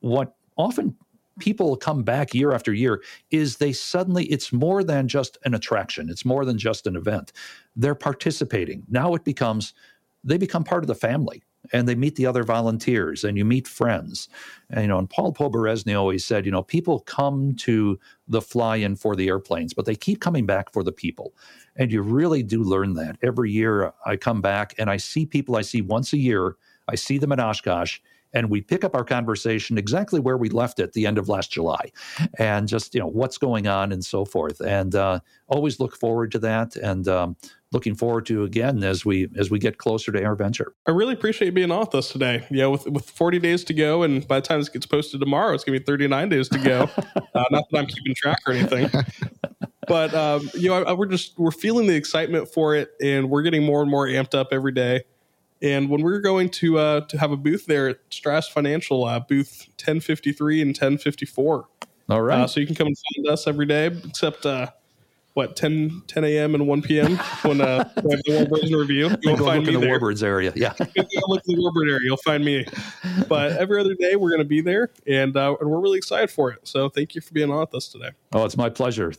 what 0.00 0.34
often 0.56 0.96
people 1.38 1.76
come 1.76 2.02
back 2.02 2.34
year 2.34 2.52
after 2.52 2.72
year 2.72 3.02
is 3.30 3.56
they 3.56 3.72
suddenly 3.72 4.24
it's 4.26 4.52
more 4.52 4.84
than 4.84 5.08
just 5.08 5.38
an 5.44 5.54
attraction 5.54 6.10
it's 6.10 6.24
more 6.24 6.44
than 6.44 6.58
just 6.58 6.86
an 6.86 6.94
event 6.94 7.32
they're 7.74 7.94
participating 7.94 8.82
now 8.90 9.14
it 9.14 9.24
becomes 9.24 9.72
they 10.22 10.36
become 10.36 10.62
part 10.62 10.84
of 10.84 10.88
the 10.88 10.94
family 10.94 11.42
and 11.72 11.88
they 11.88 11.94
meet 11.94 12.16
the 12.16 12.26
other 12.26 12.42
volunteers 12.42 13.24
and 13.24 13.36
you 13.38 13.44
meet 13.44 13.68
friends. 13.68 14.28
And, 14.70 14.82
you 14.82 14.88
know, 14.88 14.98
and 14.98 15.08
Paul 15.08 15.32
Poberezny 15.32 15.96
always 15.98 16.24
said, 16.24 16.44
you 16.44 16.52
know, 16.52 16.62
people 16.62 17.00
come 17.00 17.54
to 17.56 17.98
the 18.26 18.42
fly 18.42 18.76
in 18.76 18.96
for 18.96 19.14
the 19.14 19.28
airplanes, 19.28 19.72
but 19.72 19.84
they 19.84 19.94
keep 19.94 20.20
coming 20.20 20.46
back 20.46 20.72
for 20.72 20.82
the 20.82 20.92
people. 20.92 21.34
And 21.76 21.92
you 21.92 22.02
really 22.02 22.42
do 22.42 22.62
learn 22.62 22.94
that. 22.94 23.16
Every 23.22 23.50
year 23.50 23.92
I 24.04 24.16
come 24.16 24.40
back 24.40 24.74
and 24.78 24.90
I 24.90 24.96
see 24.96 25.26
people 25.26 25.56
I 25.56 25.62
see 25.62 25.82
once 25.82 26.12
a 26.12 26.18
year. 26.18 26.56
I 26.88 26.96
see 26.96 27.18
them 27.18 27.32
at 27.32 27.40
Oshkosh 27.40 28.00
and 28.32 28.50
we 28.50 28.60
pick 28.60 28.84
up 28.84 28.94
our 28.94 29.04
conversation 29.04 29.78
exactly 29.78 30.20
where 30.20 30.36
we 30.36 30.48
left 30.48 30.78
it 30.78 30.84
at 30.84 30.92
the 30.92 31.06
end 31.06 31.18
of 31.18 31.28
last 31.28 31.52
July, 31.52 31.92
and 32.38 32.66
just 32.66 32.94
you 32.94 33.00
know 33.00 33.06
what's 33.06 33.38
going 33.38 33.66
on 33.66 33.92
and 33.92 34.04
so 34.04 34.24
forth. 34.24 34.60
And 34.60 34.94
uh, 34.94 35.20
always 35.48 35.80
look 35.80 35.96
forward 35.96 36.32
to 36.32 36.38
that. 36.40 36.76
And 36.76 37.06
um, 37.08 37.36
looking 37.72 37.94
forward 37.94 38.26
to 38.26 38.44
again 38.44 38.82
as 38.84 39.04
we 39.04 39.28
as 39.36 39.50
we 39.50 39.58
get 39.58 39.78
closer 39.78 40.12
to 40.12 40.20
AirVenture. 40.20 40.72
I 40.86 40.90
really 40.90 41.14
appreciate 41.14 41.46
you 41.46 41.52
being 41.52 41.70
on 41.70 41.80
with 41.80 41.94
us 41.94 42.10
today. 42.10 42.46
Yeah, 42.50 42.66
with 42.66 42.86
with 42.86 43.08
40 43.10 43.38
days 43.38 43.64
to 43.64 43.74
go, 43.74 44.02
and 44.02 44.26
by 44.28 44.40
the 44.40 44.46
time 44.46 44.60
this 44.60 44.68
gets 44.68 44.86
posted 44.86 45.20
tomorrow, 45.20 45.54
it's 45.54 45.64
gonna 45.64 45.78
be 45.78 45.84
39 45.84 46.28
days 46.28 46.48
to 46.50 46.58
go. 46.58 46.82
uh, 47.16 47.44
not 47.50 47.64
that 47.70 47.78
I'm 47.78 47.86
keeping 47.86 48.14
track 48.14 48.38
or 48.46 48.52
anything. 48.52 48.90
but 49.88 50.14
um, 50.14 50.48
you 50.54 50.68
know, 50.68 50.84
I, 50.84 50.92
we're 50.92 51.06
just 51.06 51.38
we're 51.38 51.50
feeling 51.50 51.86
the 51.86 51.96
excitement 51.96 52.48
for 52.48 52.74
it, 52.74 52.92
and 53.00 53.30
we're 53.30 53.42
getting 53.42 53.64
more 53.64 53.82
and 53.82 53.90
more 53.90 54.06
amped 54.06 54.34
up 54.34 54.48
every 54.52 54.72
day. 54.72 55.02
And 55.60 55.88
when 55.88 56.02
we're 56.02 56.20
going 56.20 56.50
to 56.50 56.78
uh, 56.78 57.00
to 57.02 57.18
have 57.18 57.30
a 57.30 57.36
booth 57.36 57.66
there 57.66 57.88
at 57.88 57.98
Stratus 58.10 58.48
Financial, 58.48 59.04
uh, 59.04 59.20
booth 59.20 59.68
1053 59.78 60.60
and 60.60 60.68
1054. 60.70 61.68
All 62.08 62.20
right. 62.22 62.40
Uh, 62.40 62.46
so 62.48 62.58
you 62.58 62.66
can 62.66 62.74
come 62.74 62.88
and 62.88 62.96
find 63.14 63.28
us 63.28 63.46
every 63.46 63.66
day, 63.66 63.86
except 63.86 64.44
uh, 64.44 64.70
what 65.34 65.56
10 65.56 66.02
10 66.06 66.24
a.m. 66.24 66.54
and 66.54 66.66
1 66.66 66.82
p.m. 66.82 67.16
when 67.42 67.60
uh, 67.60 67.88
the 67.96 68.02
Warbirds 68.28 68.78
review. 68.78 69.10
You'll 69.22 69.36
Go 69.36 69.46
find 69.46 69.60
look 69.64 69.68
me 69.68 69.74
in 69.74 69.80
the 69.80 69.86
there. 69.86 69.98
Warbirds 69.98 70.22
area. 70.22 70.52
Yeah. 70.54 70.74
If 70.80 71.06
you 71.10 71.20
look 71.26 71.42
in 71.46 71.56
the 71.56 71.62
Warbird 71.62 71.90
area, 71.90 72.00
you'll 72.04 72.16
find 72.18 72.44
me. 72.44 72.66
But 73.28 73.52
every 73.52 73.80
other 73.80 73.94
day, 73.94 74.16
we're 74.16 74.30
going 74.30 74.40
to 74.42 74.44
be 74.44 74.60
there, 74.60 74.90
and 75.06 75.36
uh, 75.36 75.56
and 75.60 75.70
we're 75.70 75.80
really 75.80 75.98
excited 75.98 76.30
for 76.30 76.50
it. 76.50 76.60
So 76.66 76.88
thank 76.88 77.14
you 77.14 77.20
for 77.20 77.32
being 77.32 77.50
on 77.50 77.60
with 77.60 77.74
us 77.74 77.88
today. 77.88 78.10
Oh, 78.32 78.44
it's 78.44 78.56
my 78.56 78.68
pleasure. 78.68 79.12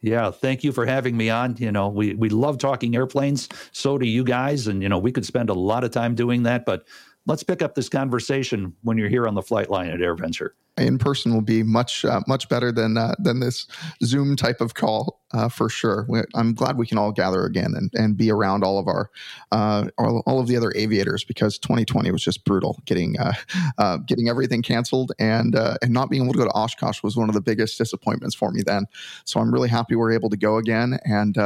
Yeah, 0.00 0.32
thank 0.32 0.64
you 0.64 0.72
for 0.72 0.84
having 0.84 1.16
me 1.16 1.30
on. 1.30 1.56
You 1.58 1.70
know, 1.70 1.88
we 1.88 2.14
we 2.14 2.28
love 2.28 2.58
talking 2.58 2.94
airplanes. 2.96 3.48
So 3.70 3.98
do 3.98 4.06
you 4.06 4.24
guys, 4.24 4.66
and 4.66 4.82
you 4.82 4.88
know, 4.88 4.98
we 4.98 5.12
could 5.12 5.24
spend 5.24 5.48
a 5.48 5.54
lot 5.54 5.84
of 5.84 5.92
time 5.92 6.14
doing 6.16 6.42
that. 6.42 6.64
But 6.66 6.86
let's 7.26 7.44
pick 7.44 7.62
up 7.62 7.74
this 7.76 7.88
conversation 7.88 8.74
when 8.82 8.98
you're 8.98 9.08
here 9.08 9.28
on 9.28 9.34
the 9.34 9.42
flight 9.42 9.70
line 9.70 9.90
at 9.90 10.00
AirVenture. 10.00 10.50
In 10.78 10.98
person 10.98 11.34
will 11.34 11.42
be 11.42 11.62
much 11.62 12.04
uh, 12.04 12.20
much 12.26 12.48
better 12.48 12.72
than 12.72 12.96
uh, 12.96 13.14
than 13.18 13.40
this 13.40 13.66
Zoom 14.02 14.36
type 14.36 14.60
of 14.60 14.74
call 14.74 15.20
uh, 15.32 15.48
for 15.48 15.68
sure. 15.68 16.06
We, 16.08 16.22
I'm 16.34 16.54
glad 16.54 16.78
we 16.78 16.86
can 16.86 16.98
all 16.98 17.12
gather 17.12 17.44
again 17.44 17.74
and, 17.76 17.90
and 17.94 18.16
be 18.16 18.30
around 18.30 18.64
all 18.64 18.78
of 18.78 18.86
our 18.86 19.10
uh, 19.50 19.88
all, 19.98 20.22
all 20.26 20.40
of 20.40 20.46
the 20.46 20.56
other 20.56 20.72
aviators 20.74 21.24
because 21.24 21.58
2020 21.58 22.10
was 22.10 22.22
just 22.22 22.44
brutal. 22.44 22.80
Getting 22.86 23.18
uh, 23.18 23.34
uh, 23.78 23.98
getting 23.98 24.28
everything 24.28 24.62
canceled 24.62 25.12
and 25.18 25.54
and 25.54 25.90
not 25.90 26.10
being 26.10 26.22
able 26.22 26.32
to 26.32 26.38
go 26.38 26.44
to 26.44 26.52
Oshkosh 26.52 27.02
was 27.02 27.16
one 27.16 27.28
of 27.28 27.34
the 27.34 27.42
biggest 27.42 27.76
disappointments 27.76 28.34
for 28.34 28.50
me 28.50 28.62
then. 28.64 28.86
So 29.24 29.40
I'm 29.40 29.52
really 29.52 29.68
happy 29.68 29.94
we're 29.94 30.12
able 30.12 30.30
to 30.30 30.36
go 30.38 30.56
again. 30.56 30.98
And 31.04 31.36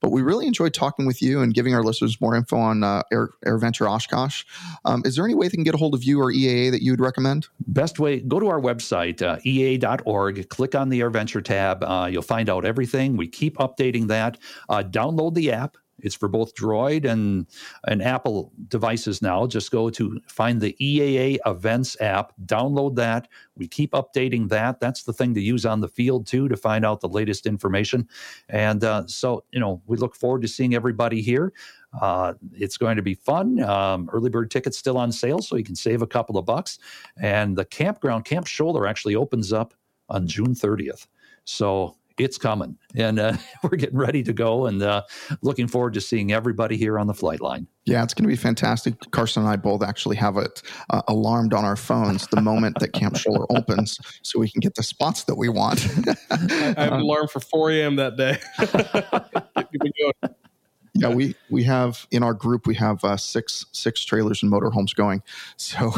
but 0.00 0.10
we 0.10 0.22
really 0.22 0.46
enjoyed 0.46 0.74
talking 0.74 1.06
with 1.06 1.22
you 1.22 1.40
and 1.40 1.54
giving 1.54 1.74
our 1.74 1.82
listeners 1.82 2.20
more 2.20 2.34
info 2.34 2.56
on 2.56 2.82
uh, 2.82 3.02
Air 3.12 3.30
AirVenture 3.46 3.90
Oshkosh. 3.90 4.44
Um, 4.84 5.02
is 5.04 5.16
there 5.16 5.24
any 5.24 5.34
way 5.34 5.48
they 5.48 5.56
can 5.56 5.64
get 5.64 5.74
a 5.74 5.78
hold 5.78 5.94
of 5.94 6.04
you 6.04 6.20
or 6.20 6.32
EAA 6.32 6.70
that 6.70 6.82
you 6.82 6.92
would 6.92 7.00
recommend? 7.00 7.48
Best 7.66 7.98
way, 7.98 8.20
go 8.20 8.38
to 8.40 8.48
our 8.52 8.60
website, 8.60 9.22
uh, 9.22 9.38
eaa.org, 9.38 10.48
click 10.48 10.74
on 10.74 10.88
the 10.88 11.00
AirVenture 11.00 11.42
tab. 11.42 11.82
Uh, 11.82 12.08
you'll 12.10 12.22
find 12.22 12.48
out 12.48 12.64
everything. 12.64 13.16
We 13.16 13.26
keep 13.26 13.56
updating 13.56 14.06
that. 14.08 14.38
Uh, 14.68 14.82
download 14.82 15.34
the 15.34 15.50
app. 15.52 15.76
It's 16.02 16.14
for 16.14 16.28
both 16.28 16.54
Droid 16.54 17.04
and, 17.04 17.46
and 17.86 18.02
Apple 18.02 18.52
devices 18.68 19.22
now. 19.22 19.46
Just 19.46 19.70
go 19.70 19.88
to 19.90 20.20
find 20.26 20.60
the 20.60 20.76
EAA 20.80 21.38
Events 21.46 22.00
app, 22.00 22.32
download 22.44 22.96
that. 22.96 23.28
We 23.56 23.68
keep 23.68 23.92
updating 23.92 24.48
that. 24.48 24.80
That's 24.80 25.04
the 25.04 25.12
thing 25.12 25.32
to 25.34 25.40
use 25.40 25.64
on 25.64 25.80
the 25.80 25.88
field 25.88 26.26
too 26.26 26.48
to 26.48 26.56
find 26.56 26.84
out 26.84 27.00
the 27.00 27.08
latest 27.08 27.46
information. 27.46 28.08
And 28.48 28.82
uh, 28.82 29.06
so, 29.06 29.44
you 29.52 29.60
know, 29.60 29.80
we 29.86 29.96
look 29.96 30.16
forward 30.16 30.42
to 30.42 30.48
seeing 30.48 30.74
everybody 30.74 31.22
here. 31.22 31.52
Uh, 32.00 32.34
it's 32.52 32.76
going 32.76 32.96
to 32.96 33.02
be 33.02 33.14
fun. 33.14 33.62
Um, 33.62 34.08
early 34.12 34.30
bird 34.30 34.50
tickets 34.50 34.78
still 34.78 34.98
on 34.98 35.12
sale, 35.12 35.40
so 35.40 35.56
you 35.56 35.64
can 35.64 35.76
save 35.76 36.02
a 36.02 36.06
couple 36.06 36.38
of 36.38 36.46
bucks. 36.46 36.78
And 37.16 37.56
the 37.56 37.64
campground, 37.64 38.24
Camp 38.24 38.46
Scholler, 38.46 38.88
actually 38.88 39.14
opens 39.14 39.52
up 39.52 39.74
on 40.08 40.26
June 40.26 40.54
30th. 40.54 41.06
So 41.44 41.96
it's 42.18 42.38
coming. 42.38 42.76
And 42.94 43.18
uh, 43.18 43.36
we're 43.62 43.76
getting 43.76 43.98
ready 43.98 44.22
to 44.22 44.32
go 44.32 44.66
and 44.66 44.82
uh, 44.82 45.02
looking 45.42 45.68
forward 45.68 45.94
to 45.94 46.00
seeing 46.00 46.32
everybody 46.32 46.76
here 46.76 46.98
on 46.98 47.06
the 47.06 47.14
flight 47.14 47.40
line. 47.40 47.66
Yeah, 47.84 48.02
it's 48.02 48.14
going 48.14 48.24
to 48.24 48.28
be 48.28 48.36
fantastic. 48.36 48.94
Carson 49.10 49.42
and 49.42 49.50
I 49.50 49.56
both 49.56 49.82
actually 49.82 50.16
have 50.16 50.36
it 50.36 50.62
uh, 50.90 51.02
alarmed 51.08 51.52
on 51.52 51.64
our 51.64 51.76
phones 51.76 52.26
the 52.28 52.40
moment 52.40 52.78
that 52.78 52.92
Camp 52.92 53.14
Scholler 53.14 53.46
opens, 53.50 53.98
so 54.22 54.38
we 54.38 54.48
can 54.48 54.60
get 54.60 54.76
the 54.76 54.84
spots 54.84 55.24
that 55.24 55.34
we 55.34 55.48
want. 55.48 55.84
I 56.30 56.36
have 56.76 56.92
an 56.92 57.00
alarm 57.00 57.26
for 57.26 57.40
4 57.40 57.70
a.m. 57.72 57.96
that 57.96 58.16
day. 58.16 58.38
Get 60.94 61.00
people 61.00 61.10
going. 61.10 61.10
yeah, 61.10 61.14
we 61.14 61.34
we 61.50 61.64
have 61.64 62.06
in 62.10 62.22
our 62.22 62.34
group 62.34 62.66
we 62.66 62.74
have 62.76 63.02
uh, 63.04 63.16
six 63.16 63.66
six 63.72 64.04
trailers 64.04 64.42
and 64.42 64.52
motorhomes 64.52 64.94
going, 64.94 65.22
so 65.56 65.92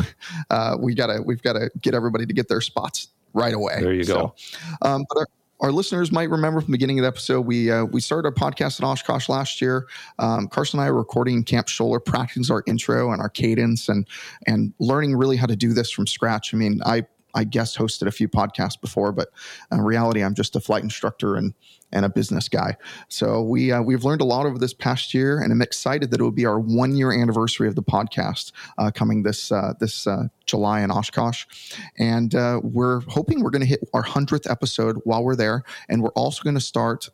uh, 0.50 0.76
we 0.78 0.94
gotta 0.94 1.22
we've 1.22 1.42
got 1.42 1.54
to 1.54 1.70
get 1.80 1.94
everybody 1.94 2.26
to 2.26 2.32
get 2.32 2.48
their 2.48 2.60
spots 2.60 3.08
right 3.32 3.54
away. 3.54 3.80
There 3.80 3.92
you 3.92 4.04
go. 4.04 4.34
Um, 4.82 5.04
but 5.08 5.18
our, 5.18 5.26
our 5.60 5.72
listeners 5.72 6.12
might 6.12 6.30
remember 6.30 6.60
from 6.60 6.68
the 6.68 6.72
beginning 6.72 6.98
of 6.98 7.02
the 7.02 7.08
episode, 7.08 7.42
we 7.42 7.70
uh, 7.70 7.84
we 7.84 8.00
started 8.00 8.28
our 8.28 8.34
podcast 8.34 8.80
at 8.80 8.86
Oshkosh 8.86 9.28
last 9.28 9.60
year. 9.60 9.86
Um, 10.18 10.48
Carson 10.48 10.78
and 10.78 10.86
I 10.86 10.90
were 10.90 10.98
recording 10.98 11.42
Camp 11.44 11.66
Scholler, 11.66 12.04
practicing 12.04 12.54
our 12.54 12.62
intro 12.66 13.12
and 13.12 13.20
our 13.20 13.28
cadence, 13.28 13.88
and 13.88 14.06
and 14.46 14.72
learning 14.78 15.16
really 15.16 15.36
how 15.36 15.46
to 15.46 15.56
do 15.56 15.72
this 15.72 15.90
from 15.90 16.06
scratch. 16.06 16.54
I 16.54 16.56
mean, 16.56 16.80
I 16.84 17.06
I 17.34 17.44
guest 17.44 17.76
hosted 17.76 18.06
a 18.06 18.12
few 18.12 18.28
podcasts 18.28 18.80
before, 18.80 19.12
but 19.12 19.28
in 19.72 19.80
reality, 19.80 20.22
I'm 20.22 20.34
just 20.34 20.56
a 20.56 20.60
flight 20.60 20.82
instructor 20.82 21.36
and 21.36 21.54
and 21.92 22.04
a 22.04 22.08
business 22.08 22.48
guy. 22.48 22.76
So 23.08 23.42
we 23.42 23.72
uh, 23.72 23.80
we've 23.80 24.04
learned 24.04 24.20
a 24.20 24.24
lot 24.24 24.46
over 24.46 24.58
this 24.58 24.74
past 24.74 25.14
year, 25.14 25.40
and 25.40 25.52
I'm 25.52 25.62
excited 25.62 26.10
that 26.10 26.20
it 26.20 26.22
will 26.22 26.32
be 26.32 26.44
our 26.44 26.58
one 26.58 26.96
year 26.96 27.12
anniversary 27.12 27.68
of 27.68 27.76
the 27.76 27.82
podcast 27.82 28.52
uh, 28.78 28.90
coming 28.90 29.22
this 29.22 29.50
uh, 29.50 29.74
this 29.80 30.06
uh, 30.06 30.24
July 30.44 30.80
in 30.80 30.90
Oshkosh, 30.90 31.46
and 31.98 32.34
uh, 32.34 32.60
we're 32.62 33.00
hoping 33.08 33.42
we're 33.42 33.50
going 33.50 33.62
to 33.62 33.68
hit 33.68 33.88
our 33.94 34.02
hundredth 34.02 34.50
episode 34.50 35.00
while 35.04 35.24
we're 35.24 35.36
there, 35.36 35.62
and 35.88 36.02
we're 36.02 36.10
also 36.10 36.42
going 36.42 36.56
to 36.56 36.60
start. 36.60 37.08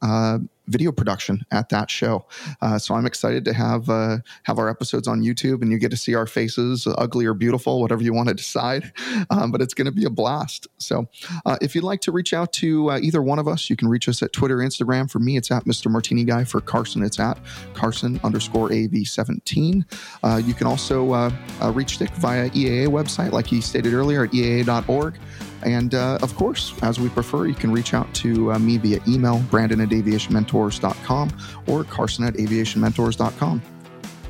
Video 0.70 0.92
production 0.92 1.44
at 1.50 1.68
that 1.70 1.90
show, 1.90 2.26
uh, 2.62 2.78
so 2.78 2.94
I'm 2.94 3.04
excited 3.04 3.44
to 3.44 3.52
have 3.52 3.90
uh, 3.90 4.18
have 4.44 4.58
our 4.58 4.68
episodes 4.68 5.08
on 5.08 5.20
YouTube, 5.20 5.62
and 5.62 5.72
you 5.72 5.78
get 5.78 5.90
to 5.90 5.96
see 5.96 6.14
our 6.14 6.26
faces, 6.26 6.86
ugly 6.96 7.26
or 7.26 7.34
beautiful, 7.34 7.80
whatever 7.80 8.02
you 8.02 8.14
want 8.14 8.28
to 8.28 8.34
decide. 8.34 8.92
Um, 9.28 9.52
but 9.52 9.60
it's 9.60 9.74
going 9.74 9.86
to 9.86 9.92
be 9.92 10.04
a 10.04 10.10
blast. 10.10 10.66
So, 10.78 11.06
uh, 11.44 11.56
if 11.60 11.74
you'd 11.74 11.84
like 11.84 12.00
to 12.02 12.12
reach 12.12 12.32
out 12.32 12.52
to 12.54 12.90
uh, 12.90 12.98
either 13.00 13.22
one 13.22 13.38
of 13.38 13.46
us, 13.46 13.68
you 13.68 13.76
can 13.76 13.86
reach 13.86 14.08
us 14.08 14.22
at 14.22 14.32
Twitter, 14.32 14.56
Instagram. 14.58 15.10
For 15.10 15.18
me, 15.18 15.36
it's 15.36 15.50
at 15.50 15.64
Mr. 15.66 15.90
Martini 15.90 16.24
Guy. 16.24 16.44
For 16.44 16.60
Carson, 16.60 17.02
it's 17.02 17.20
at 17.20 17.38
Carson 17.74 18.18
underscore 18.24 18.70
AV17. 18.70 19.84
Uh, 20.22 20.40
you 20.44 20.54
can 20.54 20.66
also 20.66 21.12
uh, 21.12 21.30
reach 21.74 21.98
Dick 21.98 22.10
via 22.16 22.50
EAA 22.50 22.88
website, 22.88 23.32
like 23.32 23.46
he 23.46 23.60
stated 23.60 23.92
earlier, 23.92 24.24
at 24.24 24.30
EAA.org. 24.30 25.18
And 25.62 25.94
uh, 25.94 26.18
of 26.22 26.34
course, 26.36 26.74
as 26.82 26.98
we 26.98 27.08
prefer, 27.08 27.46
you 27.46 27.54
can 27.54 27.72
reach 27.72 27.94
out 27.94 28.12
to 28.14 28.52
uh, 28.52 28.58
me 28.58 28.78
via 28.78 29.00
email, 29.06 29.40
brandon 29.50 29.80
at 29.80 29.90
aviationmentors.com 29.90 31.30
or 31.66 31.84
carson 31.84 32.24
at 32.24 32.34
aviationmentors.com. 32.34 33.62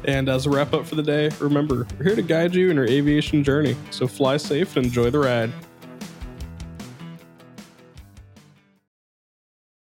And 0.04 0.28
as 0.28 0.46
a 0.46 0.50
wrap 0.50 0.72
up 0.72 0.86
for 0.86 0.94
the 0.94 1.02
day, 1.02 1.30
remember, 1.40 1.86
we're 1.98 2.04
here 2.04 2.16
to 2.16 2.22
guide 2.22 2.54
you 2.54 2.70
in 2.70 2.76
your 2.76 2.86
aviation 2.86 3.44
journey. 3.44 3.76
So 3.90 4.06
fly 4.06 4.38
safe 4.38 4.76
and 4.76 4.86
enjoy 4.86 5.10
the 5.10 5.18
ride. 5.18 5.52